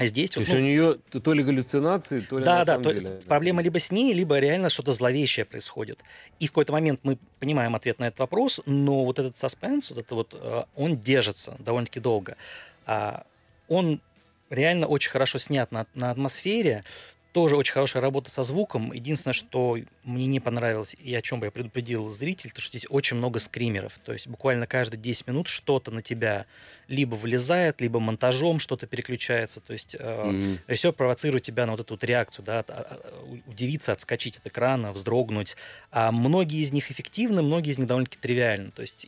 А 0.00 0.06
здесь 0.06 0.30
то 0.30 0.40
вот, 0.40 0.48
есть 0.48 0.54
ну, 0.54 0.60
у 0.60 0.62
нее 0.62 0.94
то 0.94 1.32
ли 1.34 1.42
галлюцинации, 1.42 2.20
то 2.20 2.38
ли 2.38 2.44
да, 2.46 2.64
да, 2.64 2.78
то, 2.78 2.90
деле. 2.90 3.20
Проблема 3.28 3.60
либо 3.60 3.78
с 3.78 3.90
ней, 3.90 4.14
либо 4.14 4.38
реально 4.38 4.70
что-то 4.70 4.94
зловещее 4.94 5.44
происходит. 5.44 5.98
И 6.38 6.46
в 6.46 6.52
какой-то 6.52 6.72
момент 6.72 7.00
мы 7.02 7.18
понимаем 7.38 7.76
ответ 7.76 7.98
на 7.98 8.06
этот 8.06 8.20
вопрос, 8.20 8.62
но 8.64 9.04
вот 9.04 9.18
этот 9.18 9.36
саспенс, 9.36 9.90
вот 9.90 9.98
это 9.98 10.14
вот, 10.14 10.34
э, 10.40 10.62
он 10.74 10.96
держится 10.96 11.54
довольно-таки 11.58 12.00
долго. 12.00 12.38
А, 12.86 13.24
он 13.68 14.00
реально 14.48 14.86
очень 14.86 15.10
хорошо 15.10 15.36
снят 15.36 15.70
на, 15.70 15.86
на 15.94 16.12
атмосфере. 16.12 16.82
Тоже 17.32 17.56
очень 17.56 17.72
хорошая 17.72 18.02
работа 18.02 18.28
со 18.28 18.42
звуком. 18.42 18.92
Единственное, 18.92 19.34
что 19.34 19.78
мне 20.02 20.26
не 20.26 20.40
понравилось, 20.40 20.96
и 20.98 21.14
о 21.14 21.22
чем 21.22 21.38
бы 21.38 21.46
я 21.46 21.52
предупредил 21.52 22.08
зрителей, 22.08 22.50
то 22.52 22.60
что 22.60 22.70
здесь 22.70 22.86
очень 22.90 23.18
много 23.18 23.38
скримеров. 23.38 23.96
То 24.04 24.12
есть 24.12 24.26
буквально 24.26 24.66
каждые 24.66 25.00
10 25.00 25.28
минут 25.28 25.46
что-то 25.46 25.92
на 25.92 26.02
тебя 26.02 26.46
либо 26.88 27.14
вылезает, 27.14 27.80
либо 27.80 28.00
монтажом 28.00 28.58
что-то 28.58 28.88
переключается. 28.88 29.60
То 29.60 29.72
есть 29.72 29.94
mm-hmm. 29.94 30.56
э, 30.56 30.58
режиссер 30.66 30.92
провоцирует 30.92 31.44
тебя 31.44 31.66
на 31.66 31.72
вот 31.72 31.80
эту 31.80 31.94
вот 31.94 32.02
реакцию, 32.02 32.44
да, 32.44 32.60
от, 32.60 32.70
от, 32.70 33.14
удивиться, 33.46 33.92
отскочить 33.92 34.38
от 34.38 34.48
экрана, 34.48 34.92
вздрогнуть. 34.92 35.56
А 35.92 36.10
многие 36.10 36.60
из 36.62 36.72
них 36.72 36.90
эффективны, 36.90 37.42
многие 37.42 37.70
из 37.70 37.78
них 37.78 37.86
довольно-таки 37.86 38.18
тривиальны. 38.18 38.70
То 38.70 38.82
есть, 38.82 39.06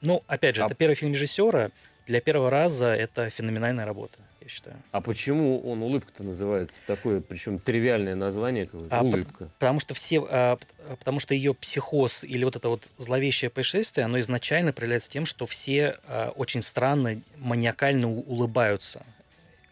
ну, 0.00 0.22
опять 0.28 0.56
же, 0.56 0.62
а... 0.62 0.66
это 0.66 0.74
первый 0.74 0.94
фильм 0.94 1.12
режиссера. 1.12 1.70
Для 2.06 2.22
первого 2.22 2.48
раза 2.48 2.94
это 2.94 3.28
феноменальная 3.28 3.84
работа 3.84 4.18
я 4.44 4.50
считаю. 4.50 4.76
А 4.92 5.00
почему 5.00 5.58
он 5.60 5.82
улыбка-то 5.82 6.22
называется? 6.22 6.78
Такое, 6.86 7.20
причем 7.20 7.58
тривиальное 7.58 8.14
название, 8.14 8.68
а, 8.90 9.02
улыбка. 9.02 9.48
Потому 9.58 9.80
что 9.80 9.94
все, 9.94 10.26
а, 10.30 10.58
потому 10.98 11.18
что 11.18 11.34
ее 11.34 11.54
психоз 11.54 12.24
или 12.24 12.44
вот 12.44 12.56
это 12.56 12.68
вот 12.68 12.92
зловещее 12.98 13.50
происшествие, 13.50 14.04
оно 14.04 14.20
изначально 14.20 14.72
проявляется 14.72 15.10
тем, 15.10 15.24
что 15.24 15.46
все 15.46 15.96
а, 16.06 16.30
очень 16.36 16.62
странно, 16.62 17.20
маниакально 17.38 18.10
улыбаются 18.10 19.02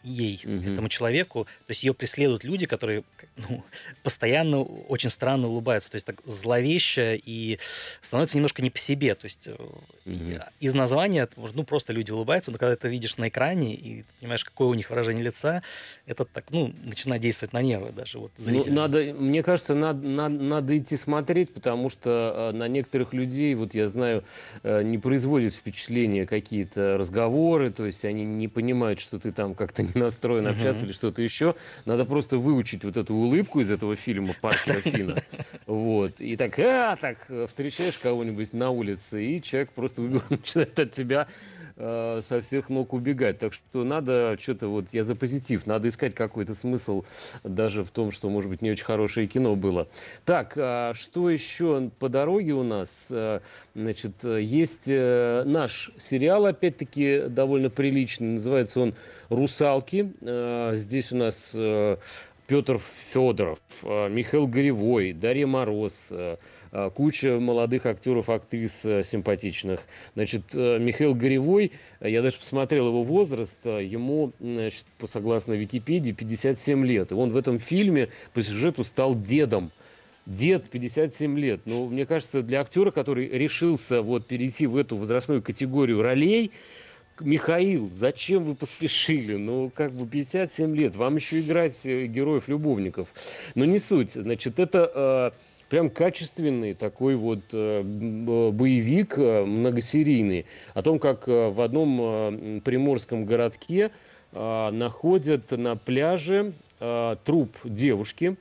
ей, 0.03 0.41
угу. 0.45 0.73
этому 0.73 0.89
человеку. 0.89 1.45
То 1.45 1.71
есть 1.71 1.83
ее 1.85 1.95
преследуют 1.95 2.45
люди, 2.45 2.67
которые 2.67 3.05
ну, 3.37 3.65
постоянно 4.03 4.63
очень 4.63 5.11
странно 5.11 5.49
улыбаются. 5.49 5.91
То 5.91 5.97
есть 5.97 6.07
так 6.07 6.21
зловеще 6.25 7.21
и 7.25 7.59
становится 8.01 8.37
немножко 8.37 8.63
не 8.63 8.71
по 8.71 8.79
себе. 8.79 9.15
То 9.15 9.25
есть 9.25 9.49
угу. 9.49 10.17
из 10.61 10.75
названия 10.75 11.29
ну, 11.37 11.65
просто 11.65 11.93
люди 11.93 12.11
улыбаются, 12.11 12.51
но 12.51 12.59
когда 12.59 12.77
ты 12.77 12.89
видишь 12.89 13.17
на 13.17 13.29
экране 13.29 13.75
и 13.75 14.05
понимаешь, 14.21 14.45
какое 14.45 14.69
у 14.69 14.75
них 14.75 14.91
выражение 14.91 15.25
лица, 15.25 15.63
это 16.07 16.25
так, 16.25 16.45
ну, 16.51 16.73
начинает 16.85 17.23
действовать 17.23 17.53
на 17.53 17.63
нервы 17.63 17.93
даже. 17.93 18.19
Вот, 18.19 18.33
ну, 18.39 18.65
надо, 18.69 19.15
мне 19.15 19.43
кажется, 19.43 19.75
надо, 19.75 20.07
надо, 20.07 20.35
надо 20.35 20.79
идти 20.79 20.97
смотреть, 20.97 21.53
потому 21.53 21.91
что 21.91 22.51
э, 22.53 22.57
на 22.57 22.69
некоторых 22.69 23.13
людей, 23.13 23.55
вот 23.55 23.75
я 23.75 23.89
знаю, 23.89 24.25
э, 24.63 24.83
не 24.83 24.99
производят 24.99 25.55
впечатления 25.55 26.27
какие-то 26.27 26.97
разговоры, 26.99 27.71
то 27.71 27.85
есть 27.87 28.05
они 28.05 28.25
не 28.25 28.49
понимают, 28.49 29.01
что 29.01 29.19
ты 29.19 29.33
там 29.33 29.55
как-то 29.55 29.83
настроен 29.99 30.47
общаться 30.47 30.85
или 30.85 30.93
что-то 30.93 31.23
еще. 31.23 31.55
Надо 31.85 32.05
просто 32.05 32.39
выучить 32.39 32.85
вот 32.85 32.97
эту 32.97 33.15
улыбку 33.15 33.61
из 33.61 33.71
этого 33.71 33.97
фильма 33.97 34.35
Паркера 34.41 34.75
Фина. 34.81 35.23
Вот. 35.67 36.21
И 36.21 36.37
так, 36.37 36.59
а, 36.59 36.97
так, 36.97 37.27
встречаешь 37.49 37.99
кого-нибудь 37.99 38.53
на 38.53 38.71
улице, 38.71 39.25
и 39.25 39.43
человек 39.43 39.71
просто 39.73 40.03
начинает 40.31 40.79
от 40.79 40.93
тебя 40.93 41.27
э, 41.77 42.21
со 42.27 42.41
всех 42.41 42.69
ног 42.69 42.93
убегать. 42.93 43.39
Так 43.39 43.53
что 43.53 43.85
надо 43.85 44.37
что-то 44.41 44.69
вот, 44.69 44.87
я 44.93 45.05
за 45.05 45.15
позитив, 45.15 45.67
надо 45.67 45.89
искать 45.89 46.15
какой-то 46.15 46.55
смысл 46.55 47.05
даже 47.45 47.85
в 47.85 47.91
том, 47.91 48.13
что, 48.13 48.29
может 48.31 48.51
быть, 48.51 48.63
не 48.63 48.71
очень 48.71 48.85
хорошее 48.85 49.27
кино 49.27 49.57
было. 49.57 49.89
Так, 50.25 50.55
а 50.57 50.93
что 50.95 51.31
еще 51.31 51.91
по 51.99 52.09
дороге 52.09 52.53
у 52.53 52.63
нас? 52.63 53.09
Э, 53.11 53.41
значит, 53.75 54.25
есть 54.25 54.85
э, 54.87 55.45
наш 55.47 55.91
сериал, 55.99 56.47
опять-таки, 56.47 57.25
довольно 57.29 57.71
приличный, 57.71 58.35
называется 58.35 58.81
он 58.81 58.95
«Русалки». 59.35 60.13
Э, 60.21 60.73
здесь 60.75 61.13
у 61.13 61.17
нас 61.17 61.57
Петр 62.47 62.79
Федоров, 63.13 63.59
Михаил 63.83 64.47
Горевой, 64.47 65.13
Дарья 65.13 65.47
Мороз, 65.47 66.13
куча 66.95 67.39
молодых 67.39 67.85
актеров, 67.87 68.31
актрис 68.31 68.85
э, 68.85 69.03
симпатичных. 69.05 69.81
Значит, 70.15 70.43
э, 70.55 70.79
Михаил 70.79 71.15
Горевой, 71.15 71.73
я 72.01 72.23
даже 72.23 72.39
посмотрел 72.39 72.89
его 72.89 73.03
возраст, 73.03 73.57
э, 73.65 73.85
ему, 73.85 74.33
значит, 74.41 74.87
согласно 75.07 75.53
Википедии, 75.53 76.13
57 76.13 76.87
лет. 76.87 77.13
И 77.13 77.15
он 77.15 77.31
в 77.31 77.37
этом 77.37 77.59
фильме 77.59 78.09
по 78.33 78.43
сюжету 78.43 78.85
стал 78.85 79.15
дедом. 79.15 79.71
Дед 80.25 80.71
57 80.71 81.39
лет. 81.39 81.61
Ну, 81.67 81.89
мне 81.89 82.07
кажется, 82.07 82.43
для 82.43 82.61
актера, 82.61 82.91
который 82.91 83.29
решился 83.29 84.03
вот 84.03 84.27
перейти 84.27 84.67
в 84.67 84.77
эту 84.77 84.97
возрастную 84.97 85.43
категорию 85.43 86.01
ролей, 86.01 86.53
Михаил, 87.21 87.91
зачем 87.91 88.45
вы 88.45 88.55
поспешили? 88.55 89.37
Ну, 89.37 89.71
как 89.75 89.93
бы 89.93 90.07
57 90.07 90.77
лет, 90.77 90.97
вам 90.97 91.17
еще 91.17 91.41
играть 91.41 91.85
героев-любовников. 91.85 93.09
Но 93.55 93.65
не 93.65 93.79
суть. 93.79 94.13
Значит, 94.13 94.59
это 94.59 95.33
прям 95.73 95.89
качественный 95.89 96.75
такой 96.75 97.17
вот 97.17 97.45
э, 97.55 97.83
боевик 97.83 99.15
э, 99.17 99.43
многосерийный 99.47 100.45
о 100.75 100.83
том, 100.83 100.99
как 100.99 101.27
э, 101.27 101.49
в 101.49 101.63
одном 101.63 102.61
приморском 102.61 103.25
городке 103.25 103.91
находят 104.33 105.51
на 105.51 105.77
пляже 105.77 106.55
труп 106.79 107.57
девушки, 107.65 108.37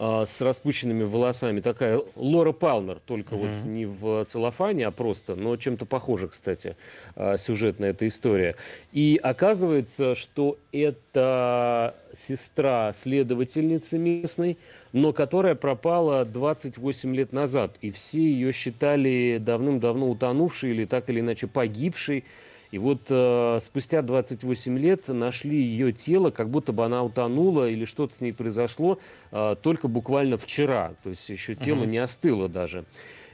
с 0.00 0.40
распущенными 0.40 1.02
волосами. 1.02 1.60
Такая 1.60 2.00
Лора 2.16 2.52
Палмер, 2.52 3.00
только 3.04 3.34
mm-hmm. 3.34 3.56
вот 3.56 3.66
не 3.66 3.84
в 3.84 4.24
целлофане, 4.24 4.86
а 4.86 4.90
просто, 4.90 5.34
но 5.34 5.56
чем-то 5.56 5.84
похоже, 5.84 6.28
кстати, 6.28 6.74
сюжетная 7.36 7.90
эта 7.90 8.08
история. 8.08 8.56
И 8.92 9.20
оказывается, 9.22 10.14
что 10.14 10.56
это 10.72 11.94
сестра 12.14 12.92
следовательницы 12.94 13.98
местной, 13.98 14.56
но 14.92 15.12
которая 15.12 15.54
пропала 15.54 16.24
28 16.24 17.14
лет 17.14 17.34
назад. 17.34 17.76
И 17.82 17.90
все 17.90 18.22
ее 18.22 18.52
считали 18.52 19.36
давным-давно 19.38 20.08
утонувшей 20.08 20.70
или 20.70 20.86
так 20.86 21.10
или 21.10 21.20
иначе 21.20 21.46
погибшей. 21.46 22.24
И 22.70 22.78
вот 22.78 23.06
э, 23.10 23.58
спустя 23.60 24.02
28 24.02 24.78
лет 24.78 25.08
нашли 25.08 25.60
ее 25.60 25.92
тело, 25.92 26.30
как 26.30 26.50
будто 26.50 26.72
бы 26.72 26.84
она 26.84 27.02
утонула 27.02 27.68
или 27.68 27.84
что-то 27.84 28.14
с 28.14 28.20
ней 28.20 28.32
произошло 28.32 28.98
э, 29.32 29.56
только 29.60 29.88
буквально 29.88 30.38
вчера. 30.38 30.94
То 31.02 31.10
есть 31.10 31.28
еще 31.28 31.56
тело 31.56 31.82
uh-huh. 31.82 31.88
не 31.88 31.98
остыло 31.98 32.48
даже. 32.48 32.84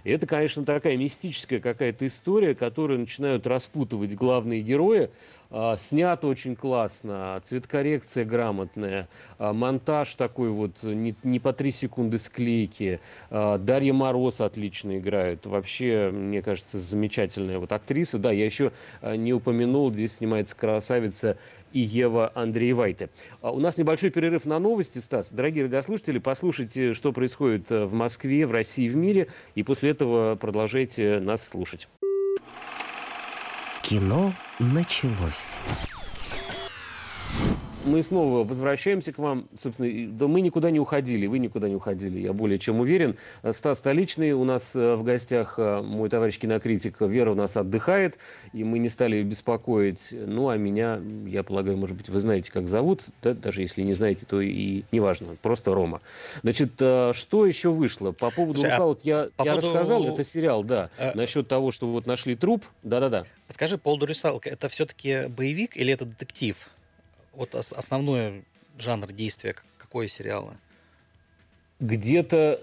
И 0.07 0.11
это, 0.11 0.25
конечно, 0.25 0.65
такая 0.65 0.97
мистическая 0.97 1.59
какая-то 1.59 2.07
история, 2.07 2.55
которую 2.55 3.01
начинают 3.01 3.45
распутывать 3.45 4.15
главные 4.15 4.61
герои. 4.63 5.11
А, 5.51 5.77
снято 5.77 6.29
очень 6.29 6.55
классно, 6.55 7.41
цветкоррекция 7.45 8.25
грамотная, 8.25 9.09
а, 9.39 9.53
монтаж 9.53 10.15
такой 10.15 10.51
вот, 10.51 10.81
не, 10.85 11.17
не 11.25 11.41
по 11.41 11.53
три 11.53 11.73
секунды 11.73 12.19
склейки. 12.19 13.01
А, 13.31 13.59
Дарья 13.59 13.93
Мороз 13.93 14.41
отлично 14.41 14.97
играет. 14.97 15.45
Вообще, 15.45 16.11
мне 16.13 16.41
кажется, 16.41 16.79
замечательная 16.79 17.59
вот 17.59 17.73
актриса. 17.73 18.21
Да, 18.21 18.31
я 18.31 18.45
еще 18.45 18.71
не 19.03 19.33
упомянул, 19.33 19.93
здесь 19.93 20.19
снимается 20.19 20.55
красавица 20.55 21.37
и 21.77 21.81
Ева 21.81 22.33
Андреевайте. 22.35 23.11
У 23.43 23.61
нас 23.61 23.77
небольшой 23.77 24.09
перерыв 24.09 24.47
на 24.47 24.59
новости, 24.59 24.97
Стас. 24.99 25.31
Дорогие 25.31 25.65
радиослушатели, 25.65 26.19
послушайте, 26.19 26.95
что 26.95 27.13
происходит 27.13 27.69
в 27.69 27.93
Москве, 27.93 28.47
в 28.47 28.53
России, 28.53 28.89
в 28.89 28.97
мире, 28.97 29.29
и 29.55 29.63
после 29.63 29.91
этого 29.91 30.37
продолжайте 30.37 31.21
нас 31.21 31.47
слушать. 31.47 31.87
Кино 33.83 34.33
началось. 34.59 35.59
Мы 37.87 38.03
снова 38.03 38.45
возвращаемся 38.45 39.13
к 39.13 39.19
вам. 39.19 39.47
Собственно, 39.59 40.13
да 40.13 40.27
мы 40.27 40.41
никуда 40.41 40.71
не 40.71 40.81
уходили, 40.81 41.27
вы 41.27 41.39
никуда 41.39 41.69
не 41.69 41.77
уходили, 41.77 42.21
я 42.21 42.33
более 42.33 42.59
чем 42.59 42.81
уверен. 42.81 43.17
Стас 43.53 43.79
Столичный 43.79 44.33
у 44.33 44.45
нас 44.45 44.75
э, 44.75 44.95
в 44.97 45.05
гостях, 45.05 45.55
э, 45.59 45.83
мой 45.83 46.09
товарищ 46.09 46.39
кинокритик 46.39 47.01
Вера 47.01 47.31
у 47.31 47.35
нас 47.35 47.57
отдыхает, 47.57 48.19
и 48.53 48.65
мы 48.65 48.79
не 48.79 48.89
стали 48.89 49.23
беспокоить. 49.23 50.09
Ну, 50.13 50.49
а 50.49 50.57
меня, 50.57 51.01
я 51.27 51.43
полагаю, 51.43 51.77
может 51.77 51.97
быть, 51.97 52.09
вы 52.09 52.19
знаете, 52.19 52.51
как 52.51 52.69
зовут, 52.69 53.05
да? 53.23 53.35
даже 53.35 53.63
если 53.63 53.83
не 53.83 53.93
знаете, 53.93 54.27
то 54.27 54.41
и 54.41 54.83
неважно, 54.91 55.37
просто 55.41 55.73
Рома. 55.73 56.01
Значит, 56.43 56.73
э, 56.81 57.13
что 57.15 57.47
еще 57.47 57.71
вышло? 57.71 58.13
По 58.13 58.31
поводу 58.31 58.61
Слушай, 58.61 58.73
русалок 58.73 59.01
я, 59.05 59.29
по 59.37 59.45
я 59.45 59.53
поводу... 59.53 59.69
рассказал, 59.69 60.05
это 60.07 60.25
сериал, 60.25 60.65
да, 60.65 60.91
а... 60.99 61.13
насчет 61.15 61.47
того, 61.47 61.71
что 61.71 61.87
вот 61.87 62.07
нашли 62.07 62.35
труп, 62.35 62.65
да-да-да. 62.83 63.27
Подскажи, 63.47 63.77
по 63.79 63.85
поводу 63.85 64.07
русалок, 64.07 64.47
это 64.47 64.69
все-таки 64.69 65.29
боевик 65.29 65.77
или 65.77 65.93
это 65.93 66.05
детектив? 66.05 66.57
Вот 67.37 67.55
основной 67.55 68.45
жанр 68.79 69.13
действия 69.13 69.55
какой 69.79 70.09
сериала? 70.09 70.57
Где-то 71.79 72.59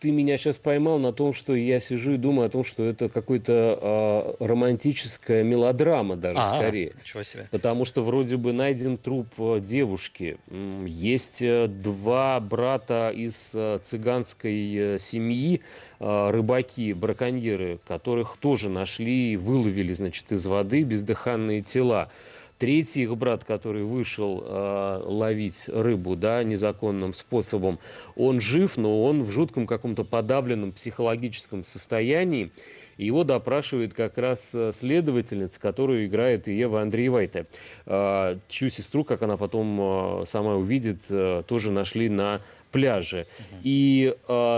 ты 0.00 0.10
меня 0.10 0.36
сейчас 0.36 0.56
поймал 0.56 0.98
на 0.98 1.12
том, 1.12 1.32
что 1.32 1.54
я 1.54 1.78
сижу 1.78 2.14
и 2.14 2.16
думаю 2.16 2.48
о 2.48 2.50
том, 2.50 2.64
что 2.64 2.82
это 2.82 3.08
какой-то 3.08 4.36
э, 4.40 4.44
романтическая 4.44 5.44
мелодрама 5.44 6.16
даже 6.16 6.40
а, 6.40 6.48
скорее. 6.48 6.92
Ничего 7.00 7.22
себе. 7.22 7.46
Потому 7.52 7.84
что 7.84 8.02
вроде 8.02 8.36
бы 8.36 8.52
найден 8.52 8.98
труп 8.98 9.28
а, 9.38 9.60
девушки. 9.60 10.38
Есть 10.84 11.42
э, 11.42 11.68
два 11.68 12.40
брата 12.40 13.12
из 13.14 13.52
э, 13.54 13.78
цыганской 13.84 14.74
э, 14.74 14.98
семьи, 14.98 15.62
рыбаки, 16.00 16.92
браконьеры, 16.92 17.78
которых 17.86 18.36
тоже 18.38 18.68
нашли, 18.68 19.36
выловили, 19.36 19.92
значит, 19.92 20.32
из 20.32 20.44
воды 20.44 20.82
бездыханные 20.82 21.62
тела. 21.62 22.10
Третий 22.58 23.02
их 23.02 23.16
брат, 23.16 23.44
который 23.44 23.84
вышел 23.84 24.42
э, 24.42 25.00
ловить 25.04 25.64
рыбу 25.68 26.16
да, 26.16 26.42
незаконным 26.42 27.12
способом, 27.12 27.78
он 28.14 28.40
жив, 28.40 28.78
но 28.78 29.04
он 29.04 29.24
в 29.24 29.30
жутком 29.30 29.66
каком-то 29.66 30.04
подавленном 30.04 30.72
психологическом 30.72 31.64
состоянии. 31.64 32.50
Его 32.96 33.24
допрашивает 33.24 33.92
как 33.92 34.16
раз 34.16 34.50
э, 34.54 34.72
следовательница, 34.74 35.60
которую 35.60 36.06
играет 36.06 36.48
Ева 36.48 36.80
Андреевайте. 36.80 37.46
Э, 37.84 38.38
чью 38.48 38.70
сестру, 38.70 39.04
как 39.04 39.22
она 39.22 39.36
потом 39.36 40.22
э, 40.22 40.24
сама 40.26 40.54
увидит, 40.54 41.02
тоже 41.46 41.70
нашли 41.70 42.08
на 42.08 42.40
пляже. 42.72 43.26
И 43.62 44.14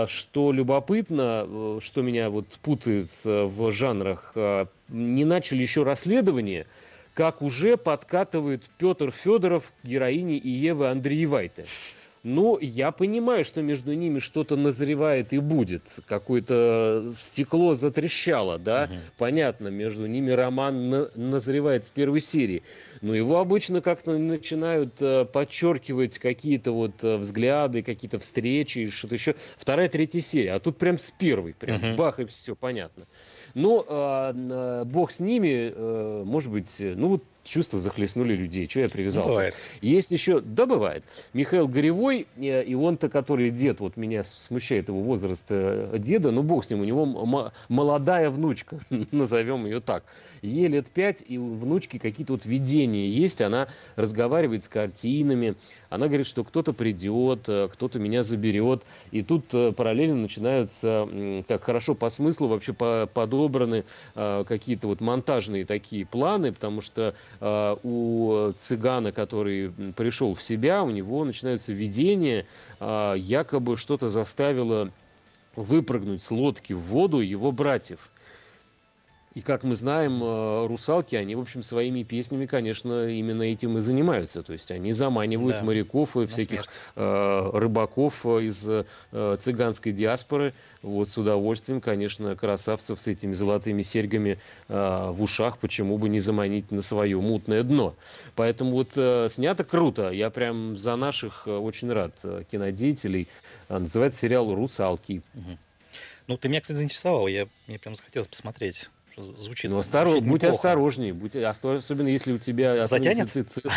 что 0.07 0.51
любопытно, 0.51 1.79
что 1.81 2.01
меня 2.01 2.29
вот 2.29 2.47
путает 2.61 3.09
в 3.23 3.71
жанрах, 3.71 4.33
не 4.89 5.25
начали 5.25 5.61
еще 5.61 5.83
расследование, 5.83 6.65
как 7.19 7.41
уже 7.41 7.75
подкатывает 7.75 8.63
Петр 8.77 9.11
Федоров 9.11 9.73
к 9.83 9.85
героине 9.85 10.37
Иевы 10.37 10.87
Андреевайте. 10.87 11.65
Ну, 12.23 12.57
я 12.61 12.91
понимаю, 12.91 13.43
что 13.43 13.61
между 13.61 13.93
ними 13.93 14.19
что-то 14.19 14.55
назревает 14.55 15.33
и 15.33 15.39
будет. 15.39 15.83
Какое-то 16.07 17.11
стекло 17.13 17.75
затрещало, 17.75 18.57
да? 18.57 18.85
Угу. 18.85 18.99
Понятно, 19.17 19.67
между 19.67 20.05
ними 20.05 20.31
роман 20.31 20.89
на- 20.89 21.11
назревает 21.15 21.87
с 21.87 21.89
первой 21.89 22.21
серии. 22.21 22.63
Но 23.01 23.13
его 23.13 23.39
обычно 23.39 23.81
как-то 23.81 24.17
начинают 24.17 25.01
э, 25.01 25.25
подчеркивать 25.25 26.19
какие-то 26.19 26.71
вот 26.71 27.03
э, 27.03 27.17
взгляды, 27.17 27.83
какие-то 27.83 28.19
встречи, 28.19 28.89
что-то 28.91 29.15
еще. 29.15 29.35
Вторая, 29.57 29.89
третья 29.89 30.21
серия. 30.21 30.53
А 30.53 30.61
тут 30.61 30.77
прям 30.77 30.97
с 30.97 31.11
первой. 31.11 31.53
Прям 31.53 31.83
угу. 31.83 31.97
бах, 31.97 32.21
и 32.21 32.25
все, 32.25 32.55
понятно. 32.55 33.07
Но 33.53 33.85
э, 33.87 34.33
э, 34.35 34.83
бог 34.85 35.11
с 35.11 35.19
ними, 35.19 35.73
э, 35.73 36.23
может 36.25 36.51
быть, 36.51 36.75
ну 36.79 37.09
вот 37.09 37.23
чувства 37.43 37.79
захлестнули 37.79 38.35
людей. 38.35 38.67
Что 38.69 38.81
я 38.81 38.89
привязался? 38.89 39.29
Бывает. 39.29 39.55
Есть 39.81 40.11
еще, 40.11 40.39
да, 40.41 40.65
бывает. 40.65 41.03
Михаил 41.33 41.67
Горевой, 41.67 42.27
э, 42.37 42.63
и 42.63 42.75
он-то, 42.75 43.09
который 43.09 43.49
дед, 43.49 43.79
вот 43.79 43.97
меня 43.97 44.23
смущает 44.23 44.89
его 44.89 45.01
возраст 45.01 45.45
э, 45.49 45.95
деда, 45.97 46.31
ну 46.31 46.43
бог 46.43 46.63
с 46.63 46.69
ним, 46.69 46.81
у 46.81 46.83
него 46.83 47.05
молодая 47.67 48.29
внучка, 48.29 48.79
назовем 49.11 49.65
ее 49.65 49.79
так. 49.79 50.03
Ей 50.41 50.67
лет 50.67 50.87
пять, 50.87 51.23
и 51.27 51.37
у 51.37 51.55
внучки 51.55 51.97
какие-то 51.97 52.33
вот 52.33 52.45
видения 52.45 53.09
есть, 53.09 53.41
она 53.41 53.67
разговаривает 53.95 54.63
с 54.63 54.69
картинами, 54.69 55.55
она 55.89 56.07
говорит, 56.07 56.27
что 56.27 56.43
кто-то 56.43 56.73
придет, 56.73 57.49
э, 57.49 57.67
кто-то 57.71 57.99
меня 57.99 58.23
заберет, 58.23 58.83
и 59.11 59.21
тут 59.21 59.45
параллельно 59.75 60.15
начинаются, 60.15 61.07
так 61.47 61.63
хорошо 61.63 61.95
по 61.95 62.09
смыслу 62.09 62.47
вообще 62.47 62.73
подобраны 62.73 63.83
какие-то 64.13 64.87
вот 64.87 65.01
монтажные 65.01 65.65
такие 65.65 66.05
планы, 66.05 66.51
потому 66.53 66.81
что 66.81 67.15
у 67.41 68.51
цыгана, 68.57 69.11
который 69.11 69.71
пришел 69.95 70.33
в 70.33 70.41
себя, 70.41 70.83
у 70.83 70.89
него 70.89 71.23
начинаются 71.23 71.71
видения, 71.71 72.45
э, 72.79 73.13
якобы 73.17 73.77
что-то 73.77 74.09
заставило 74.09 74.91
выпрыгнуть 75.55 76.21
с 76.21 76.31
лодки 76.31 76.73
в 76.73 76.79
воду 76.79 77.19
его 77.19 77.51
братьев. 77.51 78.09
И 79.35 79.41
как 79.41 79.63
мы 79.63 79.75
знаем, 79.75 80.23
э, 80.23 80.65
русалки, 80.67 81.15
они, 81.15 81.35
в 81.35 81.39
общем, 81.39 81.61
своими 81.61 82.01
песнями, 82.01 82.47
конечно, 82.47 83.07
именно 83.07 83.43
этим 83.43 83.77
и 83.77 83.81
занимаются. 83.81 84.41
То 84.41 84.53
есть 84.53 84.71
они 84.71 84.91
заманивают 84.91 85.57
да, 85.57 85.63
моряков 85.63 86.17
и 86.17 86.25
всяких 86.25 86.63
э, 86.95 87.49
рыбаков 87.53 88.25
из 88.25 88.67
э, 88.67 88.85
цыганской 89.39 89.91
диаспоры. 89.91 90.55
Вот 90.81 91.09
с 91.09 91.17
удовольствием, 91.17 91.79
конечно, 91.79 92.35
красавцев 92.35 92.99
с 92.99 93.07
этими 93.07 93.33
золотыми 93.33 93.83
серьгами 93.83 94.39
э, 94.67 95.09
в 95.11 95.21
ушах, 95.21 95.59
почему 95.59 95.99
бы 95.99 96.09
не 96.09 96.19
заманить 96.19 96.71
на 96.71 96.81
свое 96.81 97.19
мутное 97.21 97.61
дно. 97.61 97.95
Поэтому 98.35 98.71
вот 98.71 98.93
э, 98.95 99.27
снято 99.29 99.63
круто. 99.63 100.09
Я 100.09 100.31
прям 100.31 100.75
за 100.75 100.95
наших 100.95 101.43
э, 101.45 101.55
очень 101.55 101.91
рад 101.93 102.15
э, 102.23 102.43
кинодеятелей. 102.49 103.27
Э, 103.67 103.77
называется 103.77 104.21
сериал 104.21 104.55
«Русалки». 104.55 105.21
Угу. 105.35 105.57
Ну, 106.27 106.37
ты 106.37 106.49
меня, 106.49 106.61
кстати, 106.61 106.77
заинтересовал. 106.77 107.27
Я, 107.27 107.47
мне 107.67 107.77
прям 107.77 107.93
захотелось 107.93 108.27
посмотреть 108.27 108.89
звучит. 109.21 109.71
Ну, 109.71 109.79
осторож... 109.79 110.11
звучит 110.13 110.29
будь 110.29 110.43
осторожней, 110.43 111.11
будь 111.11 111.35
особенно 111.35 112.07
если 112.07 112.33
у 112.33 112.37
тебя. 112.37 112.87
Затянет? 112.87 113.27
Если 113.35 113.43
ты, 113.43 113.69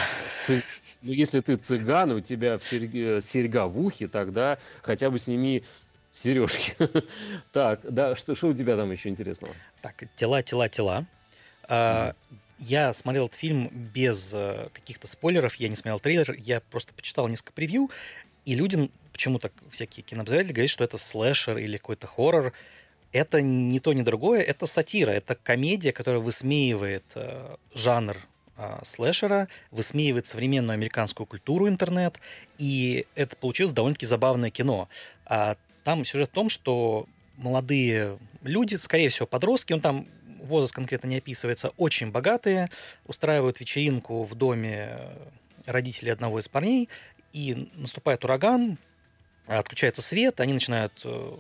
цы... 0.43 0.63
ну, 1.03 1.13
если 1.13 1.41
ты 1.41 1.57
цыган, 1.57 2.13
у 2.13 2.21
тебя 2.21 2.59
серьга, 2.59 3.21
серьга 3.21 3.67
в 3.67 3.79
ухе, 3.79 4.07
тогда 4.07 4.59
хотя 4.83 5.11
бы 5.11 5.19
сними 5.19 5.65
сережки. 6.13 6.75
так, 7.53 7.81
да, 7.83 8.15
что, 8.15 8.35
что 8.35 8.49
у 8.49 8.55
тебя 8.55 8.77
там 8.77 8.91
еще 8.91 9.09
интересного? 9.09 9.55
Так, 9.81 10.05
тела, 10.17 10.43
тела, 10.43 10.69
тела. 10.69 11.07
А, 11.65 12.15
я 12.59 12.93
смотрел 12.93 13.27
этот 13.27 13.39
фильм 13.39 13.69
без 13.73 14.33
э, 14.35 14.69
каких-то 14.73 15.07
спойлеров, 15.07 15.57
я 15.57 15.69
не 15.69 15.75
смотрел 15.75 15.99
трейлер, 15.99 16.33
я 16.39 16.61
просто 16.61 16.95
почитал 16.95 17.27
несколько 17.29 17.53
превью, 17.53 17.91
и 18.45 18.55
люди 18.55 18.91
почему-то 19.13 19.51
всякие 19.71 20.05
кинообозреватели 20.05 20.53
говорят, 20.53 20.71
что 20.71 20.85
это 20.85 20.99
слэшер 20.99 21.59
или 21.59 21.77
какой-то 21.77 22.07
хоррор 22.07 22.53
это 23.13 23.43
не 23.43 23.79
то, 23.81 23.93
ни 23.93 24.03
другое, 24.03 24.43
это 24.43 24.67
сатира, 24.67 25.11
это 25.11 25.35
комедия, 25.35 25.93
которая 25.93 26.21
высмеивает 26.21 27.05
э, 27.15 27.57
жанр 27.75 28.17
э, 28.57 28.79
слэшера, 28.83 29.49
высмеивает 29.71 30.27
современную 30.27 30.75
американскую 30.75 31.27
культуру 31.27 31.69
интернет, 31.69 32.19
и 32.59 33.07
это 33.15 33.37
получилось 33.37 33.73
довольно-таки 33.73 34.07
забавное 34.07 34.51
кино. 34.51 34.89
А 35.27 35.57
там 35.85 36.05
сюжет 36.05 36.29
в 36.29 36.33
том, 36.33 36.49
что 36.49 37.07
молодые 37.37 38.19
люди, 38.43 38.77
скорее 38.77 39.09
всего, 39.11 39.27
подростки, 39.27 39.73
он 39.73 39.81
там 39.81 40.07
возраст 40.43 40.75
конкретно 40.75 41.09
не 41.09 41.19
описывается, 41.19 41.73
очень 41.77 42.11
богатые, 42.11 42.69
устраивают 43.07 43.61
вечеринку 43.61 44.25
в 44.25 44.35
доме 44.35 44.99
родителей 45.67 46.13
одного 46.13 46.41
из 46.41 46.49
парней, 46.49 46.89
и 47.33 47.71
наступает 47.75 48.25
ураган, 48.25 48.79
отключается 49.47 50.03
свет, 50.03 50.41
они 50.41 50.53
начинают 50.53 51.01
э, 51.05 51.37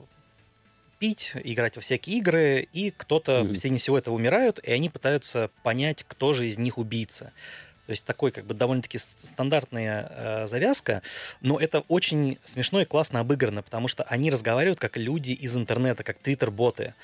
пить, 1.02 1.32
играть 1.42 1.74
во 1.74 1.82
всякие 1.82 2.18
игры, 2.18 2.68
и 2.72 2.92
кто-то 2.92 3.40
mm-hmm. 3.40 3.48
в 3.48 3.54
течение 3.56 3.78
всего 3.80 3.98
этого 3.98 4.14
умирают, 4.14 4.60
и 4.62 4.70
они 4.70 4.88
пытаются 4.88 5.50
понять, 5.64 6.04
кто 6.06 6.32
же 6.32 6.46
из 6.46 6.58
них 6.58 6.78
убийца. 6.78 7.32
То 7.86 7.90
есть 7.90 8.04
такой 8.04 8.30
как 8.30 8.46
бы 8.46 8.54
довольно-таки 8.54 8.98
стандартная 8.98 10.06
э, 10.08 10.46
завязка, 10.46 11.02
но 11.40 11.58
это 11.58 11.80
очень 11.88 12.38
смешно 12.44 12.82
и 12.82 12.84
классно 12.84 13.18
обыграно, 13.18 13.62
потому 13.62 13.88
что 13.88 14.04
они 14.04 14.30
разговаривают 14.30 14.78
как 14.78 14.96
люди 14.96 15.32
из 15.32 15.56
интернета, 15.56 16.04
как 16.04 16.18
твиттер-боты. 16.18 16.94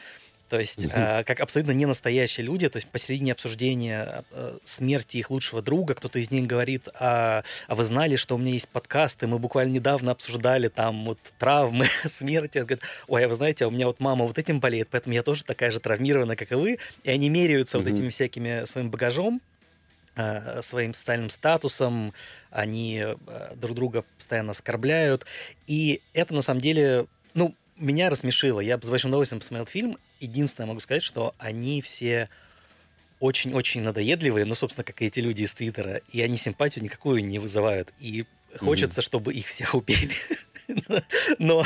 То 0.49 0.59
есть, 0.59 0.85
э, 0.85 1.25
как 1.25 1.41
абсолютно 1.41 1.73
не 1.73 1.85
настоящие 1.85 2.47
люди, 2.47 2.69
то 2.69 2.79
есть 2.79 2.89
посередине 2.89 3.33
обсуждения 3.33 4.25
э, 4.31 4.59
смерти 4.65 5.19
их 5.19 5.31
лучшего 5.31 5.61
друга, 5.61 5.95
кто-то 5.95 6.19
из 6.19 6.31
них 6.31 6.47
говорит, 6.47 6.89
а, 6.95 7.43
а 7.67 7.75
вы 7.75 7.85
знали, 7.85 8.17
что 8.17 8.35
у 8.35 8.39
меня 8.39 8.53
есть 8.53 8.69
подкасты, 8.69 9.27
мы 9.27 9.39
буквально 9.39 9.73
недавно 9.73 10.13
обсуждали 10.13 10.69
там 10.69 11.05
вот 11.05 11.19
травмы, 11.39 11.87
смерти. 12.05 12.59
Он 12.59 12.65
говорит, 12.65 12.85
ой, 13.09 13.25
а 13.25 13.29
вы 13.29 13.35
знаете, 13.35 13.65
а 13.67 13.69
у 13.69 13.71
меня 13.71 13.87
вот 13.87 14.01
мама 14.01 14.25
вот 14.25 14.39
этим 14.39 14.61
болеет, 14.61 14.89
поэтому 14.91 15.15
я 15.15 15.23
тоже 15.23 15.45
такая 15.45 15.71
же 15.71 15.81
травмированная, 15.81 16.37
как 16.37 16.51
и 16.53 16.55
вы. 16.55 16.79
И 17.03 17.11
они 17.11 17.29
меряются 17.29 17.79
вот 17.79 17.87
этими 17.87 18.09
всякими 18.09 18.65
своим 18.65 18.91
багажом, 18.91 19.43
э, 20.17 20.63
своим 20.63 20.95
социальным 20.95 21.29
статусом, 21.29 22.15
они 22.51 23.03
э, 23.05 23.55
друг 23.57 23.77
друга 23.77 24.05
постоянно 24.17 24.53
оскорбляют. 24.53 25.27
И 25.67 26.01
это 26.15 26.35
на 26.35 26.41
самом 26.41 26.61
деле, 26.61 27.07
ну, 27.35 27.55
меня 27.77 28.11
рассмешило. 28.11 28.61
Я 28.61 28.79
с 28.81 28.89
большим 28.89 29.11
удовольствием 29.11 29.41
посмотрел 29.41 29.67
фильм. 29.67 29.99
Единственное, 30.21 30.67
могу 30.67 30.81
сказать, 30.81 31.03
что 31.03 31.35
они 31.39 31.81
все 31.83 32.29
очень-очень 33.21 33.83
надоедливые, 33.83 34.45
ну, 34.45 34.55
собственно, 34.55 34.85
как 34.85 35.03
и 35.03 35.07
эти 35.07 35.21
люди 35.21 35.43
из 35.43 35.55
Твиттера, 35.55 36.01
и 36.13 36.21
они 36.21 36.37
симпатию 36.37 36.85
никакую 36.85 37.25
не 37.25 37.39
вызывают. 37.39 37.93
И 37.99 38.27
хочется, 38.57 39.01
mm-hmm. 39.01 39.05
чтобы 39.05 39.35
их 39.35 39.47
всех 39.47 39.75
убили. 39.75 40.15
Но 41.39 41.65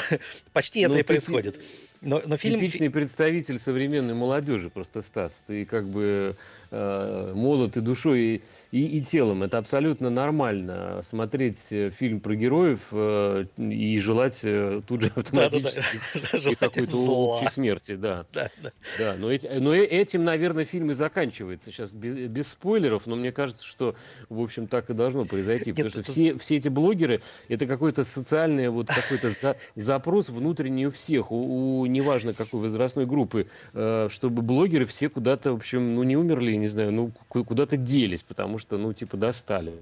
почти 0.52 0.80
это 0.80 0.94
ну, 0.94 0.98
и 1.00 1.02
происходит. 1.02 1.60
Но, 2.00 2.20
но 2.26 2.36
фильм... 2.36 2.58
Типичный 2.58 2.90
представитель 2.90 3.58
современной 3.58 4.14
молодежи, 4.14 4.70
просто 4.70 5.02
Стас. 5.02 5.44
Ты 5.46 5.64
как 5.64 5.88
бы 5.88 6.36
молод 6.72 7.76
и 7.76 7.80
душой, 7.80 8.20
и, 8.20 8.42
и, 8.72 8.98
и 8.98 9.02
телом. 9.02 9.42
Это 9.42 9.58
абсолютно 9.58 10.10
нормально. 10.10 11.02
Смотреть 11.04 11.70
э, 11.72 11.90
фильм 11.90 12.20
про 12.20 12.34
героев 12.34 12.80
э, 12.90 13.44
и 13.58 13.98
желать 13.98 14.40
э, 14.44 14.80
тут 14.86 15.02
же 15.02 15.12
автоматически 15.14 16.00
да, 16.14 16.20
да, 16.32 16.38
да. 16.42 16.50
какой-то 16.58 16.96
общей 16.96 17.50
смерти. 17.50 17.94
Да. 17.96 18.24
Да, 18.32 18.48
да. 18.62 18.72
да 18.98 19.14
но, 19.18 19.30
эти, 19.30 19.46
но 19.46 19.74
этим, 19.74 20.24
наверное, 20.24 20.64
фильм 20.64 20.90
и 20.90 20.94
заканчивается. 20.94 21.70
Сейчас 21.70 21.92
без, 21.92 22.16
без 22.16 22.48
спойлеров, 22.48 23.06
но 23.06 23.14
мне 23.14 23.30
кажется, 23.30 23.66
что, 23.66 23.94
в 24.30 24.40
общем, 24.40 24.66
так 24.66 24.88
и 24.88 24.94
должно 24.94 25.26
произойти. 25.26 25.70
Нет, 25.70 25.76
потому 25.76 25.90
что 25.90 26.02
все, 26.02 26.38
все 26.38 26.56
эти 26.56 26.70
блогеры, 26.70 27.20
это 27.48 27.66
какой-то 27.66 28.04
социальный 28.04 28.70
вот 28.70 28.88
какой-то 28.88 29.30
за, 29.30 29.56
запрос 29.76 30.30
внутренний 30.30 30.86
у 30.86 30.90
всех. 30.90 31.30
У, 31.30 31.80
у 31.80 31.86
неважно 31.86 32.32
какой 32.32 32.60
возрастной 32.60 33.04
группы, 33.04 33.48
э, 33.74 34.08
чтобы 34.10 34.40
блогеры 34.40 34.86
все 34.86 35.10
куда-то, 35.10 35.52
в 35.52 35.56
общем, 35.56 35.96
ну 35.96 36.02
не 36.04 36.16
умерли, 36.16 36.61
не 36.62 36.68
знаю, 36.68 36.92
ну 36.92 37.12
куда-то 37.28 37.76
делись, 37.76 38.22
потому 38.22 38.58
что, 38.58 38.78
ну 38.78 38.92
типа 38.92 39.16
достали. 39.16 39.74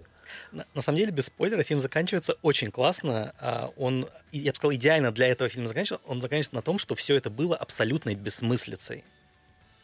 На, 0.52 0.66
на 0.74 0.80
самом 0.80 0.98
деле, 0.98 1.12
без 1.12 1.26
спойлера, 1.26 1.62
фильм 1.62 1.80
заканчивается 1.80 2.36
очень 2.42 2.70
классно. 2.70 3.34
А, 3.38 3.72
он, 3.76 4.08
я 4.32 4.52
бы 4.52 4.56
сказал, 4.56 4.74
идеально 4.74 5.12
для 5.12 5.26
этого 5.28 5.48
фильма 5.48 5.68
заканчивается. 5.68 6.06
Он 6.06 6.20
заканчивается 6.20 6.54
на 6.54 6.62
том, 6.62 6.78
что 6.78 6.94
все 6.94 7.16
это 7.16 7.30
было 7.30 7.56
абсолютной 7.56 8.14
бессмыслицей. 8.14 9.04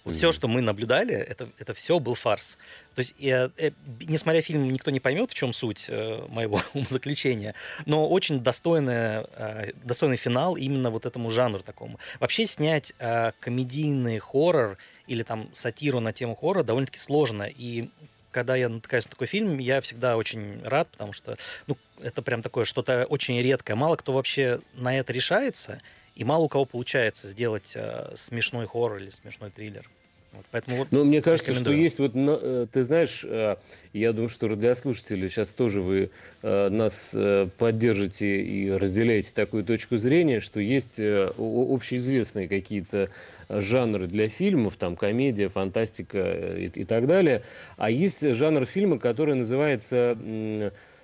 Mm-hmm. 0.05 0.13
Все, 0.13 0.31
что 0.31 0.47
мы 0.47 0.61
наблюдали, 0.61 1.15
это, 1.15 1.51
это 1.59 1.75
все 1.75 1.99
был 1.99 2.15
фарс. 2.15 2.59
То 2.95 3.01
есть, 3.01 3.15
э, 3.19 3.51
э, 3.57 3.71
несмотря 4.07 4.41
фильм, 4.41 4.71
никто 4.71 4.93
не 4.93 5.01
поймет, 5.01 5.33
в 5.33 5.35
чем 5.35 5.53
суть 5.53 5.87
э, 5.89 6.25
моего 6.29 6.61
заключения, 6.89 7.57
но 7.87 8.09
очень 8.09 8.41
достойная, 8.41 9.27
э, 9.33 9.73
достойный 9.83 10.17
финал 10.17 10.57
именно 10.57 10.91
вот 10.91 11.07
этому 11.07 11.29
жанру 11.31 11.61
такому. 11.61 11.99
Вообще 12.21 12.47
снять 12.47 12.95
э, 13.01 13.33
комедийный 13.41 14.21
хоррор 14.21 14.79
или 15.07 15.23
там 15.23 15.49
сатиру 15.53 16.01
на 16.01 16.13
тему 16.13 16.35
хоррора 16.35 16.63
довольно-таки 16.63 16.99
сложно. 16.99 17.45
И 17.45 17.89
когда 18.31 18.55
я 18.57 18.69
натыкаюсь 18.69 19.07
на 19.07 19.11
такой 19.11 19.27
фильм, 19.27 19.59
я 19.59 19.81
всегда 19.81 20.17
очень 20.17 20.63
рад, 20.63 20.89
потому 20.89 21.13
что 21.13 21.39
ну, 21.67 21.77
это 22.03 22.23
прям 22.23 22.43
такое 22.43 22.65
что-то 22.65 23.07
очень 23.07 23.41
редкое. 23.41 23.75
Мало 23.75 23.97
кто 23.97 24.13
вообще 24.13 24.61
на 24.75 24.99
это 24.99 25.13
решается, 25.13 25.81
и 26.15 26.25
мало 26.25 26.45
у 26.45 26.49
кого 26.49 26.65
получается 26.65 27.29
сделать 27.29 27.73
э, 27.75 28.13
смешной 28.15 28.67
хоррор 28.67 28.99
или 28.99 29.11
смешной 29.11 29.51
триллер. 29.51 29.89
Вот, 30.37 30.45
поэтому 30.51 30.77
вот 30.77 30.89
ну, 30.91 31.05
мне 31.05 31.23
кажется, 31.23 31.55
что 31.55 31.73
есть 31.73 31.99
вот, 31.99 32.13
э, 32.15 32.67
ты 32.71 32.85
знаешь, 32.85 33.25
э, 33.27 33.57
я 33.95 34.13
думаю, 34.13 34.29
что 34.29 34.49
радиослушатели 34.49 35.29
сейчас 35.29 35.49
тоже 35.49 35.81
вы 35.81 36.11
э, 36.43 36.69
нас 36.69 37.17
поддержите 37.57 38.43
и 38.43 38.71
разделяете 38.71 39.33
такую 39.33 39.65
точку 39.65 39.97
зрения, 39.97 40.41
что 40.41 40.61
есть 40.61 41.01
общеизвестные 41.01 42.49
какие-то 42.49 43.09
жанры 43.49 44.09
для 44.09 44.29
фильмов, 44.29 44.77
там 44.77 44.97
комедия, 44.97 45.49
фантастика 45.49 46.55
и, 46.59 46.67
и 46.67 46.85
так 46.85 47.07
далее, 47.07 47.43
а 47.79 47.91
есть 47.91 48.21
жанр 48.21 48.67
фильма, 48.67 48.99
который 48.99 49.37
называется 49.37 50.19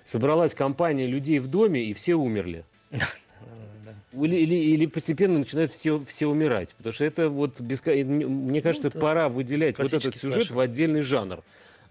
«Собралась 0.03 0.53
компания 0.53 1.07
людей 1.07 1.39
в 1.39 1.47
доме 1.47 1.85
и 1.85 1.93
все 1.95 2.13
умерли». 2.13 2.65
Или, 4.13 4.35
или, 4.37 4.55
или 4.55 4.85
постепенно 4.85 5.39
начинают 5.39 5.71
все, 5.71 6.03
все 6.07 6.27
умирать. 6.27 6.75
Потому 6.75 6.93
что 6.93 7.05
это 7.05 7.29
вот, 7.29 7.59
без, 7.59 7.83
мне 7.85 8.61
кажется, 8.61 8.91
ну, 8.93 9.01
пора 9.01 9.29
выделять 9.29 9.77
вот 9.77 9.91
этот 9.91 10.15
сюжет 10.15 10.43
слэшер. 10.43 10.55
в 10.55 10.59
отдельный 10.59 11.01
жанр. 11.01 11.43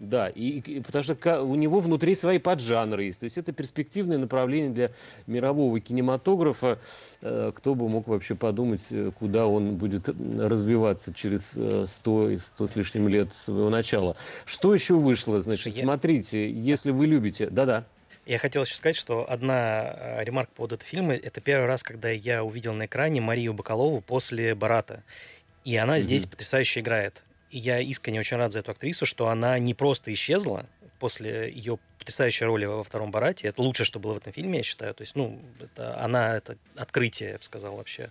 Да, 0.02 0.28
и, 0.28 0.58
и 0.58 0.80
потому 0.80 1.04
что 1.04 1.42
у 1.42 1.54
него 1.54 1.78
внутри 1.78 2.16
свои 2.16 2.38
поджанры 2.38 3.04
есть. 3.04 3.20
То 3.20 3.24
есть 3.24 3.38
это 3.38 3.52
перспективное 3.52 4.18
направление 4.18 4.70
для 4.72 4.90
мирового 5.28 5.78
кинематографа. 5.78 6.80
Э, 7.20 7.52
кто 7.54 7.76
бы 7.76 7.88
мог 7.88 8.08
вообще 8.08 8.34
подумать, 8.34 8.84
э, 8.90 9.12
куда 9.16 9.46
он 9.46 9.76
будет 9.76 10.08
развиваться 10.08 11.14
через 11.14 11.52
100, 11.52 12.30
э, 12.30 12.38
100 12.38 12.66
с 12.66 12.74
лишним 12.74 13.06
лет 13.06 13.32
своего 13.32 13.70
начала. 13.70 14.16
Что 14.44 14.74
еще 14.74 14.96
вышло? 14.96 15.40
Значит, 15.40 15.76
Я... 15.76 15.84
смотрите, 15.84 16.50
если 16.50 16.90
вы 16.90 17.06
любите... 17.06 17.48
Да-да. 17.48 17.86
Я 18.24 18.38
хотел 18.38 18.62
еще 18.62 18.76
сказать, 18.76 18.96
что 18.96 19.28
одна 19.28 19.94
э, 19.96 20.24
ремарка 20.24 20.50
по 20.52 20.56
поводу 20.58 20.76
этого 20.76 20.88
фильма. 20.88 21.14
Это 21.14 21.40
первый 21.40 21.66
раз, 21.66 21.82
когда 21.82 22.08
я 22.08 22.44
увидел 22.44 22.72
на 22.72 22.86
экране 22.86 23.20
Марию 23.20 23.52
Бакалову 23.52 24.00
после 24.00 24.54
«Барата». 24.54 25.02
И 25.64 25.76
она 25.76 25.98
mm-hmm. 25.98 26.02
здесь 26.02 26.26
потрясающе 26.26 26.80
играет. 26.80 27.24
И 27.50 27.58
я 27.58 27.80
искренне 27.80 28.20
очень 28.20 28.36
рад 28.36 28.52
за 28.52 28.60
эту 28.60 28.70
актрису, 28.70 29.06
что 29.06 29.28
она 29.28 29.58
не 29.58 29.74
просто 29.74 30.12
исчезла 30.12 30.66
после 31.00 31.50
ее 31.52 31.78
потрясающей 32.02 32.44
роли 32.44 32.64
во 32.64 32.82
втором 32.82 33.12
«Барате». 33.12 33.46
Это 33.46 33.62
лучшее, 33.62 33.86
что 33.86 34.00
было 34.00 34.14
в 34.14 34.16
этом 34.16 34.32
фильме, 34.32 34.58
я 34.58 34.64
считаю. 34.64 34.92
То 34.92 35.02
есть, 35.02 35.14
ну, 35.14 35.40
это, 35.60 36.02
она, 36.02 36.36
это 36.36 36.56
открытие, 36.74 37.30
я 37.30 37.38
бы 37.38 37.44
сказал, 37.44 37.76
вообще 37.76 38.10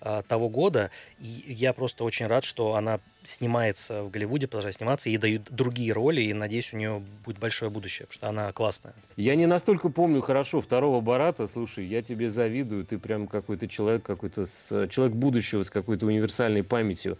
а, 0.00 0.22
того 0.22 0.48
года. 0.48 0.90
И 1.18 1.44
я 1.48 1.72
просто 1.72 2.04
очень 2.04 2.26
рад, 2.28 2.44
что 2.44 2.76
она 2.76 3.00
снимается 3.24 4.02
в 4.02 4.10
Голливуде, 4.10 4.46
продолжает 4.46 4.76
сниматься, 4.76 5.10
и 5.10 5.16
дают 5.16 5.44
другие 5.50 5.92
роли, 5.92 6.22
и 6.22 6.32
надеюсь, 6.32 6.72
у 6.72 6.76
нее 6.76 7.02
будет 7.24 7.38
большое 7.38 7.70
будущее, 7.70 8.06
потому 8.06 8.14
что 8.14 8.28
она 8.28 8.52
классная. 8.52 8.94
Я 9.16 9.36
не 9.36 9.46
настолько 9.46 9.88
помню 9.88 10.20
хорошо 10.20 10.60
второго 10.60 11.00
Барата. 11.00 11.46
Слушай, 11.46 11.86
я 11.86 12.02
тебе 12.02 12.30
завидую, 12.30 12.84
ты 12.84 12.98
прям 12.98 13.28
какой-то 13.28 13.68
человек, 13.68 14.02
какой-то 14.02 14.46
с, 14.46 14.88
человек 14.88 15.14
будущего 15.14 15.62
с 15.62 15.70
какой-то 15.70 16.06
универсальной 16.06 16.64
памятью. 16.64 17.18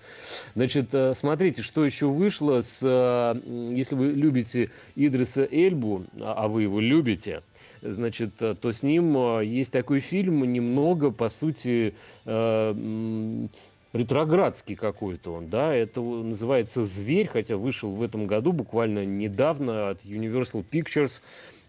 Значит, 0.55 0.95
э, 0.95 1.15
смотрите, 1.15 1.63
что 1.63 1.85
еще 1.85 2.07
вышло 2.07 2.63
с, 2.63 2.81
э, 2.83 3.73
если 3.75 3.95
вы 3.95 4.07
любите 4.07 4.71
Идриса 4.97 5.47
Эльбу, 5.51 6.05
а, 6.21 6.49
вы 6.49 6.63
его 6.63 6.81
любите, 6.81 7.43
значит, 7.83 8.41
э, 8.41 8.55
то 8.55 8.73
с 8.73 8.83
ним 8.83 9.17
э, 9.17 9.45
есть 9.45 9.73
такой 9.73 10.01
фильм, 10.01 10.51
немного, 10.53 11.11
по 11.11 11.29
сути, 11.29 11.95
э, 12.25 13.47
ретроградский 13.93 14.77
какой-то 14.77 15.35
он, 15.35 15.49
да, 15.49 15.75
это 15.75 16.01
называется 16.01 16.85
«Зверь», 16.85 17.29
хотя 17.29 17.57
вышел 17.57 17.93
в 17.93 18.03
этом 18.03 18.27
году, 18.27 18.53
буквально 18.53 19.05
недавно 19.05 19.91
от 19.91 20.05
Universal 20.05 20.65
Pictures, 20.71 21.23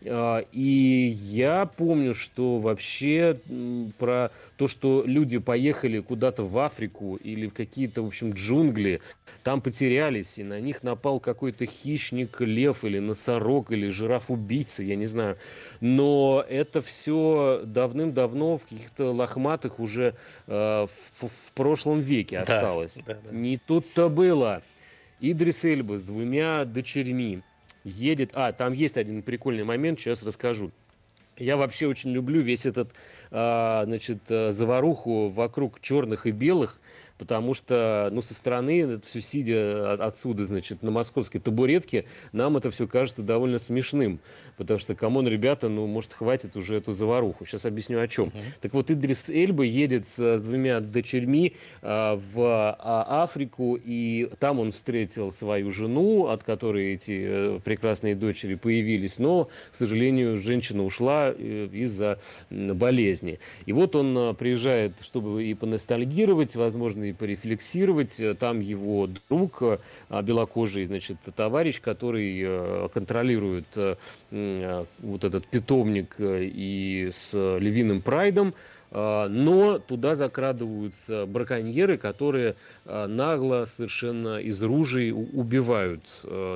и 0.05 1.17
я 1.17 1.65
помню, 1.65 2.13
что 2.13 2.59
вообще 2.59 3.39
про 3.97 4.31
то, 4.57 4.67
что 4.67 5.03
люди 5.05 5.37
поехали 5.39 5.99
куда-то 5.99 6.43
в 6.43 6.57
Африку 6.57 7.15
или 7.15 7.47
в 7.47 7.53
какие-то, 7.53 8.03
в 8.03 8.07
общем, 8.07 8.31
джунгли, 8.31 9.01
там 9.43 9.61
потерялись, 9.61 10.37
и 10.39 10.43
на 10.43 10.59
них 10.59 10.83
напал 10.83 11.19
какой-то 11.19 11.65
хищник, 11.65 12.39
лев 12.39 12.83
или 12.83 12.99
носорог, 12.99 13.71
или 13.71 13.87
жираф-убийца, 13.87 14.83
я 14.83 14.95
не 14.95 15.05
знаю. 15.05 15.37
Но 15.81 16.45
это 16.47 16.81
все 16.81 17.61
давным-давно 17.65 18.57
в 18.57 18.63
каких-то 18.63 19.11
лохматых 19.11 19.79
уже 19.79 20.15
э, 20.47 20.51
в, 20.51 21.27
в 21.27 21.51
прошлом 21.53 22.01
веке 22.01 22.39
осталось. 22.39 22.99
Да, 23.05 23.15
да, 23.15 23.19
да. 23.29 23.35
Не 23.35 23.57
тут-то 23.57 24.09
было. 24.09 24.61
Идрис 25.19 25.63
Эльба 25.65 25.97
с 25.97 26.03
двумя 26.03 26.65
дочерьми 26.65 27.41
едет... 27.83 28.31
А, 28.33 28.51
там 28.51 28.73
есть 28.73 28.97
один 28.97 29.21
прикольный 29.21 29.63
момент, 29.63 29.99
сейчас 29.99 30.23
расскажу. 30.23 30.71
Я 31.37 31.57
вообще 31.57 31.87
очень 31.87 32.11
люблю 32.11 32.41
весь 32.41 32.65
этот, 32.65 32.91
а, 33.31 33.83
значит, 33.85 34.19
э, 34.29 34.51
заваруху 34.51 35.29
вокруг 35.29 35.79
черных 35.81 36.27
и 36.27 36.31
белых 36.31 36.79
потому 37.17 37.53
что, 37.53 38.09
ну, 38.11 38.21
со 38.21 38.33
стороны, 38.33 38.99
все 39.01 39.21
сидя 39.21 39.93
отсюда, 39.93 40.45
значит, 40.45 40.83
на 40.83 40.91
московской 40.91 41.39
табуретке, 41.39 42.05
нам 42.31 42.57
это 42.57 42.71
все 42.71 42.87
кажется 42.87 43.21
довольно 43.21 43.59
смешным, 43.59 44.19
потому 44.57 44.79
что, 44.79 44.95
come 44.95 45.13
on, 45.13 45.27
ребята, 45.27 45.69
ну, 45.69 45.87
может, 45.87 46.13
хватит 46.13 46.55
уже 46.55 46.75
эту 46.75 46.91
заваруху. 46.91 47.45
Сейчас 47.45 47.65
объясню, 47.65 47.99
о 47.99 48.07
чем. 48.07 48.29
Uh-huh. 48.29 48.41
Так 48.61 48.73
вот, 48.73 48.91
Идрис 48.91 49.29
Эльба 49.29 49.63
едет 49.63 50.07
с, 50.07 50.37
с 50.37 50.41
двумя 50.41 50.79
дочерьми 50.79 51.55
а, 51.81 52.19
в 52.33 52.75
а, 52.79 53.23
Африку, 53.23 53.79
и 53.81 54.29
там 54.39 54.59
он 54.59 54.71
встретил 54.71 55.31
свою 55.31 55.71
жену, 55.71 56.27
от 56.27 56.43
которой 56.43 56.93
эти 56.93 57.25
а, 57.25 57.59
прекрасные 57.59 58.15
дочери 58.15 58.55
появились, 58.55 59.19
но, 59.19 59.49
к 59.71 59.75
сожалению, 59.75 60.37
женщина 60.37 60.83
ушла 60.83 61.33
э, 61.35 61.67
из-за 61.71 62.19
болезни. 62.49 63.39
И 63.65 63.73
вот 63.73 63.95
он 63.95 64.17
а, 64.17 64.33
приезжает, 64.33 64.93
чтобы 65.01 65.43
и 65.43 65.53
поностальгировать, 65.53 66.55
возможно, 66.55 67.02
и 67.03 67.13
порефлексировать. 67.13 68.19
Там 68.39 68.59
его 68.59 69.09
друг, 69.29 69.61
э, 69.61 69.77
белокожий, 70.21 70.85
значит, 70.85 71.17
товарищ, 71.35 71.81
который 71.81 72.41
э, 72.43 72.89
контролирует 72.93 73.65
э, 73.75 74.85
вот 74.99 75.23
этот 75.23 75.45
питомник 75.47 76.15
и 76.19 77.09
с 77.13 77.29
львиным 77.33 78.01
прайдом, 78.01 78.53
но 78.91 79.79
туда 79.79 80.13
закрадываются 80.13 81.25
браконьеры, 81.25 81.97
которые 81.97 82.55
нагло 82.85 83.65
совершенно 83.65 84.37
из 84.37 84.61
ружей 84.61 85.11
убивают 85.11 86.03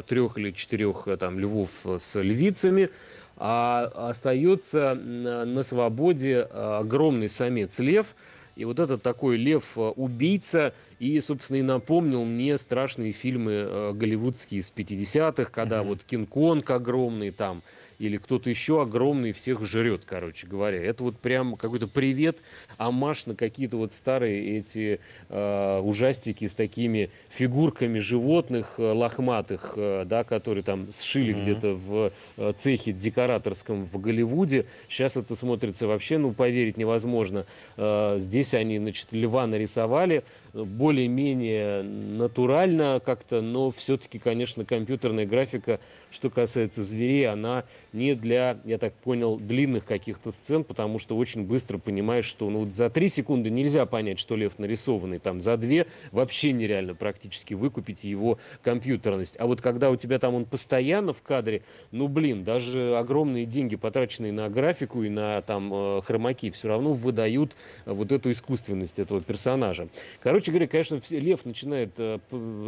трех 0.06 0.38
или 0.38 0.52
четырех 0.52 1.08
там 1.20 1.40
львов 1.40 1.72
с 1.84 2.20
львицами, 2.22 2.90
а 3.38 3.92
остается 4.10 4.94
на 4.94 5.64
свободе 5.64 6.42
огромный 6.42 7.30
самец 7.30 7.80
лев– 7.80 8.06
И 8.58 8.66
вот 8.66 8.80
этот 8.80 9.04
такой 9.04 9.38
лев-убийца 9.38 10.74
и, 10.98 11.22
собственно, 11.22 11.58
и 11.58 11.62
напомнил 11.62 12.26
мне 12.26 12.58
страшные 12.58 13.12
фильмы 13.12 13.52
э, 13.52 13.94
голливудские 13.94 14.64
с 14.64 14.74
50-х, 14.76 15.46
когда 15.52 15.78
mm-hmm. 15.82 15.88
вот 15.88 16.04
Кинг-Конг 16.04 16.72
огромный 16.72 17.30
там, 17.30 17.62
или 18.00 18.18
кто-то 18.18 18.50
еще 18.50 18.82
огромный 18.82 19.32
всех 19.32 19.66
жрет, 19.66 20.04
короче 20.06 20.48
говоря. 20.48 20.84
Это 20.84 21.04
вот 21.04 21.18
прям 21.20 21.56
какой-то 21.56 21.88
привет, 21.88 22.40
амаш 22.78 23.26
на 23.26 23.36
какие-то 23.36 23.78
вот 23.78 23.94
старые 23.94 24.60
эти 24.60 25.00
э, 25.30 25.80
ужастики 25.80 26.48
с 26.48 26.54
такими 26.54 27.10
фигурками 27.30 28.00
животных 28.00 28.76
э, 28.78 28.92
лохматых, 28.92 29.74
э, 29.76 30.06
да, 30.06 30.24
которые 30.24 30.64
там 30.64 30.92
сшили 30.94 31.34
mm-hmm. 31.34 31.42
где-то 31.42 31.74
в 31.74 32.12
э, 32.38 32.54
цехе 32.58 32.92
декораторском 32.92 33.86
в 33.86 34.00
Голливуде. 34.00 34.66
Сейчас 34.88 35.18
это 35.18 35.36
смотрится 35.36 35.88
вообще, 35.88 36.18
ну, 36.18 36.34
поверить 36.34 36.78
невозможно. 36.78 37.46
Э, 37.78 38.18
здесь 38.20 38.54
они, 38.54 38.78
значит, 38.78 39.08
льва 39.12 39.48
нарисовали, 39.48 40.24
более-менее 40.66 41.84
натурально 41.84 43.02
как-то, 43.04 43.42
но 43.42 43.72
все-таки, 43.72 44.20
конечно, 44.20 44.66
компьютерная 44.66 45.26
графика, 45.26 45.80
что 46.10 46.30
касается 46.30 46.82
зверей, 46.82 47.28
она 47.28 47.66
не 47.94 48.16
для, 48.16 48.60
я 48.66 48.78
так 48.78 48.94
понял, 48.94 49.38
длинных 49.38 49.86
каких-то 49.86 50.32
сцен, 50.32 50.64
потому 50.64 51.00
что 51.00 51.18
очень 51.18 51.44
быстро 51.44 51.78
понимаешь, 51.78 52.26
что 52.26 52.50
ну, 52.50 52.60
вот 52.60 52.74
за 52.74 52.90
три 52.90 53.10
секунды 53.10 53.50
нельзя 53.50 53.86
понять, 53.86 54.20
что 54.20 54.36
лев 54.36 54.58
нарисованный, 54.58 55.20
там 55.20 55.42
за 55.42 55.58
две 55.58 55.88
вообще 56.12 56.52
нереально 56.52 56.96
практически 56.96 57.54
выкупить 57.54 58.04
его 58.04 58.40
компьютерность. 58.62 59.36
А 59.40 59.48
вот 59.48 59.62
когда 59.62 59.90
у 59.92 59.96
тебя 59.96 60.20
там 60.20 60.36
он 60.36 60.46
постоянно 60.46 61.14
в 61.14 61.22
кадре, 61.22 61.64
ну 61.92 62.08
блин, 62.08 62.44
даже 62.44 62.98
огромные 62.98 63.46
деньги, 63.46 63.76
потраченные 63.76 64.32
на 64.32 64.50
графику 64.50 65.04
и 65.04 65.10
на 65.10 65.42
там 65.42 65.72
э, 65.74 66.02
хромаки, 66.04 66.52
все 66.52 66.68
равно 66.68 66.94
выдают 66.94 67.56
вот 67.86 68.12
эту 68.12 68.32
искусственность 68.32 69.00
этого 69.00 69.22
персонажа. 69.22 69.88
Короче, 70.22 70.47
Короче 70.48 70.60
говоря, 70.60 70.68
конечно, 70.70 71.02
лев 71.18 71.44
начинает 71.44 71.92
э, 71.98 72.20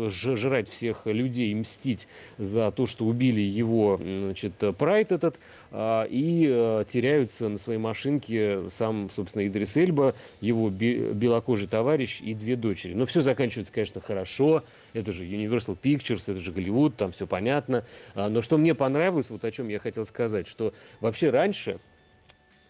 жрать 0.10 0.68
всех 0.68 1.06
людей 1.06 1.56
мстить 1.56 2.10
за 2.38 2.72
то, 2.72 2.88
что 2.88 3.06
убили 3.06 3.40
его, 3.40 3.98
значит, 3.98 4.52
прайд 4.78 5.14
этот, 5.14 5.40
а, 5.72 6.04
и 6.04 6.46
э, 6.50 6.84
теряются 6.92 7.48
на 7.48 7.58
своей 7.58 7.80
машинке 7.80 8.70
сам, 8.76 9.10
собственно, 9.10 9.48
Идрис 9.48 9.78
Эльба, 9.78 10.14
его 10.42 10.70
белокожий 10.70 11.70
товарищ 11.70 12.20
и 12.20 12.34
две 12.34 12.58
дочери. 12.58 12.96
Но 12.96 13.06
все 13.06 13.22
заканчивается, 13.22 13.72
конечно, 13.72 14.02
хорошо. 14.02 14.66
Это 14.92 15.14
же 15.14 15.24
Universal 15.24 15.78
Pictures, 15.82 16.24
это 16.30 16.42
же 16.42 16.52
Голливуд, 16.52 16.98
там 16.98 17.14
все 17.14 17.28
понятно. 17.28 17.86
А, 18.14 18.28
но 18.28 18.42
что 18.42 18.58
мне 18.58 18.76
понравилось, 18.76 19.30
вот 19.30 19.46
о 19.46 19.52
чем 19.52 19.70
я 19.70 19.80
хотел 19.80 20.06
сказать, 20.06 20.50
что 20.50 20.74
вообще 21.00 21.30
раньше, 21.30 21.80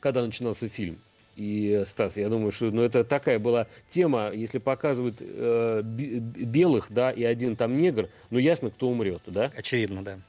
когда 0.02 0.24
начинался 0.24 0.70
фильм, 0.70 1.00
и 1.36 1.84
Стас, 1.86 2.18
я 2.18 2.30
думаю, 2.30 2.52
что 2.52 2.72
ну, 2.72 2.82
это 2.82 3.04
такая 3.04 3.40
была 3.40 3.68
тема, 3.88 4.32
если 4.34 4.58
показывают 4.58 5.18
э, 5.20 5.82
белых, 5.84 6.88
да, 6.90 7.12
и 7.12 7.24
один 7.24 7.56
там 7.56 7.78
негр, 7.78 8.10
ну 8.30 8.40
ясно, 8.40 8.70
кто 8.70 8.90
умрет, 8.90 9.22
да? 9.26 9.52
Очевидно, 9.56 10.04
да. 10.04 10.20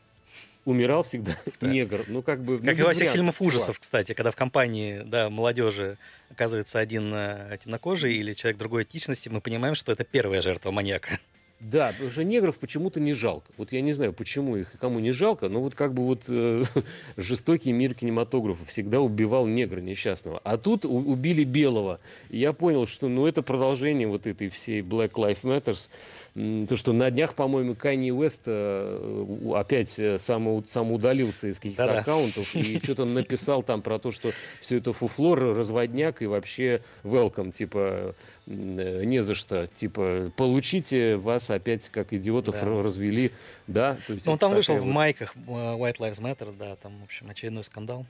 Умирал 0.65 1.03
всегда 1.03 1.37
да. 1.61 1.67
негр, 1.69 2.05
ну 2.07 2.23
как 2.23 2.43
бы... 2.45 2.59
Как 2.59 2.77
ну, 2.77 2.83
и 2.83 2.83
во 2.83 2.93
всех 2.93 3.13
фильмах 3.13 3.41
ужасов, 3.41 3.79
кстати, 3.79 4.13
когда 4.13 4.31
в 4.31 4.37
компании, 4.37 5.03
да, 5.05 5.31
молодежи 5.31 5.99
оказывается 6.31 6.79
один 6.79 7.13
э, 7.15 7.59
темнокожий 7.63 8.15
или 8.15 8.33
человек 8.35 8.59
другой 8.59 8.85
этичности, 8.85 9.29
мы 9.29 9.41
понимаем, 9.41 9.75
что 9.75 9.93
это 9.93 10.05
первая 10.05 10.41
жертва 10.41 10.71
маньяка. 10.71 11.19
Да, 11.61 11.93
потому 11.93 12.11
что 12.11 12.25
негров 12.25 12.59
почему-то 12.59 13.01
не 13.01 13.13
жалко. 13.13 13.53
Вот 13.59 13.71
я 13.73 13.83
не 13.83 13.93
знаю, 13.93 14.15
почему 14.15 14.57
их 14.57 14.75
и 14.75 14.79
кому 14.79 14.99
не 14.99 15.11
жалко, 15.11 15.51
но 15.51 15.61
вот 15.61 15.75
как 15.75 15.93
бы 15.93 16.05
вот 16.05 16.25
э, 16.29 16.65
жестокий 17.19 17.73
мир 17.73 17.93
кинематографа 17.93 18.65
всегда 18.65 19.01
убивал 19.01 19.47
негра 19.47 19.81
несчастного. 19.81 20.41
А 20.43 20.57
тут 20.57 20.87
у, 20.87 20.97
убили 20.97 21.45
белого. 21.45 22.01
И 22.31 22.39
я 22.39 22.55
понял, 22.55 22.87
что 22.87 23.09
ну 23.09 23.27
это 23.27 23.43
продолжение 23.43 24.09
вот 24.09 24.27
этой 24.27 24.49
всей 24.49 24.81
Black 24.81 25.13
Lives 25.13 25.43
Matters. 25.43 25.91
То, 26.35 26.77
что 26.77 26.93
на 26.93 27.11
днях, 27.11 27.35
по-моему, 27.35 27.75
Канни 27.75 28.11
Уэст 28.11 28.43
э, 28.47 29.27
опять 29.55 29.99
э, 29.99 30.19
само, 30.19 30.63
самоудалился 30.67 31.49
из 31.49 31.57
каких-то 31.57 31.87
Да-да. 31.87 32.01
аккаунтов 32.01 32.55
и 32.55 32.79
что-то 32.83 33.05
написал 33.05 33.63
там 33.63 33.83
про 33.83 33.99
то, 33.99 34.13
что 34.13 34.31
все 34.61 34.79
это 34.79 34.93
фуфлор, 34.93 35.41
разводняк 35.57 36.23
и 36.23 36.27
вообще 36.27 36.83
welcome, 37.03 37.51
типа 37.51 38.15
Э, 38.51 39.05
не 39.05 39.23
за 39.23 39.35
что. 39.35 39.69
Типа, 39.69 40.33
получите, 40.37 41.17
вас 41.17 41.51
опять 41.51 41.89
как 41.89 42.13
идиотов 42.13 42.57
да. 42.61 42.67
развели, 42.67 43.33
да. 43.67 43.97
То 44.07 44.15
есть 44.15 44.27
ну, 44.27 44.33
он 44.33 44.39
там 44.39 44.55
вышел 44.55 44.75
вот... 44.75 44.85
в 44.85 44.87
майках 44.87 45.37
White 45.37 45.99
Lives 45.99 46.21
Matter, 46.21 46.55
да, 46.59 46.77
там, 46.77 46.99
в 47.01 47.05
общем, 47.05 47.31
очередной 47.31 47.65
скандал. 47.65 48.07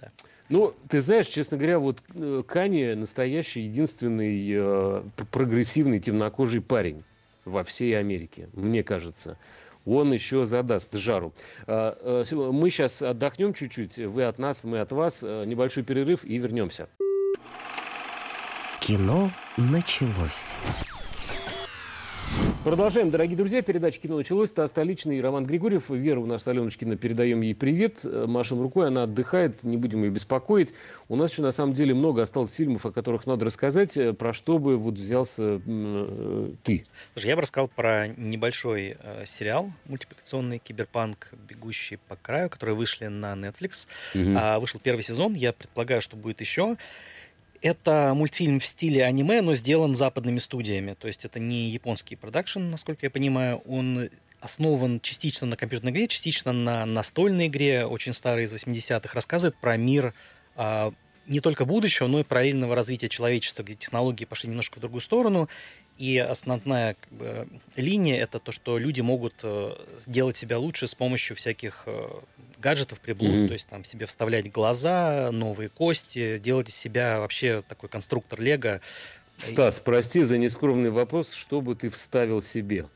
Да. 0.00 0.10
Ну, 0.48 0.74
ты 0.88 1.00
знаешь, 1.00 1.26
честно 1.28 1.56
говоря, 1.56 1.78
вот 1.78 2.02
Кани 2.46 2.94
настоящий, 2.94 3.62
единственный 3.62 4.50
э, 4.52 5.02
прогрессивный 5.30 6.00
темнокожий 6.00 6.60
парень 6.60 7.04
во 7.44 7.64
всей 7.64 7.98
Америке, 7.98 8.48
мне 8.52 8.82
кажется. 8.82 9.38
Он 9.84 10.12
еще 10.12 10.46
задаст 10.46 10.94
жару. 10.94 11.34
Мы 11.66 12.70
сейчас 12.70 13.02
отдохнем 13.02 13.52
чуть-чуть. 13.52 13.98
Вы 13.98 14.24
от 14.24 14.38
нас, 14.38 14.64
мы 14.64 14.80
от 14.80 14.92
вас. 14.92 15.22
Небольшой 15.22 15.82
перерыв 15.82 16.24
и 16.24 16.38
вернемся. 16.38 16.88
Кино 18.80 19.30
началось. 19.56 20.54
Продолжаем, 22.64 23.10
дорогие 23.10 23.36
друзья. 23.36 23.60
Передача 23.60 24.00
«Кино 24.00 24.16
началось». 24.16 24.48
Стас 24.48 24.70
Столичный 24.70 25.18
и 25.18 25.20
Роман 25.20 25.44
Григорьев. 25.44 25.90
Вера 25.90 26.18
у 26.18 26.24
нас 26.24 26.48
Аленочкина. 26.48 26.96
Передаем 26.96 27.42
ей 27.42 27.54
привет. 27.54 28.00
Машем 28.04 28.62
рукой. 28.62 28.86
Она 28.86 29.02
отдыхает. 29.02 29.62
Не 29.64 29.76
будем 29.76 30.02
ее 30.02 30.08
беспокоить. 30.08 30.72
У 31.10 31.16
нас 31.16 31.30
еще, 31.30 31.42
на 31.42 31.52
самом 31.52 31.74
деле, 31.74 31.92
много 31.92 32.22
осталось 32.22 32.54
фильмов, 32.54 32.86
о 32.86 32.90
которых 32.90 33.26
надо 33.26 33.44
рассказать. 33.44 33.98
Про 34.16 34.32
что 34.32 34.58
бы 34.58 34.78
вот 34.78 34.94
взялся 34.94 35.60
э, 35.62 36.52
ты? 36.62 36.86
Слушай, 37.12 37.26
я 37.26 37.36
бы 37.36 37.42
рассказал 37.42 37.68
про 37.68 38.08
небольшой 38.08 38.96
э, 38.98 39.24
сериал 39.26 39.70
мультипликационный 39.84 40.58
«Киберпанк. 40.58 41.28
Бегущий 41.46 41.98
по 42.08 42.16
краю», 42.16 42.48
который 42.48 42.74
вышли 42.74 43.08
на 43.08 43.34
Netflix. 43.34 43.86
Угу. 44.14 44.60
Вышел 44.62 44.80
первый 44.82 45.02
сезон. 45.02 45.34
Я 45.34 45.52
предполагаю, 45.52 46.00
что 46.00 46.16
будет 46.16 46.40
еще. 46.40 46.78
Это 47.64 48.12
мультфильм 48.14 48.60
в 48.60 48.66
стиле 48.66 49.06
аниме, 49.06 49.40
но 49.40 49.54
сделан 49.54 49.94
западными 49.94 50.36
студиями. 50.36 50.92
То 50.92 51.06
есть 51.06 51.24
это 51.24 51.40
не 51.40 51.70
японский 51.70 52.14
продакшн, 52.14 52.60
насколько 52.60 53.06
я 53.06 53.10
понимаю. 53.10 53.62
Он 53.66 54.10
основан 54.38 55.00
частично 55.00 55.46
на 55.46 55.56
компьютерной 55.56 55.90
игре, 55.90 56.06
частично 56.06 56.52
на 56.52 56.84
настольной 56.84 57.46
игре, 57.46 57.86
очень 57.86 58.12
старой 58.12 58.44
из 58.44 58.52
80-х. 58.52 59.14
Рассказывает 59.14 59.56
про 59.56 59.78
мир 59.78 60.12
а, 60.56 60.92
не 61.26 61.40
только 61.40 61.64
будущего, 61.64 62.06
но 62.06 62.20
и 62.20 62.22
параллельного 62.22 62.74
развития 62.74 63.08
человечества, 63.08 63.62
где 63.62 63.74
технологии 63.74 64.24
пошли 64.24 64.50
немножко 64.50 64.78
в 64.78 64.80
другую 64.80 65.00
сторону. 65.00 65.48
И 65.96 66.18
основная 66.18 66.94
как 66.94 67.12
бы, 67.12 67.48
линия 67.76 68.20
это 68.20 68.40
то, 68.40 68.50
что 68.50 68.78
люди 68.78 69.00
могут 69.00 69.34
э, 69.42 69.74
сделать 69.98 70.36
себя 70.36 70.58
лучше 70.58 70.88
с 70.88 70.94
помощью 70.94 71.36
всяких 71.36 71.84
э, 71.86 72.08
гаджетов 72.58 72.98
приблуд, 72.98 73.30
mm-hmm. 73.30 73.46
то 73.46 73.52
есть 73.52 73.68
там 73.68 73.84
себе 73.84 74.06
вставлять 74.06 74.50
глаза, 74.50 75.30
новые 75.30 75.68
кости, 75.68 76.38
делать 76.38 76.68
из 76.68 76.74
себя 76.74 77.20
вообще 77.20 77.62
такой 77.68 77.88
конструктор 77.88 78.40
Лего. 78.40 78.80
Стас, 79.36 79.78
прости 79.78 80.22
за 80.22 80.36
нескромный 80.36 80.90
вопрос, 80.90 81.32
что 81.32 81.60
бы 81.60 81.76
ты 81.76 81.90
вставил 81.90 82.42
себе? 82.42 82.88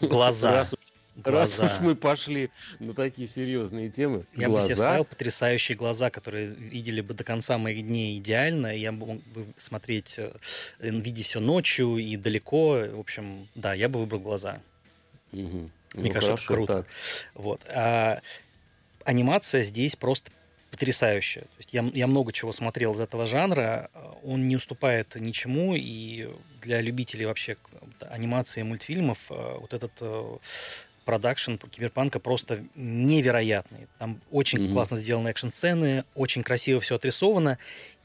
Глаза. 0.00 0.52
Раз 0.52 0.74
уж, 0.74 0.93
глаза. 1.16 1.62
Раз 1.62 1.72
уж 1.72 1.80
мы 1.80 1.94
пошли 1.94 2.50
на 2.78 2.94
такие 2.94 3.28
серьезные 3.28 3.90
темы. 3.90 4.24
Я 4.34 4.48
глаза. 4.48 4.66
бы 4.66 4.68
себе 4.68 4.74
вставил 4.76 5.04
потрясающие 5.04 5.76
глаза, 5.76 6.10
которые 6.10 6.46
видели 6.46 7.00
бы 7.00 7.14
до 7.14 7.24
конца 7.24 7.58
моих 7.58 7.86
дней 7.86 8.18
идеально. 8.18 8.76
Я 8.76 8.92
мог 8.92 9.22
бы 9.22 9.46
смотреть, 9.56 10.16
э, 10.18 10.32
видеть 10.78 11.26
все 11.26 11.40
ночью 11.40 11.96
и 11.98 12.16
далеко. 12.16 12.84
В 12.92 13.00
общем, 13.00 13.48
да, 13.54 13.74
я 13.74 13.88
бы 13.88 14.00
выбрал 14.00 14.20
глаза. 14.20 14.60
Угу. 15.32 15.40
Мне 15.40 15.70
ну, 15.94 16.12
кажется, 16.12 16.26
хорошо, 16.26 16.44
это 16.44 16.46
круто. 16.54 16.74
Так. 16.74 16.86
Вот. 17.34 17.60
А, 17.68 18.20
анимация 19.04 19.62
здесь 19.62 19.96
просто 19.96 20.30
потрясающая. 20.70 21.42
То 21.42 21.58
есть 21.58 21.72
я, 21.72 21.88
я 21.94 22.08
много 22.08 22.32
чего 22.32 22.50
смотрел 22.50 22.92
из 22.94 23.00
этого 23.00 23.26
жанра. 23.26 23.90
Он 24.24 24.48
не 24.48 24.56
уступает 24.56 25.14
ничему, 25.14 25.76
и 25.76 26.28
для 26.60 26.80
любителей 26.80 27.26
вообще 27.26 27.56
анимации 28.00 28.60
и 28.60 28.64
мультфильмов 28.64 29.18
э, 29.30 29.56
вот 29.60 29.72
этот 29.72 29.92
э, 30.00 30.36
продакшн 31.04 31.54
киберпанка 31.56 32.18
просто 32.18 32.64
невероятный. 32.74 33.88
Там 33.98 34.20
очень 34.30 34.58
mm-hmm. 34.58 34.72
классно 34.72 34.96
сделаны 34.96 35.28
экшн-сцены, 35.28 36.04
очень 36.14 36.42
красиво 36.42 36.80
все 36.80 36.96
отрисовано. 36.96 37.58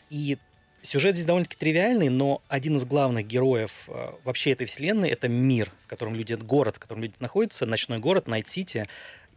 И 0.09 0.37
сюжет 0.81 1.15
здесь 1.15 1.25
довольно-таки 1.25 1.57
тривиальный, 1.57 2.09
но 2.09 2.41
один 2.47 2.75
из 2.77 2.85
главных 2.85 3.27
героев 3.27 3.71
э, 3.87 4.11
вообще 4.23 4.51
этой 4.51 4.65
вселенной— 4.65 5.09
это 5.11 5.27
мир, 5.27 5.71
в 5.85 5.87
котором 5.87 6.15
люди, 6.15 6.33
город, 6.33 6.77
в 6.77 6.79
котором 6.79 7.03
люди 7.03 7.15
находятся, 7.19 7.65
ночной 7.65 7.99
город, 7.99 8.27
Найт-Сити. 8.27 8.85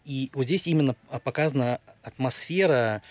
И 0.05 0.31
вот 0.33 0.45
здесь 0.45 0.67
именно 0.67 0.97
а, 1.11 1.19
показана 1.21 1.81
атмосфера 2.03 3.03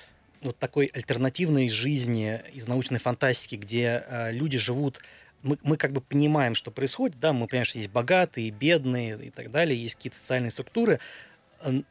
вот 0.41 0.57
такой 0.57 0.87
альтернативной 0.87 1.69
жизни 1.69 2.41
из 2.53 2.67
научной 2.67 2.99
фантастики, 2.99 3.55
где 3.55 4.03
э, 4.05 4.31
люди 4.31 4.57
живут 4.57 4.99
мы, 5.43 5.57
мы 5.63 5.77
как 5.77 5.91
бы 5.91 6.01
понимаем, 6.01 6.55
что 6.55 6.71
происходит, 6.71 7.19
да, 7.19 7.33
мы 7.33 7.47
понимаем, 7.47 7.65
что 7.65 7.79
есть 7.79 7.91
богатые, 7.91 8.51
бедные 8.51 9.27
и 9.27 9.29
так 9.29 9.51
далее, 9.51 9.81
есть 9.81 9.95
какие-то 9.95 10.17
социальные 10.17 10.51
структуры, 10.51 10.99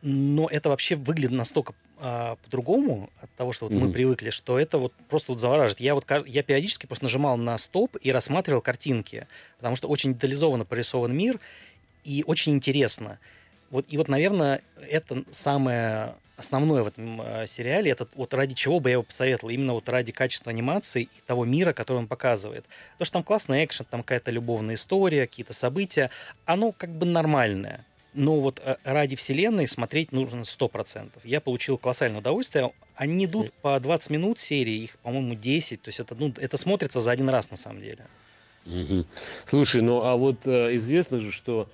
но 0.02 0.48
это 0.50 0.68
вообще 0.68 0.96
выглядит 0.96 1.32
настолько 1.32 1.74
а, 1.98 2.36
по-другому 2.44 3.10
от 3.20 3.30
того, 3.32 3.52
что 3.52 3.66
вот 3.66 3.74
mm-hmm. 3.74 3.78
мы 3.78 3.92
привыкли, 3.92 4.30
что 4.30 4.58
это 4.58 4.78
вот 4.78 4.92
просто 5.08 5.32
вот 5.32 5.40
завораживает. 5.40 5.80
Я 5.80 5.94
вот 5.94 6.06
я 6.26 6.42
периодически 6.42 6.86
просто 6.86 7.04
нажимал 7.04 7.36
на 7.36 7.56
стоп 7.58 7.96
и 8.00 8.10
рассматривал 8.10 8.62
картинки, 8.62 9.26
потому 9.58 9.76
что 9.76 9.86
очень 9.86 10.14
детализованно 10.14 10.64
порисован 10.64 11.14
мир 11.14 11.38
и 12.02 12.24
очень 12.26 12.52
интересно. 12.52 13.18
Вот 13.70 13.84
и 13.88 13.98
вот, 13.98 14.08
наверное, 14.08 14.62
это 14.80 15.24
самое 15.30 16.14
основное 16.40 16.82
в 16.82 16.88
этом 16.88 17.22
э, 17.22 17.46
сериале, 17.46 17.92
это 17.92 18.08
вот 18.14 18.34
ради 18.34 18.54
чего 18.54 18.80
бы 18.80 18.88
я 18.88 18.94
его 18.94 19.02
посоветовал, 19.04 19.50
именно 19.50 19.74
вот 19.74 19.88
ради 19.88 20.10
качества 20.10 20.50
анимации 20.50 21.04
и 21.04 21.20
того 21.26 21.44
мира, 21.44 21.72
который 21.72 21.98
он 21.98 22.08
показывает. 22.08 22.64
То, 22.98 23.04
что 23.04 23.14
там 23.14 23.22
классный 23.22 23.64
экшен, 23.64 23.86
там 23.88 24.02
какая-то 24.02 24.30
любовная 24.30 24.74
история, 24.74 25.26
какие-то 25.26 25.52
события, 25.52 26.10
оно 26.44 26.72
как 26.72 26.90
бы 26.90 27.06
нормальное. 27.06 27.86
Но 28.12 28.40
вот 28.40 28.60
э, 28.64 28.76
ради 28.82 29.14
вселенной 29.14 29.68
смотреть 29.68 30.10
нужно 30.12 30.40
100%. 30.40 31.10
Я 31.22 31.40
получил 31.40 31.78
колоссальное 31.78 32.18
удовольствие. 32.20 32.72
Они 32.96 33.24
идут 33.26 33.52
по 33.62 33.78
20 33.78 34.10
минут 34.10 34.40
серии, 34.40 34.82
их, 34.82 34.98
по-моему, 34.98 35.34
10. 35.34 35.82
То 35.82 35.88
есть 35.88 36.00
это, 36.00 36.14
ну, 36.14 36.34
это 36.36 36.56
смотрится 36.56 37.00
за 37.00 37.12
один 37.12 37.28
раз 37.28 37.50
на 37.50 37.56
самом 37.56 37.80
деле. 37.80 38.06
Слушай, 39.46 39.80
ну 39.80 40.02
а 40.02 40.16
вот 40.16 40.46
э, 40.46 40.74
известно 40.76 41.18
же, 41.18 41.32
что 41.32 41.68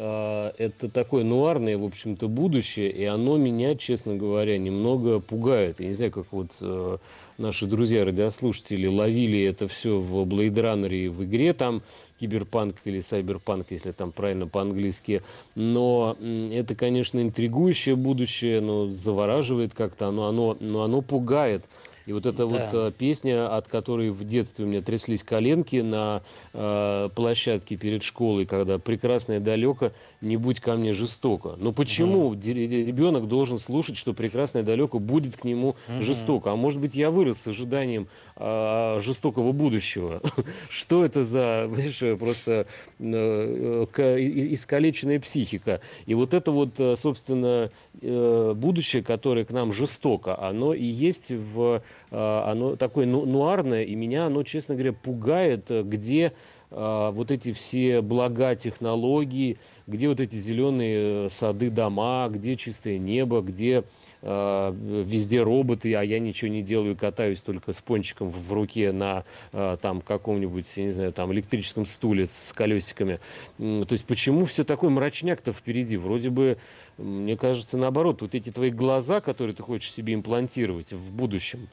это 0.00 0.88
такое 0.88 1.24
нуарное, 1.24 1.76
в 1.76 1.84
общем-то, 1.84 2.28
будущее, 2.28 2.90
и 2.90 3.04
оно 3.04 3.36
меня, 3.36 3.74
честно 3.74 4.16
говоря, 4.16 4.56
немного 4.56 5.20
пугает. 5.20 5.78
Я 5.78 5.88
не 5.88 5.92
знаю, 5.92 6.12
как 6.12 6.26
вот 6.30 6.52
э, 6.62 6.96
наши 7.36 7.66
друзья-радиослушатели 7.66 8.86
ловили 8.86 9.42
это 9.42 9.68
все 9.68 9.98
в 9.98 10.26
Blade 10.26 10.54
Runner 10.54 10.94
и 10.94 11.08
в 11.08 11.24
игре 11.24 11.52
там, 11.52 11.82
киберпанк 12.18 12.76
или 12.84 13.00
сайберпанк, 13.00 13.66
если 13.70 13.92
там 13.92 14.12
правильно 14.12 14.46
по-английски. 14.46 15.22
Но 15.54 16.16
это, 16.52 16.74
конечно, 16.74 17.20
интригующее 17.20 17.96
будущее, 17.96 18.60
но 18.60 18.86
завораживает 18.86 19.74
как-то, 19.74 20.08
оно, 20.08 20.28
оно, 20.28 20.56
но 20.60 20.82
оно 20.82 21.02
пугает. 21.02 21.64
И 22.10 22.12
вот 22.12 22.26
эта 22.26 22.38
да. 22.38 22.46
вот 22.46 22.74
э, 22.74 22.90
песня, 22.90 23.56
от 23.56 23.68
которой 23.68 24.10
в 24.10 24.24
детстве 24.24 24.64
у 24.64 24.68
меня 24.68 24.82
тряслись 24.82 25.22
коленки 25.22 25.76
на 25.76 26.22
э, 26.52 27.08
площадке 27.14 27.76
перед 27.76 28.02
школой, 28.02 28.46
когда 28.46 28.80
прекрасное 28.80 29.38
далеко, 29.38 29.92
не 30.20 30.36
будь 30.36 30.60
ко 30.60 30.76
мне 30.76 30.92
жестоко. 30.92 31.54
Но 31.58 31.72
почему 31.72 32.28
угу. 32.28 32.40
ребенок 32.42 33.28
должен 33.28 33.58
слушать, 33.58 33.96
что 33.96 34.12
прекрасное 34.12 34.62
далеко 34.62 34.98
будет 34.98 35.36
к 35.36 35.44
нему 35.44 35.76
угу. 35.88 36.02
жестоко? 36.02 36.52
А 36.52 36.56
может 36.56 36.80
быть, 36.80 36.94
я 36.94 37.10
вырос 37.10 37.38
с 37.38 37.46
ожиданием 37.48 38.08
э, 38.36 38.98
жестокого 39.00 39.52
будущего. 39.52 40.20
что 40.68 41.04
это 41.04 41.24
за, 41.24 41.68
знаешь, 41.72 42.18
просто 42.18 42.66
э, 42.98 43.86
искалеченная 43.88 45.20
психика? 45.20 45.80
И 46.06 46.14
вот 46.14 46.34
это 46.34 46.52
вот, 46.52 46.78
э, 46.78 46.96
собственно, 46.96 47.70
э, 48.00 48.54
будущее, 48.54 49.02
которое 49.02 49.44
к 49.44 49.50
нам 49.50 49.72
жестоко, 49.72 50.38
оно 50.38 50.74
и 50.74 50.84
есть 50.84 51.30
в 51.30 51.82
а, 52.10 52.50
оно 52.50 52.76
такое 52.76 53.06
ну, 53.06 53.24
нуарное, 53.24 53.84
и 53.84 53.94
меня 53.94 54.26
оно, 54.26 54.42
честно 54.42 54.74
говоря, 54.74 54.92
пугает, 54.92 55.70
э, 55.70 55.82
где 55.82 56.32
вот 56.70 57.30
эти 57.32 57.52
все 57.52 58.00
блага 58.00 58.54
технологий, 58.54 59.58
где 59.90 60.08
вот 60.08 60.20
эти 60.20 60.36
зеленые 60.36 61.26
э, 61.26 61.28
сады 61.30 61.68
дома, 61.70 62.28
где 62.30 62.56
чистое 62.56 62.98
небо, 62.98 63.40
где 63.40 63.84
э, 64.22 64.74
везде 65.04 65.42
роботы, 65.42 65.94
а 65.94 66.02
я 66.02 66.18
ничего 66.20 66.50
не 66.50 66.62
делаю, 66.62 66.96
катаюсь 66.96 67.40
только 67.40 67.72
с 67.72 67.80
пончиком 67.80 68.30
в 68.30 68.52
руке 68.52 68.92
на 68.92 69.24
э, 69.52 69.76
там 69.82 70.00
каком-нибудь, 70.00 70.66
я 70.76 70.84
не 70.84 70.92
знаю, 70.92 71.12
там 71.12 71.32
электрическом 71.32 71.84
стуле 71.84 72.26
с 72.26 72.52
колесиками. 72.54 73.18
То 73.58 73.88
есть 73.90 74.04
почему 74.04 74.44
все 74.44 74.64
такой 74.64 74.90
мрачняк-то 74.90 75.52
впереди? 75.52 75.96
Вроде 75.96 76.30
бы, 76.30 76.58
мне 76.96 77.36
кажется, 77.36 77.76
наоборот, 77.76 78.22
вот 78.22 78.34
эти 78.34 78.50
твои 78.50 78.70
глаза, 78.70 79.20
которые 79.20 79.54
ты 79.56 79.62
хочешь 79.62 79.92
себе 79.92 80.14
имплантировать 80.14 80.92
в 80.92 81.12
будущем, 81.12 81.68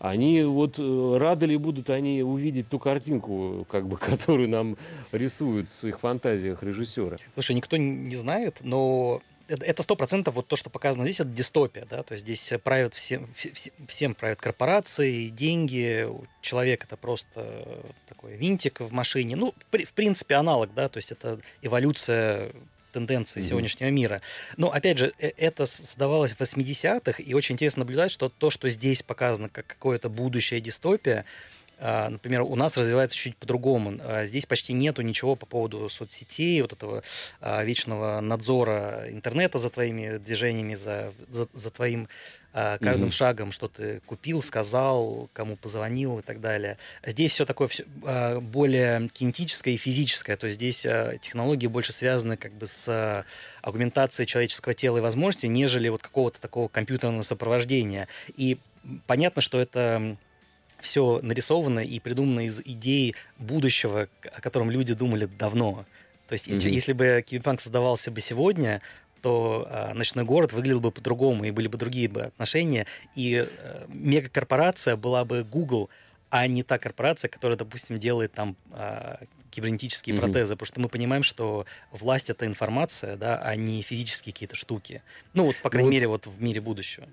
они 0.00 0.42
вот 0.42 0.78
э, 0.78 1.16
рады 1.18 1.46
ли 1.46 1.56
будут 1.56 1.90
они 1.90 2.22
увидеть 2.22 2.68
ту 2.68 2.78
картинку, 2.78 3.66
как 3.70 3.86
бы, 3.86 3.96
которую 3.98 4.48
нам 4.48 4.76
рисуют 5.12 5.70
в 5.70 5.74
своих 5.74 6.00
фантазиях 6.00 6.62
режиссеры? 6.62 7.18
Слушай, 7.34 7.54
никто 7.54 7.76
не 7.76 8.16
знает, 8.16 8.58
но 8.62 9.22
это 9.50 9.82
сто 9.82 9.96
процентов 9.96 10.34
вот 10.34 10.46
то, 10.46 10.56
что 10.56 10.70
показано 10.70 11.04
здесь, 11.04 11.20
это 11.20 11.30
дистопия, 11.30 11.86
да, 11.90 12.02
то 12.02 12.12
есть 12.12 12.24
здесь 12.24 12.52
правят 12.62 12.94
всем, 12.94 13.28
всем 13.88 14.14
правят 14.14 14.40
корпорации, 14.40 15.28
деньги, 15.28 16.08
человек 16.40 16.84
это 16.84 16.96
просто 16.96 17.82
такой 18.08 18.36
винтик 18.36 18.80
в 18.80 18.92
машине, 18.92 19.36
ну, 19.36 19.54
в, 19.70 19.84
в 19.84 19.92
принципе, 19.92 20.36
аналог, 20.36 20.72
да, 20.74 20.88
то 20.88 20.98
есть 20.98 21.10
это 21.10 21.40
эволюция 21.62 22.52
тенденции 22.90 23.40
mm-hmm. 23.40 23.48
сегодняшнего 23.48 23.90
мира. 23.90 24.20
Но, 24.56 24.72
опять 24.72 24.98
же, 24.98 25.12
э, 25.18 25.30
это 25.36 25.66
создавалось 25.66 26.32
в 26.32 26.40
80-х, 26.40 27.22
и 27.22 27.34
очень 27.34 27.54
интересно 27.54 27.80
наблюдать, 27.80 28.12
что 28.12 28.28
то, 28.28 28.50
что 28.50 28.68
здесь 28.68 29.02
показано 29.02 29.48
как 29.48 29.66
какое-то 29.66 30.08
будущее 30.08 30.60
дистопия, 30.60 31.24
а, 31.80 32.10
например, 32.10 32.42
у 32.42 32.54
нас 32.56 32.76
развивается 32.76 33.16
чуть 33.16 33.36
по-другому. 33.36 33.98
А, 34.00 34.26
здесь 34.26 34.44
почти 34.44 34.74
нету 34.74 35.00
ничего 35.02 35.34
по 35.34 35.46
поводу 35.46 35.88
соцсетей, 35.88 36.60
вот 36.60 36.72
этого 36.72 37.02
а, 37.40 37.64
вечного 37.64 38.20
надзора 38.20 39.06
интернета 39.08 39.58
за 39.58 39.70
твоими 39.70 40.18
движениями, 40.18 40.74
за, 40.74 41.14
за, 41.28 41.48
за 41.54 41.70
твоим 41.70 42.08
каждым 42.52 43.08
mm-hmm. 43.08 43.10
шагом, 43.10 43.52
что 43.52 43.68
ты 43.68 44.00
купил, 44.06 44.42
сказал, 44.42 45.28
кому 45.32 45.56
позвонил 45.56 46.18
и 46.18 46.22
так 46.22 46.40
далее. 46.40 46.78
Здесь 47.06 47.32
все 47.32 47.44
такое 47.44 47.68
все, 47.68 47.84
более 48.40 49.08
кинетическое 49.08 49.74
и 49.74 49.76
физическое, 49.76 50.36
то 50.36 50.46
есть 50.46 50.58
здесь 50.58 50.80
технологии 50.80 51.68
больше 51.68 51.92
связаны 51.92 52.36
как 52.36 52.52
бы 52.52 52.66
с 52.66 53.24
аугментацией 53.62 54.26
человеческого 54.26 54.74
тела 54.74 54.98
и 54.98 55.00
возможностей, 55.00 55.48
нежели 55.48 55.88
вот 55.88 56.02
какого-то 56.02 56.40
такого 56.40 56.68
компьютерного 56.68 57.22
сопровождения. 57.22 58.08
И 58.36 58.58
понятно, 59.06 59.42
что 59.42 59.60
это 59.60 60.16
все 60.80 61.20
нарисовано 61.22 61.80
и 61.80 62.00
придумано 62.00 62.46
из 62.46 62.60
идей 62.60 63.14
будущего, 63.38 64.08
о 64.34 64.40
котором 64.40 64.70
люди 64.70 64.94
думали 64.94 65.26
давно. 65.26 65.84
То 66.26 66.32
есть, 66.32 66.48
mm-hmm. 66.48 66.68
если 66.70 66.92
бы 66.92 67.24
Киберпанк 67.26 67.60
создавался 67.60 68.10
бы 68.10 68.20
сегодня, 68.20 68.80
то 69.20 69.66
э, 69.70 69.94
ночной 69.94 70.24
город 70.24 70.52
выглядел 70.52 70.80
бы 70.80 70.90
по-другому, 70.90 71.44
и 71.44 71.50
были 71.50 71.68
бы 71.68 71.78
другие 71.78 72.08
бы 72.08 72.22
отношения, 72.22 72.86
и 73.14 73.46
э, 73.48 73.84
мегакорпорация 73.88 74.96
была 74.96 75.24
бы 75.24 75.44
Google, 75.44 75.90
а 76.30 76.46
не 76.46 76.62
та 76.62 76.78
корпорация, 76.78 77.28
которая, 77.28 77.58
допустим, 77.58 77.98
делает 77.98 78.32
там 78.32 78.56
э, 78.72 79.16
кибернетические 79.50 80.14
mm-hmm. 80.14 80.20
протезы, 80.20 80.54
потому 80.54 80.66
что 80.66 80.80
мы 80.80 80.88
понимаем, 80.88 81.22
что 81.22 81.66
власть 81.90 82.30
это 82.30 82.46
информация, 82.46 83.16
да, 83.16 83.36
а 83.38 83.56
не 83.56 83.82
физические 83.82 84.32
какие-то 84.32 84.56
штуки. 84.56 85.02
Ну 85.34 85.46
вот, 85.46 85.56
по 85.56 85.70
крайней 85.70 85.88
вот. 85.88 85.94
мере, 85.94 86.06
вот 86.06 86.26
в 86.26 86.40
мире 86.40 86.60
будущего. 86.60 87.08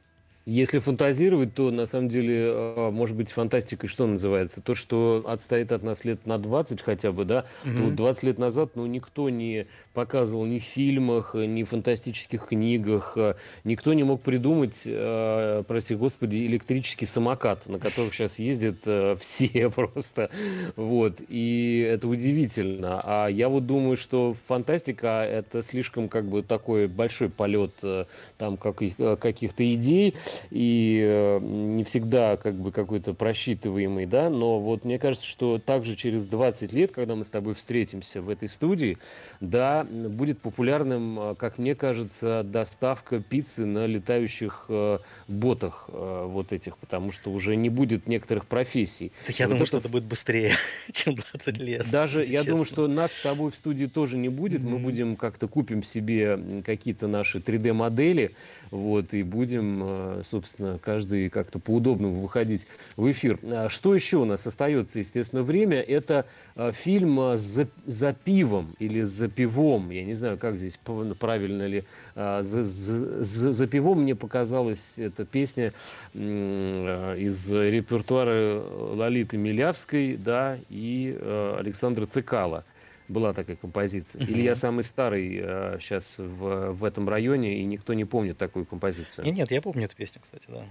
Если 0.49 0.79
фантазировать, 0.79 1.55
то 1.55 1.71
на 1.71 1.85
самом 1.87 2.07
деле, 2.07 2.45
а, 2.49 2.89
может 2.89 3.17
быть, 3.17 3.33
фантастикой 3.33 3.89
что 3.89 4.07
называется? 4.07 4.61
То, 4.61 4.75
что 4.75 5.25
отстоит 5.27 5.73
от 5.73 5.83
нас 5.83 6.05
лет 6.05 6.25
на 6.25 6.37
20 6.37 6.81
хотя 6.81 7.11
бы, 7.11 7.25
да? 7.25 7.43
Угу. 7.65 7.71
Ну, 7.73 7.91
20 7.91 8.23
лет 8.23 8.39
назад, 8.39 8.71
ну, 8.75 8.85
никто 8.85 9.29
не 9.29 9.67
показывал 9.93 10.45
ни 10.45 10.59
в 10.59 10.63
фильмах, 10.63 11.33
ни 11.33 11.63
в 11.63 11.69
фантастических 11.69 12.45
книгах, 12.45 13.17
никто 13.65 13.91
не 13.93 14.03
мог 14.03 14.21
придумать, 14.21 14.83
э, 14.85 15.63
прости 15.67 15.95
господи, 15.95 16.37
электрический 16.47 17.07
самокат, 17.07 17.67
на 17.67 17.77
котором 17.77 18.13
сейчас 18.13 18.39
ездят 18.39 18.77
э, 18.85 19.17
все 19.19 19.69
просто. 19.69 20.29
Вот. 20.77 21.15
И 21.27 21.85
это 21.85 22.07
удивительно. 22.07 23.01
А 23.03 23.27
я 23.27 23.49
вот 23.49 23.65
думаю, 23.65 23.97
что 23.97 24.33
фантастика 24.33 25.25
это 25.25 25.61
слишком 25.61 26.07
как 26.07 26.29
бы 26.29 26.41
такой 26.41 26.87
большой 26.87 27.27
полет 27.27 27.73
э, 27.83 28.05
там 28.37 28.55
каких-то 28.55 29.73
идей 29.73 30.15
и 30.49 31.01
э, 31.03 31.39
не 31.39 31.83
всегда 31.83 32.37
как 32.37 32.55
бы 32.55 32.71
какой-то 32.71 33.13
просчитываемый, 33.13 34.05
да, 34.05 34.29
но 34.29 34.59
вот 34.59 34.85
мне 34.85 34.99
кажется, 34.99 35.27
что 35.27 35.59
также 35.59 35.95
через 35.95 36.25
20 36.25 36.73
лет, 36.73 36.91
когда 36.91 37.15
мы 37.15 37.25
с 37.25 37.29
тобой 37.29 37.53
встретимся 37.53 38.21
в 38.21 38.29
этой 38.29 38.49
студии, 38.49 38.97
да, 39.39 39.83
будет 39.83 40.39
популярным, 40.39 41.19
э, 41.19 41.35
как 41.35 41.57
мне 41.57 41.75
кажется, 41.75 42.43
доставка 42.43 43.19
пиццы 43.19 43.65
на 43.65 43.85
летающих 43.85 44.65
э, 44.69 44.99
ботах 45.27 45.89
вот 45.89 46.53
этих, 46.53 46.77
потому 46.77 47.11
что 47.11 47.31
уже 47.31 47.55
не 47.55 47.69
будет 47.69 48.07
некоторых 48.07 48.45
профессий. 48.45 49.11
Так 49.25 49.37
я 49.39 49.45
вот 49.45 49.53
думаю, 49.53 49.63
это... 49.63 49.67
что 49.67 49.77
это 49.77 49.89
будет 49.89 50.05
быстрее, 50.05 50.53
чем 50.91 51.15
20 51.15 51.57
лет. 51.57 51.89
Даже 51.89 52.19
я 52.19 52.39
честно. 52.39 52.51
думаю, 52.51 52.65
что 52.65 52.87
нас 52.87 53.11
с 53.11 53.23
тобой 53.23 53.51
в 53.51 53.55
студии 53.55 53.85
тоже 53.85 54.17
не 54.17 54.29
будет, 54.29 54.61
mm-hmm. 54.61 54.69
мы 54.69 54.79
будем 54.79 55.15
как-то 55.15 55.47
купим 55.47 55.83
себе 55.83 56.61
какие-то 56.65 57.07
наши 57.07 57.39
3D-модели, 57.39 58.35
вот, 58.71 59.13
и 59.13 59.23
будем, 59.23 60.23
собственно, 60.29 60.79
каждый 60.79 61.29
как-то 61.29 61.59
по-удобному 61.59 62.19
выходить 62.19 62.67
в 62.95 63.09
эфир. 63.11 63.39
А 63.43 63.69
что 63.69 63.95
еще 63.95 64.17
у 64.17 64.25
нас 64.25 64.45
остается, 64.45 64.99
естественно, 64.99 65.43
время? 65.43 65.81
Это 65.81 66.25
э, 66.55 66.71
фильм 66.73 67.19
э, 67.19 67.37
«За, 67.37 67.67
за 67.85 68.13
пивом» 68.13 68.75
или 68.79 69.03
«За 69.03 69.27
пивом», 69.27 69.89
я 69.89 70.03
не 70.03 70.13
знаю, 70.13 70.37
как 70.37 70.57
здесь 70.57 70.79
правильно 71.19 71.65
ли, 71.65 71.83
«За, 72.15 72.41
за, 72.43 73.23
за, 73.23 73.53
за 73.53 73.67
пивом» 73.67 74.01
мне 74.01 74.15
показалась 74.15 74.93
эта 74.97 75.25
песня 75.25 75.73
из 76.13 77.51
репертуара 77.51 78.61
Лолиты 78.93 79.37
Милявской, 79.37 80.17
да, 80.17 80.57
и 80.69 81.17
Александра 81.57 82.05
Цикала. 82.05 82.63
Была 83.07 83.33
такая 83.33 83.55
композиция. 83.55 84.21
Или 84.25 84.41
я 84.41 84.55
самый 84.55 84.83
старый 84.83 85.39
э, 85.41 85.77
сейчас 85.79 86.17
в, 86.17 86.71
в 86.71 86.83
этом 86.83 87.07
районе, 87.07 87.59
и 87.59 87.65
никто 87.65 87.93
не 87.93 88.05
помнит 88.05 88.37
такую 88.37 88.65
композицию? 88.65 89.25
Нет, 89.25 89.37
нет, 89.37 89.51
я 89.51 89.61
помню 89.61 89.85
эту 89.85 89.95
песню, 89.95 90.21
кстати, 90.21 90.45
да. 90.47 90.65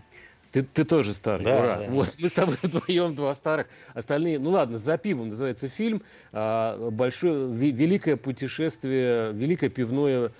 Ты, 0.52 0.62
ты 0.62 0.84
тоже 0.84 1.12
старый, 1.12 1.44
да, 1.44 1.58
ура. 1.58 1.78
Да. 1.80 1.86
Вот 1.90 2.16
мы 2.18 2.28
с 2.28 2.32
тобой 2.32 2.56
вдвоем 2.62 3.14
два 3.14 3.34
старых. 3.34 3.66
Остальные, 3.94 4.38
ну 4.38 4.50
ладно, 4.50 4.78
«За 4.78 4.96
пивом» 4.96 5.28
называется 5.30 5.68
фильм. 5.68 6.02
А, 6.32 6.90
большое, 6.90 7.52
великое 7.52 8.16
путешествие, 8.16 9.32
великое 9.32 9.70
пивное 9.70 10.30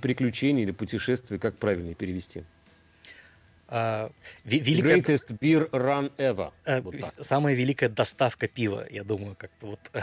приключение 0.00 0.64
или 0.64 0.72
путешествие, 0.72 1.38
как 1.38 1.56
правильно 1.56 1.94
перевести? 1.94 2.44
Uh, 3.68 4.10
великая... 4.44 4.96
Greatest 4.96 5.38
beer 5.38 5.70
run 5.70 6.10
ever. 6.16 6.50
Uh, 6.66 6.80
вот 6.80 6.96
самая 7.24 7.54
великая 7.54 7.88
доставка 7.88 8.48
пива, 8.48 8.84
я 8.90 9.04
думаю, 9.04 9.36
как-то 9.38 9.66
вот. 9.66 9.80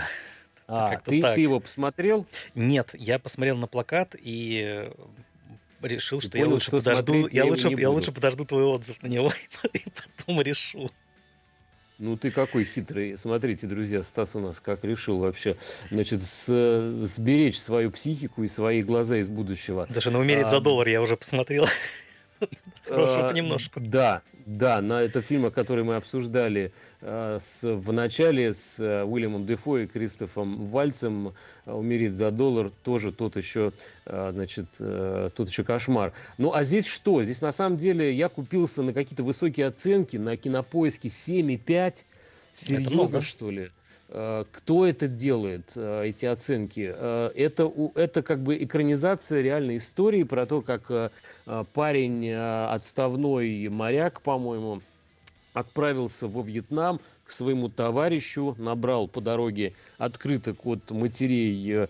А, 0.68 0.98
ты, 0.98 1.22
ты 1.22 1.42
его 1.42 1.60
посмотрел? 1.60 2.26
Нет, 2.54 2.90
я 2.94 3.20
посмотрел 3.20 3.58
на 3.58 3.68
плакат 3.68 4.16
и 4.20 4.90
решил, 5.82 6.20
что 6.20 6.32
понял, 6.32 6.46
я 6.46 6.52
лучше 6.54 6.68
что 6.68 6.78
подожду, 6.78 7.28
я, 7.28 7.46
лучше, 7.46 7.70
я 7.70 7.90
лучше 7.90 8.12
подожду 8.12 8.46
твой 8.46 8.64
отзыв 8.64 9.02
на 9.02 9.08
него 9.08 9.32
и 9.74 9.80
потом 10.18 10.42
решу. 10.42 10.92
Ну 12.00 12.16
ты 12.16 12.30
какой 12.30 12.64
хитрый. 12.64 13.18
Смотрите, 13.18 13.66
друзья, 13.66 14.04
Стас 14.04 14.36
у 14.36 14.40
нас 14.40 14.60
как 14.60 14.84
решил 14.84 15.18
вообще, 15.18 15.58
значит, 15.90 16.22
с, 16.22 17.02
сберечь 17.04 17.58
свою 17.58 17.90
психику 17.90 18.44
и 18.44 18.48
свои 18.48 18.84
глаза 18.84 19.18
из 19.18 19.30
будущего. 19.30 19.88
Даже 19.90 20.12
на 20.12 20.20
умереть 20.20 20.46
а, 20.46 20.50
за 20.50 20.60
доллар 20.60 20.88
я 20.88 21.02
уже 21.02 21.18
посмотрел. 21.18 21.66
Хорошо, 22.86 23.28
понемножку. 23.30 23.80
Да, 23.80 24.22
да, 24.48 24.82
на 24.82 25.02
это 25.02 25.22
фильм, 25.22 25.52
который 25.52 25.84
мы 25.84 25.98
обсуждали 25.98 26.72
э, 27.02 27.38
с, 27.42 27.64
в 27.64 27.92
начале 27.92 28.54
с 28.54 28.80
э, 28.80 29.04
Уильямом 29.04 29.46
Дефо 29.46 29.80
и 29.80 29.88
Кристофом 29.88 30.68
Вальцем 30.68 31.34
«Умереть 31.66 32.16
за 32.16 32.32
доллар» 32.32 32.72
тоже 32.82 33.12
тот 33.12 33.36
еще, 33.36 33.74
э, 34.06 34.32
значит, 34.32 34.68
э, 34.80 35.32
тот 35.36 35.50
еще 35.50 35.66
кошмар. 35.66 36.14
Ну, 36.38 36.54
а 36.54 36.64
здесь 36.64 36.86
что? 36.86 37.22
Здесь 37.24 37.42
на 37.42 37.52
самом 37.52 37.76
деле 37.76 38.14
я 38.14 38.30
купился 38.30 38.84
на 38.84 38.94
какие-то 38.94 39.24
высокие 39.24 39.66
оценки, 39.66 40.16
на 40.16 40.38
кинопоиске 40.38 41.10
7,5. 41.10 42.06
Серьезно, 42.54 43.20
что 43.20 43.52
ли? 43.52 43.70
Кто 44.10 44.86
это 44.86 45.10
делает, 45.10 45.76
эти 45.76 46.26
оценки? 46.26 46.80
Это, 46.80 47.70
это 47.94 48.22
как 48.24 48.42
бы 48.42 48.56
экранизация 48.64 49.42
реальной 49.42 49.78
истории 49.78 50.24
про 50.24 50.46
то, 50.46 50.62
как 50.62 51.12
парень 51.74 52.32
отставной 52.32 53.68
моряк, 53.68 54.22
по-моему, 54.22 54.82
отправился 55.54 56.30
во 56.30 56.42
Вьетнам 56.42 57.02
к 57.26 57.32
своему 57.32 57.68
товарищу, 57.68 58.56
набрал 58.58 59.10
по 59.10 59.20
дороге 59.20 59.74
открыток 59.98 60.66
от 60.66 60.90
матерей 60.92 61.90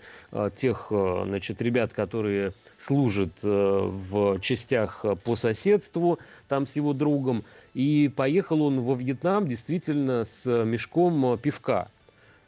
тех 0.55 0.87
значит, 0.89 1.61
ребят, 1.61 1.93
которые 1.93 2.53
служат 2.79 3.43
в 3.43 4.39
частях 4.39 5.05
по 5.23 5.35
соседству 5.35 6.17
там 6.47 6.65
с 6.65 6.75
его 6.75 6.93
другом. 6.93 7.43
И 7.75 8.11
поехал 8.15 8.63
он 8.63 8.81
во 8.81 8.95
Вьетнам 8.95 9.47
действительно 9.47 10.25
с 10.25 10.47
мешком 10.65 11.37
пивка 11.37 11.89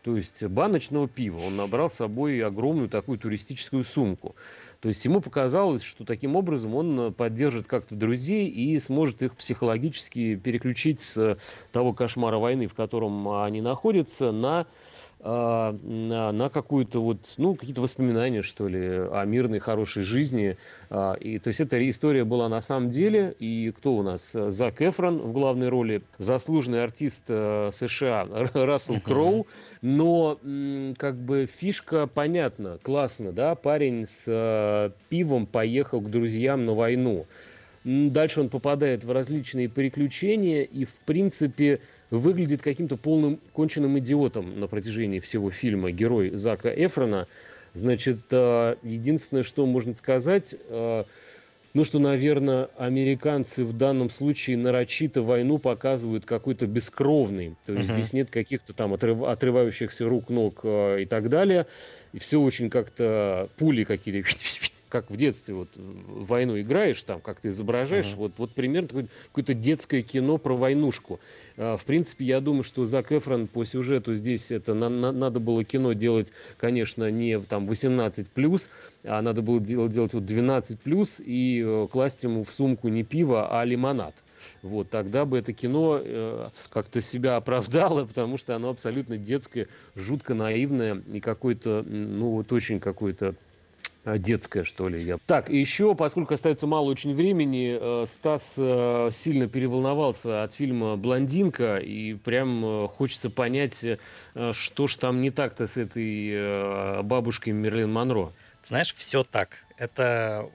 то 0.04 0.16
есть 0.16 0.44
баночного 0.46 1.08
пива. 1.08 1.40
Он 1.40 1.56
набрал 1.56 1.90
с 1.90 1.96
собой 1.96 2.42
огромную 2.44 2.90
такую 2.90 3.20
туристическую 3.20 3.84
сумку. 3.84 4.36
То 4.80 4.88
есть 4.88 5.04
ему 5.04 5.20
показалось, 5.20 5.84
что 5.84 6.06
таким 6.06 6.36
образом 6.38 6.74
он 6.74 7.14
поддержит 7.14 7.68
как-то 7.68 7.96
друзей 7.96 8.48
и 8.48 8.80
сможет 8.80 9.22
их 9.22 9.36
психологически 9.36 10.36
переключить 10.36 11.02
с 11.02 11.38
того 11.74 11.94
кошмара 11.94 12.38
войны, 12.38 12.68
в 12.68 12.74
котором 12.74 13.28
они 13.30 13.60
находятся, 13.60 14.32
на 14.32 14.68
а, 15.22 15.76
на, 15.84 16.32
на 16.32 16.50
какую-то 16.50 17.02
вот, 17.02 17.34
ну, 17.38 17.56
какие-то 17.56 17.82
воспоминания, 17.82 18.42
что 18.42 18.70
ли, 18.70 18.80
о 18.82 19.26
мирной, 19.26 19.60
хорошей 19.60 20.04
жизни. 20.04 20.58
А, 20.90 21.14
и, 21.14 21.40
то 21.40 21.50
есть 21.50 21.60
эта 21.60 21.90
история 21.90 22.24
была 22.24 22.48
на 22.48 22.62
самом 22.62 22.90
деле. 22.90 23.36
И 23.40 23.72
кто 23.76 23.96
у 23.96 24.04
нас? 24.04 24.32
Зак 24.32 24.82
Эфрон 24.82 25.18
в 25.18 25.34
главной 25.34 25.68
роли, 25.68 26.04
заслуженный 26.18 26.84
артист 26.84 27.26
э, 27.28 27.70
США 27.74 28.28
Рассел 28.54 29.02
Кроу. 29.02 29.48
Но 29.82 30.40
как 30.98 31.16
бы 31.18 31.48
фишка 31.48 32.08
понятна, 32.08 32.80
классно, 32.82 33.34
да, 33.34 33.56
парень 33.56 34.06
с 34.06 34.24
э, 34.28 34.92
пивом 35.10 35.48
поехал 35.48 36.00
к 36.00 36.10
друзьям 36.10 36.66
на 36.66 36.74
войну. 36.74 37.26
Дальше 37.84 38.42
он 38.42 38.50
попадает 38.50 39.04
в 39.04 39.12
различные 39.12 39.70
приключения 39.70 40.64
и, 40.64 40.86
в 40.86 40.94
принципе, 41.06 41.82
выглядит 42.12 42.62
каким-то 42.62 42.98
полным 42.98 43.40
конченным 43.54 44.00
идиотом 44.00 44.60
на 44.60 44.68
протяжении 44.68 45.20
всего 45.20 45.52
фильма 45.52 45.92
герой 45.92 46.32
Зака 46.32 46.70
Эфрона. 46.70 47.28
Значит, 47.74 48.20
э, 48.32 48.76
единственное, 48.82 49.44
что 49.44 49.66
можно 49.66 49.94
сказать, 49.94 50.56
э, 50.70 51.04
ну, 51.76 51.84
что, 51.84 52.00
наверное, 52.00 52.70
американцы 52.78 53.64
в 53.64 53.78
данном 53.78 54.10
случае 54.10 54.58
нарочито 54.58 55.22
войну 55.22 55.60
показывают 55.60 56.26
какой-то 56.26 56.66
бескровный. 56.66 57.56
То 57.66 57.74
есть 57.74 57.92
uh-huh. 57.92 57.94
здесь 57.94 58.14
нет 58.14 58.32
каких-то 58.32 58.74
там 58.74 58.94
отрыв, 58.94 59.22
отрывающихся 59.22 60.06
рук, 60.08 60.30
ног 60.30 60.62
э, 60.64 61.04
и 61.04 61.06
так 61.06 61.30
далее. 61.30 61.68
И 62.12 62.18
все 62.18 62.42
очень 62.42 62.72
как-то 62.72 63.50
пули 63.58 63.84
какие-то 63.84 64.28
как 64.90 65.10
в 65.10 65.16
детстве 65.16 65.54
вот 65.54 65.70
войну 65.76 66.60
играешь, 66.60 67.02
там 67.04 67.22
как 67.22 67.40
ты 67.40 67.50
изображаешь, 67.50 68.08
uh-huh. 68.08 68.18
вот, 68.18 68.34
вот 68.38 68.52
примерно 68.54 68.88
такое, 68.88 69.08
какое-то 69.28 69.54
детское 69.54 70.02
кино 70.02 70.38
про 70.38 70.56
войнушку. 70.56 71.20
А, 71.58 71.78
в 71.78 71.86
принципе, 71.86 72.26
я 72.26 72.42
думаю, 72.42 72.64
что 72.64 72.86
Зак 72.86 73.12
Эфрон 73.12 73.48
по 73.48 73.64
сюжету 73.64 74.14
здесь 74.16 74.52
это 74.52 74.74
на, 74.74 74.90
на, 74.90 75.12
надо 75.12 75.40
было 75.40 75.64
кино 75.64 75.94
делать, 75.94 76.34
конечно, 76.58 77.10
не 77.12 77.40
там 77.40 77.68
18 77.68 78.28
плюс, 78.28 78.70
а 79.04 79.22
надо 79.22 79.42
было 79.42 79.60
делать, 79.60 79.94
делать 79.94 80.14
вот 80.14 80.26
12 80.26 80.80
плюс 80.80 81.22
и 81.24 81.64
э, 81.66 81.88
класть 81.92 82.24
ему 82.24 82.44
в 82.44 82.52
сумку 82.52 82.88
не 82.90 83.04
пиво, 83.04 83.60
а 83.60 83.64
лимонад. 83.64 84.16
Вот, 84.62 84.90
тогда 84.90 85.26
бы 85.26 85.38
это 85.38 85.54
кино 85.54 86.00
э, 86.02 86.50
как-то 86.70 87.02
себя 87.02 87.36
оправдало, 87.36 88.06
потому 88.08 88.38
что 88.38 88.56
оно 88.56 88.70
абсолютно 88.70 89.18
детское, 89.18 89.68
жутко 89.96 90.34
наивное 90.34 91.02
и 91.12 91.20
какое-то, 91.20 91.84
ну 91.88 92.32
вот 92.32 92.52
очень 92.52 92.80
какое-то 92.80 93.36
детская, 94.18 94.64
что 94.64 94.90
ли. 94.90 95.04
Я... 95.04 95.18
Так, 95.26 95.50
еще, 95.50 95.96
поскольку 95.96 96.34
остается 96.34 96.68
мало 96.68 96.90
очень 96.90 97.14
времени, 97.16 97.78
э, 97.80 98.06
Стас 98.08 98.56
э, 98.58 99.10
сильно 99.14 99.48
переволновался 99.48 100.44
от 100.44 100.54
фильма 100.54 100.98
«Блондинка», 100.98 101.78
и 101.78 102.14
прям 102.14 102.88
хочется 102.88 103.30
понять, 103.30 103.86
что 104.52 104.88
ж 104.88 104.96
там 104.96 105.22
не 105.22 105.32
так-то 105.32 105.68
с 105.68 105.78
этой 105.78 107.04
бабушкой 107.04 107.54
Мерлин 107.54 107.92
Монро. 107.92 108.34
Знаешь, 108.66 108.94
все 108.96 109.24
так. 109.24 109.64
Это 109.78 110.50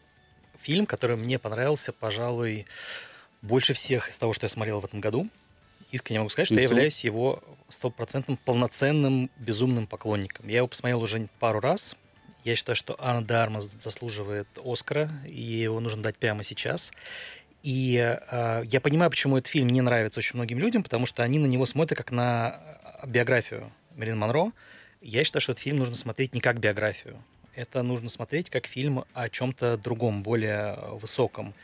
фильм, 0.61 0.87
который 0.87 1.17
мне 1.17 1.39
понравился, 1.39 1.93
пожалуй, 1.93 2.67
больше 3.43 3.75
всех 3.75 4.09
из 4.09 4.19
того, 4.19 4.33
что 4.33 4.45
я 4.45 4.49
смотрел 4.49 4.81
в 4.81 4.85
этом 4.85 5.01
году. 5.01 5.29
Искренне 5.91 6.21
могу 6.21 6.31
сказать, 6.31 6.49
что 6.49 6.55
и 6.55 6.59
я 6.59 6.65
являюсь 6.65 7.05
его 7.05 7.43
стопроцентным 7.69 8.37
полноценным 8.37 9.31
безумным 9.39 9.87
поклонником. 9.87 10.49
Я 10.49 10.59
его 10.59 10.67
посмотрел 10.67 11.03
уже 11.03 11.29
пару 11.39 11.61
раз, 11.61 11.97
я 12.45 12.57
считаю, 12.57 12.76
что 12.76 12.95
Анна 12.99 13.22
де 13.22 13.61
заслуживает 13.61 14.47
Оскара, 14.64 15.11
и 15.26 15.40
его 15.40 15.80
нужно 15.80 16.03
дать 16.03 16.16
прямо 16.16 16.42
сейчас. 16.42 16.92
И 17.62 17.97
э, 17.97 18.62
я 18.66 18.80
понимаю, 18.80 19.11
почему 19.11 19.38
этот 19.38 19.49
фильм 19.49 19.68
не 19.68 19.80
нравится 19.80 20.20
очень 20.20 20.36
многим 20.36 20.59
людям, 20.59 20.82
потому 20.82 21.07
что 21.07 21.22
они 21.22 21.38
на 21.38 21.47
него 21.47 21.64
смотрят 21.64 21.97
как 21.97 22.11
на 22.11 22.61
а, 23.01 23.07
биографию 23.07 23.72
Мерлин 23.97 24.18
Монро. 24.18 24.53
Я 25.01 25.24
считаю, 25.24 25.40
что 25.40 25.53
этот 25.53 25.64
фильм 25.64 25.78
нужно 25.78 25.95
смотреть 25.95 26.34
не 26.34 26.42
как 26.42 26.61
биографию. 26.61 27.16
Это 27.55 27.82
нужно 27.82 28.11
смотреть 28.11 28.51
как 28.51 28.66
фильм 28.66 29.05
о 29.14 29.30
чем-то 29.30 29.78
другом, 29.78 30.22
более 30.22 30.78
высоком 31.01 31.55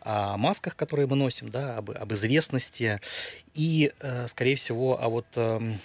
о 0.00 0.36
масках, 0.36 0.76
которые 0.76 1.06
мы 1.06 1.16
носим, 1.16 1.48
да, 1.48 1.78
об, 1.78 1.90
об 1.90 2.12
известности 2.12 3.00
и, 3.54 3.92
э, 3.98 4.28
скорее 4.28 4.54
всего, 4.54 5.02
о 5.02 5.08
вот 5.08 5.26
эм, 5.34 5.80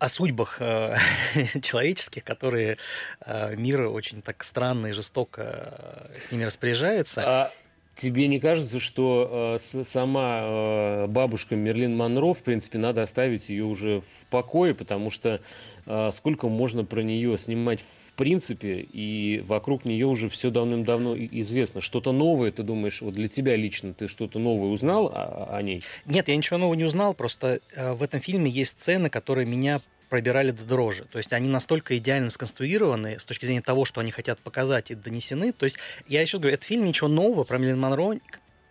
о 0.00 0.08
судьбах 0.08 0.56
э, 0.60 0.96
человеческих, 1.62 2.24
которые 2.24 2.78
э, 3.24 3.54
мир 3.54 3.82
очень 3.82 4.22
так 4.22 4.42
странно 4.42 4.88
и 4.88 4.92
жестоко 4.92 6.10
э, 6.10 6.20
с 6.20 6.32
ними 6.32 6.44
распоряжается. 6.44 7.22
А 7.24 7.52
тебе 7.96 8.26
не 8.26 8.40
кажется, 8.40 8.80
что 8.80 9.58
э, 9.60 9.84
сама 9.84 10.40
э, 10.42 11.06
бабушка 11.06 11.54
Мерлин 11.54 11.96
Монро, 11.96 12.32
в 12.32 12.42
принципе, 12.42 12.78
надо 12.78 13.02
оставить 13.02 13.50
ее 13.50 13.64
уже 13.64 14.00
в 14.00 14.26
покое, 14.30 14.74
потому 14.74 15.10
что 15.10 15.40
э, 15.84 16.10
сколько 16.12 16.48
можно 16.48 16.84
про 16.84 17.02
нее 17.02 17.36
снимать 17.36 17.80
в 18.10 18.12
принципе, 18.14 18.80
и 18.80 19.40
вокруг 19.46 19.84
нее 19.84 20.06
уже 20.06 20.28
все 20.28 20.50
давным-давно 20.50 21.16
известно. 21.16 21.80
Что-то 21.80 22.12
новое, 22.12 22.50
ты 22.50 22.62
думаешь, 22.62 23.00
вот 23.00 23.14
для 23.14 23.28
тебя 23.28 23.56
лично 23.56 23.94
ты 23.94 24.08
что-то 24.08 24.38
новое 24.38 24.68
узнал 24.68 25.06
о, 25.06 25.56
о 25.56 25.62
ней? 25.62 25.82
Нет, 26.06 26.28
я 26.28 26.36
ничего 26.36 26.58
нового 26.58 26.74
не 26.74 26.84
узнал, 26.84 27.14
просто 27.14 27.60
э, 27.74 27.92
в 27.92 28.02
этом 28.02 28.20
фильме 28.20 28.50
есть 28.50 28.78
сцены, 28.78 29.08
которые 29.08 29.46
меня 29.46 29.80
пробирали 30.10 30.50
до 30.50 30.64
дрожи. 30.64 31.06
То 31.10 31.18
есть 31.18 31.32
они 31.32 31.48
настолько 31.48 31.96
идеально 31.96 32.28
сконструированы 32.28 33.18
с 33.18 33.24
точки 33.24 33.46
зрения 33.46 33.62
того, 33.62 33.84
что 33.86 34.00
они 34.00 34.10
хотят 34.10 34.38
показать 34.40 34.90
и 34.90 34.94
донесены. 34.94 35.52
То 35.52 35.64
есть 35.64 35.78
я 36.08 36.20
еще 36.20 36.38
говорю, 36.38 36.54
этот 36.54 36.66
фильм 36.66 36.84
ничего 36.84 37.08
нового 37.08 37.44
про 37.44 37.56
Мерлин 37.56 37.78
Монро, 37.78 38.18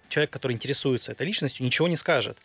человек, 0.09 0.29
который 0.29 0.53
интересуется 0.53 1.13
этой 1.13 1.25
личностью, 1.25 1.65
ничего 1.65 1.87
не 1.87 1.95
скажет. 1.95 2.37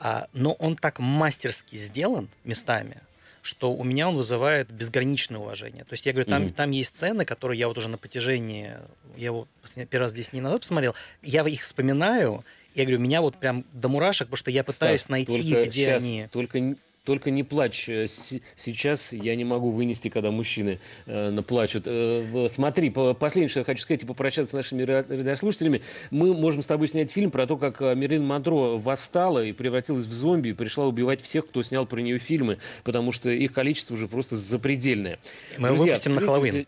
А, 0.00 0.26
но 0.32 0.52
он 0.54 0.76
так 0.76 0.98
мастерски 0.98 1.76
сделан 1.76 2.28
местами, 2.44 2.98
что 3.40 3.72
у 3.72 3.84
меня 3.84 4.08
он 4.08 4.16
вызывает 4.16 4.70
безграничное 4.72 5.38
уважение. 5.38 5.84
То 5.84 5.92
есть 5.92 6.04
я 6.06 6.12
говорю, 6.12 6.28
там, 6.28 6.42
mm-hmm. 6.44 6.52
там 6.54 6.70
есть 6.72 6.96
сцены, 6.96 7.24
которые 7.24 7.58
я 7.58 7.68
вот 7.68 7.78
уже 7.78 7.88
на 7.88 7.98
протяжении, 7.98 8.72
я 9.16 9.26
его 9.26 9.46
первый 9.88 10.04
раз 10.04 10.10
здесь 10.10 10.32
не 10.32 10.40
назад 10.40 10.62
посмотрел, 10.62 10.94
я 11.22 11.46
их 11.46 11.62
вспоминаю, 11.62 12.44
я 12.74 12.84
говорю, 12.84 12.98
меня 12.98 13.20
вот 13.20 13.36
прям 13.36 13.64
до 13.72 13.88
мурашек, 13.88 14.28
потому 14.28 14.38
что 14.38 14.50
я 14.50 14.64
пытаюсь 14.64 15.02
Стас, 15.02 15.10
найти, 15.10 15.52
где 15.52 15.70
сейчас, 15.70 16.02
они. 16.02 16.28
Только 16.32 16.76
только 17.10 17.32
не 17.32 17.42
плачь. 17.42 17.88
Э, 17.88 18.06
сейчас 18.54 19.12
я 19.12 19.34
не 19.34 19.42
могу 19.44 19.72
вынести, 19.72 20.08
когда 20.10 20.30
мужчины 20.30 20.78
э, 21.06 21.36
плачут. 21.42 21.82
Э, 21.86 22.46
смотри, 22.48 22.90
последнее, 22.90 23.48
что 23.48 23.60
я 23.60 23.64
хочу 23.64 23.82
сказать 23.82 24.04
и 24.04 24.06
попрощаться 24.06 24.52
с 24.52 24.54
нашими 24.54 24.84
радиослушателями. 24.84 25.82
Мы 26.12 26.32
можем 26.34 26.62
с 26.62 26.66
тобой 26.66 26.86
снять 26.86 27.10
фильм 27.10 27.32
про 27.32 27.48
то, 27.48 27.56
как 27.56 27.82
э, 27.82 27.96
Мерлин 27.96 28.24
Монтро 28.24 28.78
восстала 28.78 29.44
и 29.44 29.50
превратилась 29.50 30.04
в 30.04 30.12
зомби 30.12 30.50
и 30.50 30.52
пришла 30.52 30.86
убивать 30.86 31.20
всех, 31.20 31.48
кто 31.48 31.64
снял 31.64 31.84
про 31.84 31.98
нее 31.98 32.20
фильмы, 32.20 32.58
потому 32.84 33.10
что 33.10 33.28
их 33.28 33.52
количество 33.52 33.94
уже 33.94 34.06
просто 34.06 34.36
запредельное. 34.36 35.18
Мы 35.58 35.70
Друзья, 35.70 35.86
выпустим 35.86 36.12
на 36.12 36.20
Хэллоуин. 36.20 36.66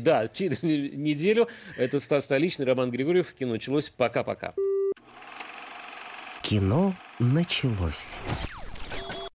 Да, 0.02 0.26
через 0.26 0.64
неделю. 0.64 1.46
Это 1.76 2.00
Стас 2.00 2.24
Столичный, 2.24 2.66
Роман 2.66 2.90
Григорьев. 2.90 3.32
Кино 3.38 3.52
началось. 3.52 3.90
Пока-пока. 3.90 4.54
Кино 6.42 6.96
началось. 7.20 8.16